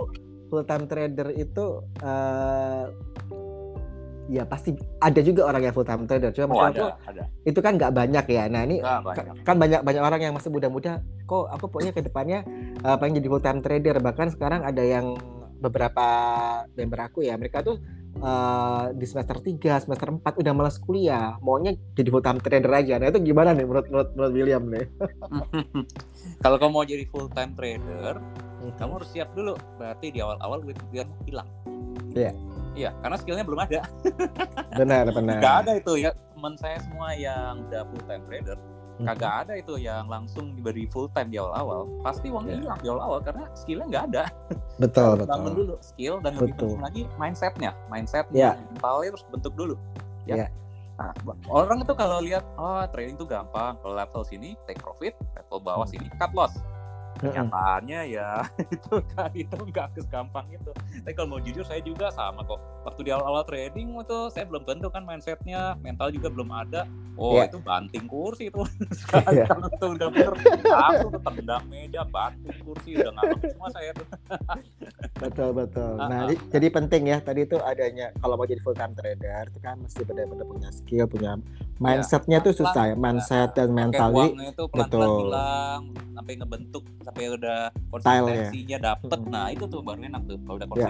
full 0.47 0.63
time 0.63 0.85
trader 0.87 1.31
itu 1.35 1.83
eh 2.03 2.85
ya 4.27 4.43
pasti 4.43 4.75
ada 4.99 5.23
juga 5.23 5.47
orang 5.47 5.71
yang 5.71 5.73
full 5.75 5.87
time 5.87 6.03
trader. 6.03 6.35
Cuma 6.35 6.51
oh 6.51 6.59
maksud 6.67 6.75
aku, 6.75 6.83
ada 6.83 6.95
ada 7.07 7.23
itu 7.47 7.59
kan 7.63 7.79
nggak 7.79 7.93
banyak 7.95 8.25
ya. 8.27 8.43
Nah 8.51 8.61
ini 8.67 8.83
ka- 8.83 8.99
banyak. 9.03 9.23
kan 9.47 9.55
banyak 9.55 9.81
banyak 9.87 10.03
orang 10.03 10.19
yang 10.19 10.33
masih 10.35 10.51
muda-muda. 10.51 10.99
Kok 11.27 11.47
aku 11.47 11.65
pokoknya 11.71 11.95
ke 11.95 12.03
depannya 12.03 12.43
eh, 12.83 12.95
pengen 12.99 13.23
jadi 13.23 13.27
full 13.31 13.43
time 13.43 13.59
trader. 13.63 13.95
Bahkan 14.03 14.35
sekarang 14.35 14.67
ada 14.67 14.83
yang 14.83 15.15
beberapa 15.57 16.05
member 16.77 16.99
aku 17.01 17.25
ya 17.25 17.33
mereka 17.33 17.65
tuh 17.65 17.81
eh, 18.17 18.85
di 18.97 19.05
semester 19.05 19.37
3, 19.39 19.83
semester 19.83 20.07
4 20.09 20.41
udah 20.41 20.53
malas 20.53 20.77
kuliah, 20.81 21.37
maunya 21.41 21.77
jadi 21.93 22.09
full 22.09 22.25
time 22.25 22.41
trader 22.41 22.73
aja. 22.73 22.97
Nah, 22.97 23.13
itu 23.13 23.21
gimana 23.21 23.53
nih 23.53 23.65
menurut 23.65 23.87
menurut, 23.89 24.09
menurut 24.17 24.33
William 24.33 24.63
nih? 24.67 24.85
kalau 26.43 26.57
kamu 26.59 26.71
mau 26.73 26.85
jadi 26.85 27.05
full 27.09 27.29
time 27.31 27.53
trader 27.57 28.17
kamu 28.75 28.99
harus 28.99 29.09
siap 29.13 29.29
dulu 29.31 29.53
berarti 29.79 30.11
di 30.11 30.19
awal-awal 30.19 30.59
duit 30.59 30.77
biar 30.91 31.07
hilang 31.23 31.47
Iya. 32.17 32.31
iya 32.73 32.89
karena 33.05 33.15
skillnya 33.21 33.45
belum 33.45 33.61
ada 33.61 33.81
benar 34.73 35.05
benar. 35.13 35.37
nggak 35.41 35.55
ada 35.65 35.71
itu 35.77 35.93
ya 36.01 36.11
teman 36.33 36.53
saya 36.57 36.77
semua 36.81 37.13
yang 37.13 37.65
udah 37.69 37.81
full 37.89 38.03
time 38.09 38.23
trader. 38.25 38.57
Kagak 38.99 39.33
ada 39.45 39.53
itu 39.53 39.73
yang 39.75 40.05
langsung 40.05 40.51
diberi 40.51 40.85
full 40.85 41.05
time 41.09 41.27
di 41.27 41.37
awal-awal 41.37 41.85
pasti 42.01 42.27
uangnya 42.27 42.57
hilang 42.57 42.79
di 42.79 42.87
awal-awal 42.87 43.19
karena 43.19 43.45
skillnya 43.53 43.85
nggak 43.87 44.05
ada 44.09 44.23
Betul 44.77 45.21
bangun 45.21 45.27
betul. 45.27 45.57
dulu 45.59 45.75
skill 45.79 46.15
dan 46.19 46.31
lebih 46.33 46.53
Betul. 46.53 46.65
penting 46.67 46.81
lagi 46.81 47.01
mindsetnya 47.15 47.71
mindsetnya 47.87 48.37
Iya. 48.37 48.51
mentalnya 48.63 49.07
harus 49.09 49.23
bentuk 49.27 49.53
dulu 49.53 49.75
ya 50.23 50.35
Iya. 50.37 50.47
Nah, 50.97 51.13
orang 51.47 51.77
itu 51.79 51.93
kalau 51.93 52.17
lihat 52.19 52.41
oh 52.55 52.81
trading 52.89 53.13
tuh 53.15 53.25
gampang 53.25 53.77
kalau 53.77 53.93
level 53.93 54.23
sini 54.23 54.57
take 54.65 54.77
profit 54.77 55.13
level 55.33 55.59
bawah 55.59 55.85
Hmm. 55.85 55.93
sini 55.93 56.09
cut 56.15 56.33
loss 56.33 56.57
Mm-mm. 57.17 57.33
kenyataannya 57.33 58.01
ya 58.11 58.45
itu 58.73 58.93
kan 59.11 59.29
itu 59.31 59.57
nggak 59.57 59.93
segampang 59.95 60.45
itu 60.47 60.69
tapi 61.01 61.13
kalau 61.13 61.29
mau 61.31 61.39
jujur 61.39 61.61
saya 61.61 61.81
juga 61.81 62.09
sama 62.09 62.41
kok 62.41 62.57
waktu 62.87 63.01
di 63.01 63.11
awal-awal 63.11 63.43
trading 63.43 63.91
itu 63.93 64.31
saya 64.31 64.47
belum 64.47 64.63
tentu 64.63 64.87
kan 64.87 65.03
mindsetnya 65.03 65.75
mental 65.77 66.07
juga 66.07 66.27
belum 66.29 66.47
ada 66.49 66.87
oh 67.13 67.35
Iya. 67.35 67.51
itu 67.51 67.59
banting 67.59 68.05
kursi 68.05 68.47
itu 68.47 68.63
Iya. 69.27 69.43
sekarang 69.43 69.75
tuh 69.75 69.89
udah 69.91 70.07
bener 70.07 70.33
langsung 70.63 71.11
tuh 71.11 71.21
tendang 71.21 71.63
meja 71.67 72.01
banting 72.05 72.55
kursi 72.61 72.95
udah 72.95 73.11
nggak 73.11 73.27
semua 73.45 73.69
saya 73.69 73.91
tuh 73.91 74.07
Betul 75.17 75.49
betul. 75.51 75.97
Ah, 75.97 76.07
Nah, 76.07 76.19
ah. 76.19 76.27
di- 76.29 76.45
jadi 76.47 76.67
penting 76.69 77.09
ya 77.09 77.17
tadi 77.19 77.41
itu 77.43 77.57
adanya 77.59 78.13
kalau 78.15 78.37
mau 78.37 78.45
jadi 78.45 78.61
full 78.61 78.71
time 78.71 78.93
trader 78.93 79.49
itu 79.49 79.59
kan 79.59 79.75
mesti 79.75 80.01
benar-benar 80.03 80.45
punya 80.45 80.69
skill, 80.69 81.05
punya 81.05 81.41
mindsetnya 81.75 82.37
tuh 82.39 82.53
pelan-pelan. 82.53 82.69
susah 82.69 82.83
ya, 82.85 82.95
mindset 82.95 83.49
dan 83.51 83.69
mental. 83.71 84.13
Itu 84.13 84.69
pelan-pelan 84.69 84.85
betul. 84.85 85.17
hilang 85.23 85.81
sampai 86.13 86.33
ngebentuk 86.35 86.83
sampai 87.01 87.23
udah 87.31 87.59
Style-nya. 87.73 87.89
konsistensinya 87.89 88.77
dapet 88.79 89.09
Mm-mm. 89.11 89.33
nah 89.33 89.47
itu 89.49 89.65
tuh 89.65 89.81
baru 89.81 89.99
enak 90.03 90.21
tuh 90.23 90.37
kalau 90.39 90.55
udah 90.55 90.67
Ya. 90.69 90.85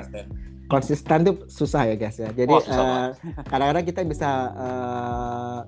Konsisten 0.67 1.19
tuh 1.23 1.35
susah 1.47 1.87
ya 1.89 1.95
guys 1.95 2.17
ya. 2.19 2.29
Jadi 2.31 2.53
susah 2.63 2.83
eh, 2.83 3.09
kadang-kadang 3.51 3.85
kita 3.87 3.99
bisa 4.03 4.29
eh, 4.55 5.59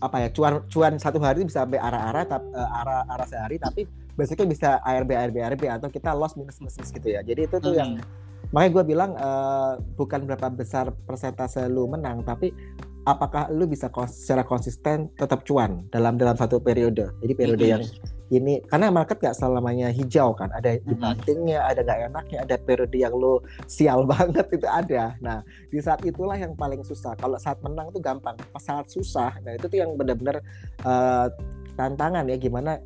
apa 0.00 0.16
ya 0.16 0.28
cuan 0.32 0.64
cuan 0.72 0.96
satu 0.96 1.20
hari 1.20 1.44
bisa 1.44 1.62
sampai 1.62 1.76
arah-arah 1.76 2.24
eh, 2.24 2.78
arah 2.80 3.00
arah 3.04 3.26
sehari 3.28 3.60
tapi 3.60 3.84
basicnya 4.16 4.48
bisa 4.48 4.68
ARB 4.80 5.12
ARB 5.12 5.36
ARB 5.44 5.62
atau 5.68 5.88
kita 5.92 6.16
loss 6.16 6.34
minus 6.40 6.58
minus 6.60 6.88
gitu 6.90 7.08
ya. 7.08 7.20
Jadi 7.20 7.46
itu 7.46 7.56
tuh 7.60 7.76
yang 7.76 8.00
Mm. 8.00 8.56
makanya 8.56 8.72
gue 8.80 8.84
bilang 8.96 9.10
eh, 9.14 9.72
bukan 9.94 10.26
berapa 10.26 10.48
besar 10.50 10.90
persentase 11.06 11.68
lu 11.70 11.86
menang 11.86 12.24
tapi 12.26 12.50
apakah 13.04 13.48
lu 13.48 13.64
bisa 13.64 13.88
kons- 13.88 14.12
secara 14.24 14.44
konsisten 14.44 15.08
tetap 15.16 15.42
cuan 15.44 15.88
dalam 15.88 16.20
dalam 16.20 16.36
satu 16.36 16.60
periode? 16.60 17.12
Jadi 17.24 17.32
periode 17.32 17.64
yang 17.64 17.84
ini 18.30 18.62
karena 18.62 18.94
market 18.94 19.18
gak 19.18 19.34
selamanya 19.34 19.90
hijau 19.90 20.30
kan 20.38 20.54
ada 20.54 20.78
dibantingnya 20.78 21.66
ada 21.66 21.82
gak 21.82 22.12
enaknya 22.14 22.38
ada 22.46 22.54
periode 22.60 22.94
yang 22.94 23.10
lu 23.10 23.42
sial 23.66 24.06
banget 24.10 24.46
itu 24.52 24.68
ada. 24.68 25.16
Nah 25.18 25.42
di 25.68 25.80
saat 25.80 26.04
itulah 26.04 26.36
yang 26.36 26.54
paling 26.54 26.84
susah. 26.84 27.16
Kalau 27.18 27.40
saat 27.40 27.58
menang 27.64 27.90
tuh 27.90 27.98
gampang 27.98 28.36
pas 28.52 28.62
saat 28.62 28.86
susah 28.86 29.34
nah 29.42 29.56
itu 29.56 29.66
tuh 29.66 29.78
yang 29.80 29.96
benar-benar 29.96 30.44
eh, 30.84 31.26
tantangan 31.74 32.28
ya 32.28 32.36
gimana 32.36 32.78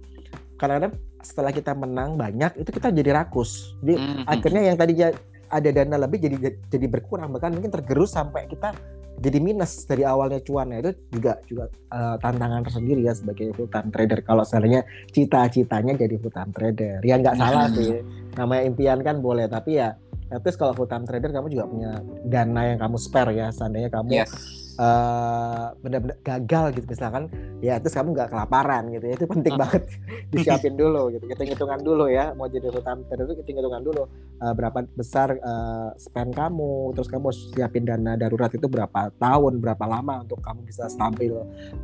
kadang-kadang 0.54 0.94
setelah 1.24 1.50
kita 1.50 1.72
menang 1.74 2.14
banyak 2.14 2.52
itu 2.60 2.70
kita 2.70 2.92
jadi 2.94 3.10
rakus. 3.24 3.74
Jadi 3.82 3.96
Mhm. 3.98 4.22
akhirnya 4.28 4.62
yang 4.70 4.76
tadinya 4.78 5.08
ada 5.50 5.70
dana 5.70 5.96
lebih 6.00 6.18
jadi 6.18 6.36
jadi 6.72 6.86
berkurang 6.88 7.30
bahkan 7.30 7.52
mungkin 7.52 7.70
tergerus 7.70 8.16
sampai 8.16 8.48
kita 8.48 8.72
jadi 9.20 9.38
minus 9.38 9.86
dari 9.86 10.02
awalnya 10.02 10.42
cuan 10.42 10.72
Nah, 10.74 10.80
itu 10.80 10.90
juga 11.12 11.38
juga 11.46 11.64
eh, 11.70 12.16
tantangan 12.18 12.66
tersendiri 12.66 13.04
ya 13.04 13.14
sebagai 13.14 13.52
full 13.54 13.70
time 13.70 13.92
trader. 13.92 14.24
Kalau 14.26 14.42
seandainya 14.42 14.82
cita-citanya 15.12 15.94
jadi 15.94 16.16
full 16.18 16.32
time 16.34 16.50
trader. 16.50 16.98
Ya 17.04 17.20
nggak 17.20 17.36
salah 17.36 17.68
sih. 17.76 18.00
Namanya 18.34 18.62
impian 18.66 18.98
kan 19.04 19.20
boleh 19.22 19.46
tapi 19.46 19.78
ya 19.78 19.94
at 20.32 20.42
least 20.42 20.58
kalau 20.58 20.72
full 20.72 20.88
time 20.88 21.04
trader 21.06 21.30
kamu 21.30 21.52
juga 21.52 21.64
punya 21.68 21.92
dana 22.26 22.74
yang 22.74 22.78
kamu 22.80 22.96
spare 22.96 23.32
ya 23.36 23.52
seandainya 23.52 23.92
kamu 23.92 24.24
yes 24.24 24.63
eh, 24.74 25.66
benar-benar 25.78 26.18
gagal 26.20 26.64
gitu 26.74 26.86
misalkan 26.88 27.24
ya 27.58 27.78
terus 27.78 27.94
kamu 27.94 28.12
nggak 28.12 28.30
kelaparan 28.30 28.90
gitu 28.90 29.04
ya 29.06 29.14
itu 29.14 29.26
penting 29.26 29.54
Hmm. 29.54 29.62
banget 29.62 29.82
disiapin 30.34 30.74
dulu 30.74 31.14
gitu 31.14 31.24
hitung 31.26 31.46
hitungan 31.46 31.80
dulu 31.80 32.04
ya 32.06 32.34
mau 32.34 32.46
jadi 32.46 32.68
trader 32.68 33.18
itu 33.24 33.34
hitung 33.40 33.56
hitungan 33.58 33.82
dulu 33.82 34.02
eh, 34.40 34.52
berapa 34.52 34.78
besar 34.92 35.34
eh, 35.34 35.88
spend 35.96 36.34
kamu 36.34 36.92
terus 36.92 37.06
kamu 37.06 37.30
harus 37.30 37.40
siapin 37.54 37.86
dana 37.86 38.14
darurat 38.14 38.50
itu 38.50 38.66
berapa 38.66 39.14
tahun 39.16 39.62
berapa 39.62 39.84
lama 39.86 40.26
untuk 40.26 40.42
kamu 40.42 40.66
bisa 40.66 40.86
stabil 40.86 41.32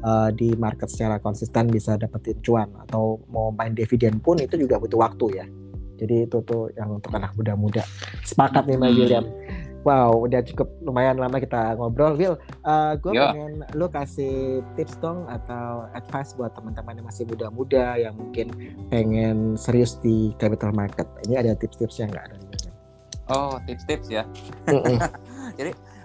eh, 0.02 0.30
di 0.34 0.52
market 0.54 0.90
secara 0.90 1.16
konsisten 1.16 1.70
bisa 1.70 1.94
dapetin 1.94 2.38
cuan 2.42 2.68
atau 2.82 3.22
mau 3.30 3.50
main 3.50 3.72
dividen 3.72 4.18
pun 4.18 4.36
itu 4.36 4.58
juga 4.58 4.76
butuh 4.76 4.98
waktu 4.98 5.26
ya 5.36 5.46
jadi 6.00 6.24
itu 6.24 6.40
tuh 6.40 6.72
yang 6.74 6.96
untuk 6.96 7.12
anak 7.12 7.36
muda-muda 7.36 7.84
sepakat 8.24 8.64
nih 8.64 8.76
Mbak 8.76 8.88
Hmm. 8.88 8.98
William 8.98 9.24
Wow, 9.80 10.28
udah 10.28 10.44
cukup 10.44 10.68
lumayan 10.80 11.16
lama 11.16 11.40
kita 11.40 11.72
ngobrol. 11.74 12.12
Will, 12.12 12.36
gue 13.00 13.12
Ya. 13.12 13.32
pengen 13.32 13.64
lu 13.72 13.88
kasih 13.88 14.60
tips 14.76 15.00
dong 15.00 15.24
atau 15.24 15.88
advice 15.92 16.36
buat 16.36 16.52
teman-teman 16.52 17.00
yang 17.00 17.06
masih 17.08 17.24
muda-muda 17.24 17.96
yang 17.96 18.12
mungkin 18.12 18.52
pengen 18.92 19.56
serius 19.56 19.96
di 19.96 20.36
capital 20.36 20.76
market. 20.76 21.08
Ini 21.24 21.40
ada 21.40 21.56
tips-tipsnya 21.56 22.12
nggak 22.12 22.24
William? 22.44 22.74
oh 23.30 23.62
tips-tips 23.62 24.10
ya 24.10 24.26
Mm-mm. 24.66 24.98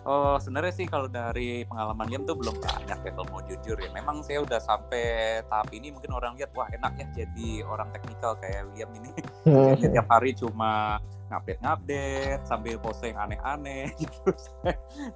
Oh 0.06 0.38
sebenarnya 0.38 0.70
sih 0.70 0.86
kalau 0.86 1.10
dari 1.10 1.66
pengalaman 1.66 2.06
Liam 2.06 2.24
tuh 2.30 2.38
belum 2.38 2.62
banyak 2.62 3.00
ya 3.02 3.12
kalau 3.12 3.26
mau 3.34 3.42
jujur 3.42 3.74
ya. 3.74 3.90
Memang 3.90 4.22
saya 4.22 4.46
udah 4.46 4.62
sampai 4.62 5.42
tahap 5.50 5.74
ini 5.74 5.90
mungkin 5.90 6.14
orang 6.14 6.38
lihat 6.38 6.54
wah 6.54 6.70
enak 6.70 6.94
ya 7.02 7.26
jadi 7.26 7.66
orang 7.66 7.90
teknikal 7.90 8.38
kayak 8.38 8.70
Liam 8.78 8.94
ini. 9.02 9.10
Jadi 9.46 9.98
tiap 9.98 10.08
hari 10.14 10.38
cuma 10.38 11.02
ngupdate-ngupdate 11.26 12.46
sambil 12.46 12.78
pose 12.78 13.10
yang 13.10 13.18
aneh-aneh 13.26 13.90
gitu. 14.02 14.30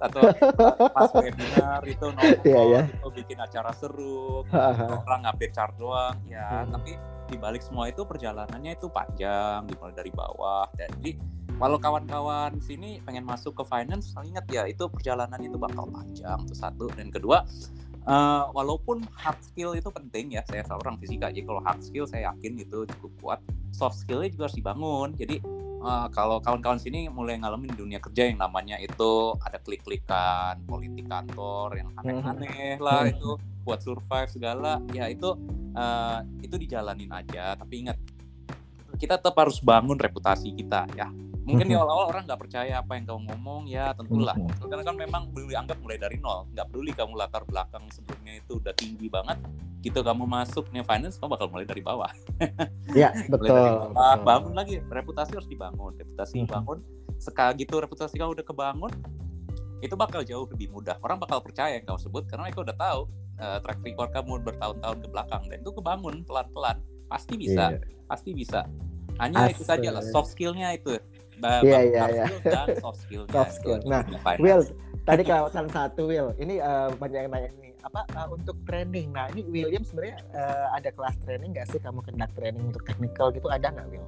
Atau 0.02 0.26
pas 0.90 1.10
webinar 1.14 1.82
itu 1.86 2.06
nongkrong 2.10 2.42
Iya, 2.42 2.60
iya. 2.66 2.80
itu 2.90 3.08
bikin 3.14 3.38
acara 3.38 3.70
seru, 3.70 4.42
orang 5.06 5.22
ngupdate 5.22 5.54
chart 5.54 5.74
doang 5.78 6.18
ya. 6.26 6.66
Hmm. 6.66 6.74
Tapi 6.74 6.98
di 7.30 7.38
balik 7.38 7.62
semua 7.62 7.86
itu 7.86 8.02
perjalanannya 8.02 8.74
itu 8.74 8.90
panjang 8.90 9.62
dimulai 9.70 9.94
dari 9.94 10.10
bawah. 10.10 10.66
Jadi 10.74 11.14
kalau 11.60 11.76
kawan-kawan 11.76 12.56
sini 12.64 13.04
pengen 13.04 13.28
masuk 13.28 13.52
ke 13.52 13.64
finance, 13.68 14.16
ingat 14.24 14.48
ya 14.48 14.64
itu 14.64 14.88
perjalanan 14.88 15.36
itu 15.44 15.60
bakal 15.60 15.84
panjang 15.92 16.40
itu 16.48 16.56
satu. 16.56 16.88
Dan 16.96 17.12
kedua 17.12 17.44
eh, 18.08 18.44
walaupun 18.56 19.04
hard 19.12 19.36
skill 19.44 19.76
itu 19.76 19.92
penting 19.92 20.32
ya 20.32 20.42
saya 20.48 20.64
seorang 20.64 20.96
fisika 20.96 21.28
jadi 21.28 21.44
kalau 21.44 21.60
hard 21.60 21.84
skill 21.84 22.08
saya 22.08 22.32
yakin 22.32 22.64
itu 22.64 22.88
cukup 22.96 23.12
kuat. 23.20 23.40
Soft 23.76 24.00
skillnya 24.00 24.32
juga 24.32 24.48
harus 24.48 24.56
dibangun. 24.56 25.12
Jadi 25.12 25.36
eh, 25.84 26.06
kalau 26.16 26.40
kawan-kawan 26.40 26.80
sini 26.80 27.12
mulai 27.12 27.36
ngalamin 27.36 27.76
dunia 27.76 28.00
kerja 28.00 28.24
yang 28.24 28.40
namanya 28.40 28.80
itu 28.80 29.36
ada 29.44 29.60
klik-klikan 29.60 30.64
politik 30.64 31.12
kantor 31.12 31.76
yang 31.76 31.92
aneh-aneh 32.00 32.80
lah 32.80 33.04
Hmm. 33.04 33.12
itu 33.12 33.30
buat 33.60 33.84
survive 33.84 34.32
segala 34.32 34.80
ya 34.96 35.04
itu 35.12 35.36
uh, 35.76 36.24
itu 36.40 36.56
dijalanin 36.56 37.12
aja. 37.12 37.52
Tapi 37.52 37.84
ingat 37.84 38.00
kita 38.96 39.20
tetap 39.20 39.36
harus 39.36 39.60
bangun 39.60 40.00
reputasi 40.00 40.56
kita 40.56 40.88
ya 40.96 41.12
mungkin 41.50 41.66
di 41.68 41.76
awal-awal 41.76 42.06
orang 42.14 42.22
nggak 42.24 42.40
percaya 42.40 42.72
apa 42.78 42.92
yang 42.96 43.04
kamu 43.10 43.20
ngomong 43.30 43.62
ya 43.66 43.92
tentulah. 43.92 44.36
Karena 44.58 44.84
kan 44.86 44.96
memang 44.96 45.22
boleh 45.34 45.56
anggap 45.58 45.78
mulai 45.82 45.98
dari 45.98 46.16
nol. 46.22 46.46
Nggak 46.54 46.66
peduli 46.70 46.92
kamu 46.94 47.12
latar 47.18 47.42
belakang 47.44 47.84
sebelumnya 47.90 48.38
itu 48.38 48.62
udah 48.62 48.74
tinggi 48.74 49.06
banget 49.10 49.38
gitu 49.80 50.04
kamu 50.04 50.28
masuk 50.28 50.68
nih 50.76 50.84
finance 50.84 51.16
kamu 51.16 51.40
bakal 51.40 51.48
mulai 51.48 51.64
dari 51.64 51.82
bawah. 51.82 52.12
Ya 52.92 53.14
betul, 53.30 53.54
dari 53.54 53.70
bawah. 53.70 53.88
betul. 53.94 54.26
Bangun 54.26 54.54
lagi 54.54 54.74
reputasi 54.84 55.30
harus 55.36 55.48
dibangun. 55.48 55.92
Reputasi 55.96 56.32
hmm. 56.36 56.42
dibangun 56.46 56.78
sekali 57.20 57.64
gitu 57.64 57.76
reputasi 57.76 58.16
kamu 58.16 58.32
udah 58.40 58.46
kebangun 58.46 58.92
itu 59.80 59.94
bakal 59.96 60.20
jauh 60.20 60.44
lebih 60.52 60.68
mudah. 60.68 61.00
Orang 61.00 61.16
bakal 61.20 61.40
percaya 61.40 61.80
yang 61.80 61.84
kamu 61.88 62.00
sebut 62.00 62.28
karena 62.28 62.48
mereka 62.48 62.60
udah 62.68 62.76
tahu 62.76 63.00
uh, 63.40 63.58
track 63.64 63.80
record 63.80 64.10
kamu 64.12 64.32
bertahun-tahun 64.44 64.98
ke 65.00 65.08
belakang 65.08 65.42
dan 65.48 65.56
itu 65.64 65.70
kebangun 65.72 66.14
pelan-pelan. 66.28 66.76
Pasti 67.08 67.34
bisa 67.40 67.64
yeah. 67.74 67.80
pasti 68.04 68.30
bisa. 68.36 68.68
Hanya 69.16 69.48
Asli. 69.48 69.56
itu 69.56 69.62
saja 69.64 69.88
lah 69.92 70.04
soft 70.04 70.32
skillnya 70.32 70.72
itu 70.76 70.96
Iya 71.40 71.78
iya 71.88 72.04
iya. 72.12 72.26
soft 72.78 73.00
skill. 73.04 73.24
Soft 73.32 73.52
skill. 73.56 73.80
Nah, 73.88 74.04
Will, 74.38 74.62
tadi 75.08 75.22
kelewatan 75.24 75.66
satu 75.72 76.10
Will. 76.10 76.36
Ini 76.36 76.60
uh, 76.60 76.88
banyak 76.96 77.20
yang 77.28 77.32
nanya 77.32 77.50
ini 77.60 77.70
apa 77.80 78.04
uh, 78.16 78.28
untuk 78.32 78.56
training. 78.68 79.12
Nah, 79.16 79.32
ini 79.32 79.44
William 79.48 79.82
sebenarnya 79.84 80.20
uh, 80.36 80.76
ada 80.76 80.92
kelas 80.92 81.16
training 81.24 81.56
nggak 81.56 81.68
sih 81.72 81.80
kamu 81.80 82.04
kena 82.04 82.28
training 82.36 82.68
untuk 82.68 82.84
technical 82.84 83.32
gitu 83.32 83.48
ada 83.48 83.72
nggak 83.72 83.88
Will? 83.88 84.06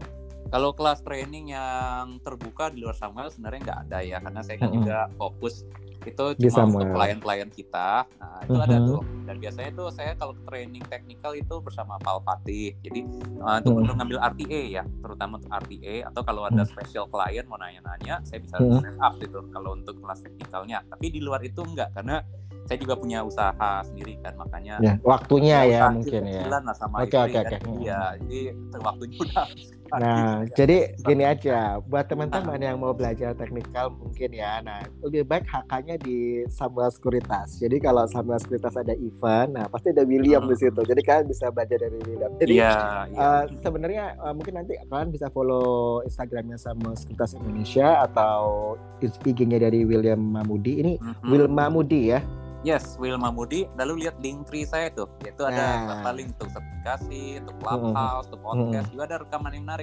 Kalau 0.52 0.76
kelas 0.76 1.00
training 1.00 1.56
yang 1.56 2.20
terbuka 2.20 2.68
di 2.68 2.84
luar 2.84 2.92
Samuel 2.92 3.32
sebenarnya 3.32 3.60
nggak 3.72 3.80
ada 3.88 3.98
ya 4.04 4.18
karena 4.20 4.40
saya 4.44 4.56
kan 4.60 4.68
-hmm. 4.68 4.78
juga 4.84 4.98
fokus 5.16 5.64
itu 6.06 6.24
cuma 6.48 6.62
untuk 6.68 6.88
klien-klien 6.92 7.48
kita. 7.50 8.06
Nah 8.18 8.38
itu 8.44 8.52
uh-huh. 8.54 8.66
ada 8.66 8.76
tuh. 8.82 9.00
Dan 9.22 9.36
biasanya 9.38 9.70
tuh 9.72 9.88
saya 9.94 10.12
kalau 10.18 10.34
training 10.46 10.84
teknikal 10.90 11.32
itu 11.32 11.54
bersama 11.62 11.96
Pak 12.02 12.26
Fatih. 12.26 12.74
Jadi 12.82 13.00
uh, 13.42 13.58
untuk 13.62 13.82
uh-huh. 13.82 13.96
ngambil 13.98 14.18
RTA 14.22 14.62
ya 14.80 14.82
terutama 15.02 15.38
untuk 15.38 15.52
RTA 15.52 15.96
atau 16.08 16.22
kalau 16.22 16.42
ada 16.46 16.62
uh-huh. 16.62 16.70
special 16.70 17.04
klien 17.10 17.44
mau 17.50 17.58
nanya-nanya 17.58 18.22
saya 18.22 18.38
bisa 18.40 18.56
uh-huh. 18.58 18.80
set 18.80 18.96
up 19.02 19.14
gitu 19.18 19.38
kalau 19.50 19.74
untuk 19.74 19.98
kelas 19.98 20.20
teknikalnya 20.24 20.78
tapi 20.88 21.06
di 21.10 21.20
luar 21.20 21.42
itu 21.42 21.60
enggak 21.62 21.90
karena 21.92 22.22
saya 22.66 22.78
juga 22.78 22.94
punya 22.94 23.26
usaha 23.26 23.82
sendiri 23.82 24.22
kan 24.22 24.38
makanya 24.38 24.78
ya, 24.78 24.94
waktunya 25.02 25.58
ya 25.66 25.90
mungkin 25.90 26.22
ya. 26.30 26.46
oke 26.94 27.16
oke 27.18 27.38
oke. 27.42 27.56
Iya 27.82 28.00
jadi 28.22 28.40
waktunya 28.78 29.16
udah 29.26 29.46
Nah, 29.92 30.48
jadi 30.56 30.96
gini 31.04 31.24
aja, 31.28 31.76
buat 31.84 32.08
teman-teman 32.08 32.56
yang 32.56 32.80
mau 32.80 32.96
belajar 32.96 33.36
teknikal 33.36 33.92
mungkin 33.92 34.32
ya, 34.32 34.64
nah 34.64 34.80
lebih 35.04 35.28
baik 35.28 35.44
HK-nya 35.44 36.00
di 36.00 36.48
Samuel 36.48 36.88
Sekuritas. 36.88 37.60
Jadi 37.60 37.76
kalau 37.76 38.08
Samuel 38.08 38.40
Sekuritas 38.40 38.72
ada 38.72 38.96
event, 38.96 39.52
nah 39.52 39.64
pasti 39.68 39.92
ada 39.92 40.06
William 40.08 40.48
di 40.48 40.56
situ. 40.56 40.80
Jadi 40.80 41.00
kalian 41.04 41.26
bisa 41.28 41.52
belajar 41.52 41.76
dari 41.76 41.98
William. 42.08 42.32
Jadi 42.40 42.52
yeah, 42.56 43.04
yeah. 43.12 43.20
Uh, 43.20 43.44
sebenarnya 43.60 44.04
uh, 44.22 44.32
mungkin 44.32 44.56
nanti 44.56 44.80
kalian 44.88 45.12
bisa 45.12 45.28
follow 45.28 46.00
Instagramnya 46.08 46.56
Samuel 46.56 46.96
Sekuritas 46.96 47.36
Indonesia 47.36 48.00
atau 48.00 48.74
IG-nya 49.04 49.60
dari 49.60 49.84
William 49.84 50.20
Mamudi. 50.20 50.80
Ini 50.80 50.92
mm 50.96 51.04
-hmm. 51.04 51.28
Will 51.28 51.48
Mamudi 51.52 52.16
ya. 52.16 52.20
Yes, 52.62 52.94
Will 52.94 53.18
Mamudi. 53.18 53.66
Lalu 53.74 54.06
lihat 54.06 54.22
link 54.22 54.46
tree 54.46 54.62
saya 54.62 54.86
tuh, 54.94 55.10
yaitu 55.26 55.42
ada 55.42 55.98
nah. 55.98 56.14
link 56.14 56.30
untuk 56.38 56.46
sertifikasi, 56.54 57.42
untuk 57.42 57.58
clubhouse, 57.58 58.30
untuk 58.30 58.40
podcast, 58.46 58.86
juga 58.94 59.04
ada 59.10 59.16
rekaman 59.26 59.50
yang 59.50 59.64
menarik. 59.66 59.81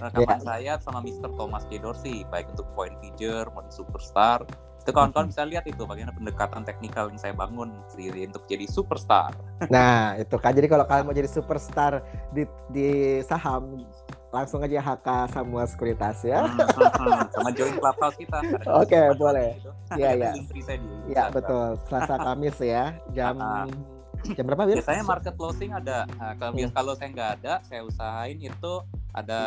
Rekaman 0.00 0.40
yeah. 0.40 0.40
saya 0.40 0.72
sama 0.80 1.04
Mr. 1.04 1.28
Thomas 1.36 1.68
J. 1.68 1.76
Dorsey, 1.84 2.24
baik 2.32 2.48
untuk 2.56 2.64
point 2.72 2.96
feature, 3.04 3.44
mode 3.52 3.68
superstar. 3.68 4.48
Itu 4.80 4.96
kawan-kawan 4.96 5.28
bisa 5.28 5.44
lihat 5.44 5.68
itu 5.68 5.84
bagaimana 5.84 6.16
pendekatan 6.16 6.64
teknikal 6.64 7.12
yang 7.12 7.20
saya 7.20 7.36
bangun 7.36 7.68
sendiri 7.92 8.24
untuk 8.24 8.48
jadi 8.48 8.64
superstar. 8.64 9.36
Nah, 9.68 10.16
itu 10.16 10.40
kan. 10.40 10.56
Jadi 10.56 10.72
kalau 10.72 10.88
kalian 10.88 11.04
mau 11.04 11.12
jadi 11.12 11.28
superstar 11.28 12.00
di, 12.32 12.48
di 12.72 13.20
saham, 13.20 13.84
langsung 14.32 14.64
aja 14.64 14.80
HK 14.80 15.36
Samuel 15.36 15.68
Sekuritas 15.68 16.24
ya. 16.24 16.48
Hmm, 16.48 16.64
hmm, 16.64 16.90
hmm. 16.96 17.28
sama 17.34 17.50
join 17.52 17.74
clubhouse 17.76 18.16
kita. 18.16 18.38
Oke, 18.80 18.88
okay, 18.88 19.04
boleh. 19.20 19.58
Iya, 20.00 20.10
iya. 20.18 20.32
Iya, 21.12 21.24
betul. 21.28 21.76
Selasa 21.90 22.16
Kamis 22.16 22.56
ya, 22.62 22.96
jam 23.12 23.36
uh, 23.36 23.68
jam 24.36 24.44
berapa 24.46 24.62
Bir? 24.68 24.76
Biasanya 24.80 25.04
market 25.04 25.34
closing 25.36 25.70
ada. 25.72 26.04
Nah, 26.18 26.32
kalau, 26.36 26.52
hmm. 26.54 26.72
kalau 26.72 26.92
saya 26.96 27.08
nggak 27.12 27.30
ada, 27.40 27.52
saya 27.66 27.80
usahain 27.84 28.38
itu 28.38 28.72
ada 29.10 29.40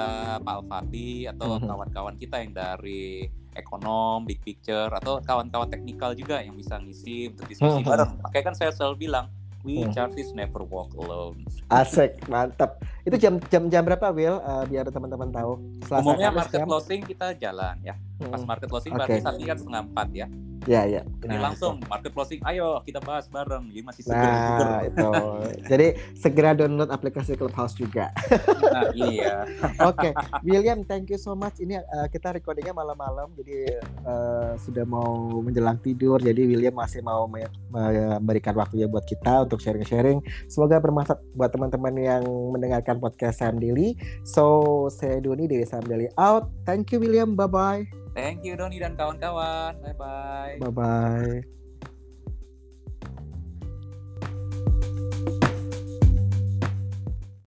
Pak 0.43 0.53
Alfati 0.59 1.29
atau 1.31 1.55
hmm. 1.55 1.65
kawan-kawan 1.69 2.15
kita 2.19 2.35
yang 2.43 2.51
dari 2.51 3.27
ekonom, 3.53 4.25
big 4.25 4.41
picture 4.41 4.89
atau 4.89 5.21
kawan-kawan 5.21 5.69
teknikal 5.69 6.11
juga 6.17 6.41
yang 6.41 6.57
bisa 6.57 6.81
ngisi 6.81 7.31
untuk 7.31 7.45
diskusi 7.47 7.81
hmm. 7.81 7.87
bareng. 7.87 8.11
Makanya 8.25 8.45
kan 8.51 8.55
saya 8.57 8.71
selalu 8.73 9.07
bilang, 9.07 9.29
We 9.63 9.79
hmm. 9.79 9.95
charties 9.95 10.35
never 10.35 10.59
walk 10.67 10.91
alone. 10.99 11.47
Asik, 11.71 12.19
mantap. 12.27 12.83
Itu 13.07 13.15
jam 13.15 13.39
jam 13.47 13.71
jam 13.71 13.87
berapa, 13.87 14.11
Will? 14.11 14.43
Uh, 14.43 14.67
biar 14.67 14.91
teman-teman 14.91 15.31
tahu. 15.31 15.55
Selasa 15.87 16.03
Umumnya 16.03 16.29
market 16.35 16.59
jam? 16.59 16.67
closing 16.67 16.99
kita 17.07 17.31
jalan 17.39 17.79
ya. 17.79 17.95
Pas 18.19 18.43
hmm. 18.43 18.47
market 18.51 18.67
closing 18.67 18.91
okay. 18.91 18.99
berarti 18.99 19.23
saat 19.23 19.35
ini 19.39 19.47
kan 19.47 19.57
setengah 19.63 19.81
empat 19.87 20.07
ya. 20.11 20.27
Ya, 20.63 20.87
ya. 20.87 21.01
Jadi 21.19 21.35
nah, 21.35 21.51
langsung 21.51 21.79
itu. 21.79 21.87
market 21.91 22.11
closing, 22.15 22.41
ayo 22.47 22.79
kita 22.87 23.03
bahas 23.03 23.27
bareng. 23.27 23.67
Jadi 23.71 23.83
masih 23.83 24.03
seger, 24.07 24.31
nah, 24.31 24.47
seger. 24.47 24.69
itu. 24.87 25.11
Jadi 25.67 25.87
segera 26.15 26.51
download 26.55 26.91
aplikasi 26.91 27.35
Clubhouse 27.35 27.75
juga. 27.75 28.15
nah, 28.71 28.87
iya. 28.95 29.43
Oke, 29.89 30.11
okay. 30.11 30.11
William, 30.47 30.87
thank 30.87 31.11
you 31.11 31.19
so 31.19 31.35
much. 31.35 31.59
Ini 31.59 31.83
uh, 31.83 32.07
kita 32.07 32.31
recordingnya 32.31 32.71
malam-malam, 32.71 33.35
jadi 33.35 33.83
uh, 34.07 34.55
sudah 34.59 34.87
mau 34.87 35.43
menjelang 35.43 35.79
tidur. 35.83 36.19
Jadi 36.23 36.47
William 36.47 36.75
masih 36.75 37.03
mau 37.03 37.27
memberikan 37.27 38.55
waktunya 38.55 38.87
buat 38.87 39.03
kita 39.03 39.47
untuk 39.47 39.59
sharing-sharing. 39.59 40.23
Semoga 40.47 40.79
bermanfaat 40.79 41.19
buat 41.35 41.51
teman-teman 41.51 41.93
yang 41.99 42.23
mendengarkan 42.55 43.03
podcast 43.03 43.43
Sam 43.43 43.59
Daily. 43.59 43.99
So, 44.23 44.87
saya 44.87 45.19
Doni 45.19 45.47
dari 45.49 45.67
Sam 45.67 45.83
Daily 45.83 46.07
out. 46.15 46.47
Thank 46.63 46.95
you 46.95 47.03
William, 47.03 47.35
bye-bye. 47.35 48.02
Thank 48.13 48.45
you 48.45 48.53
Doni 48.53 48.77
dan 48.77 48.93
kawan-kawan. 48.93 49.81
Bye 49.81 49.97
bye. 49.97 50.55
Bye 50.61 50.73
bye. 50.73 51.62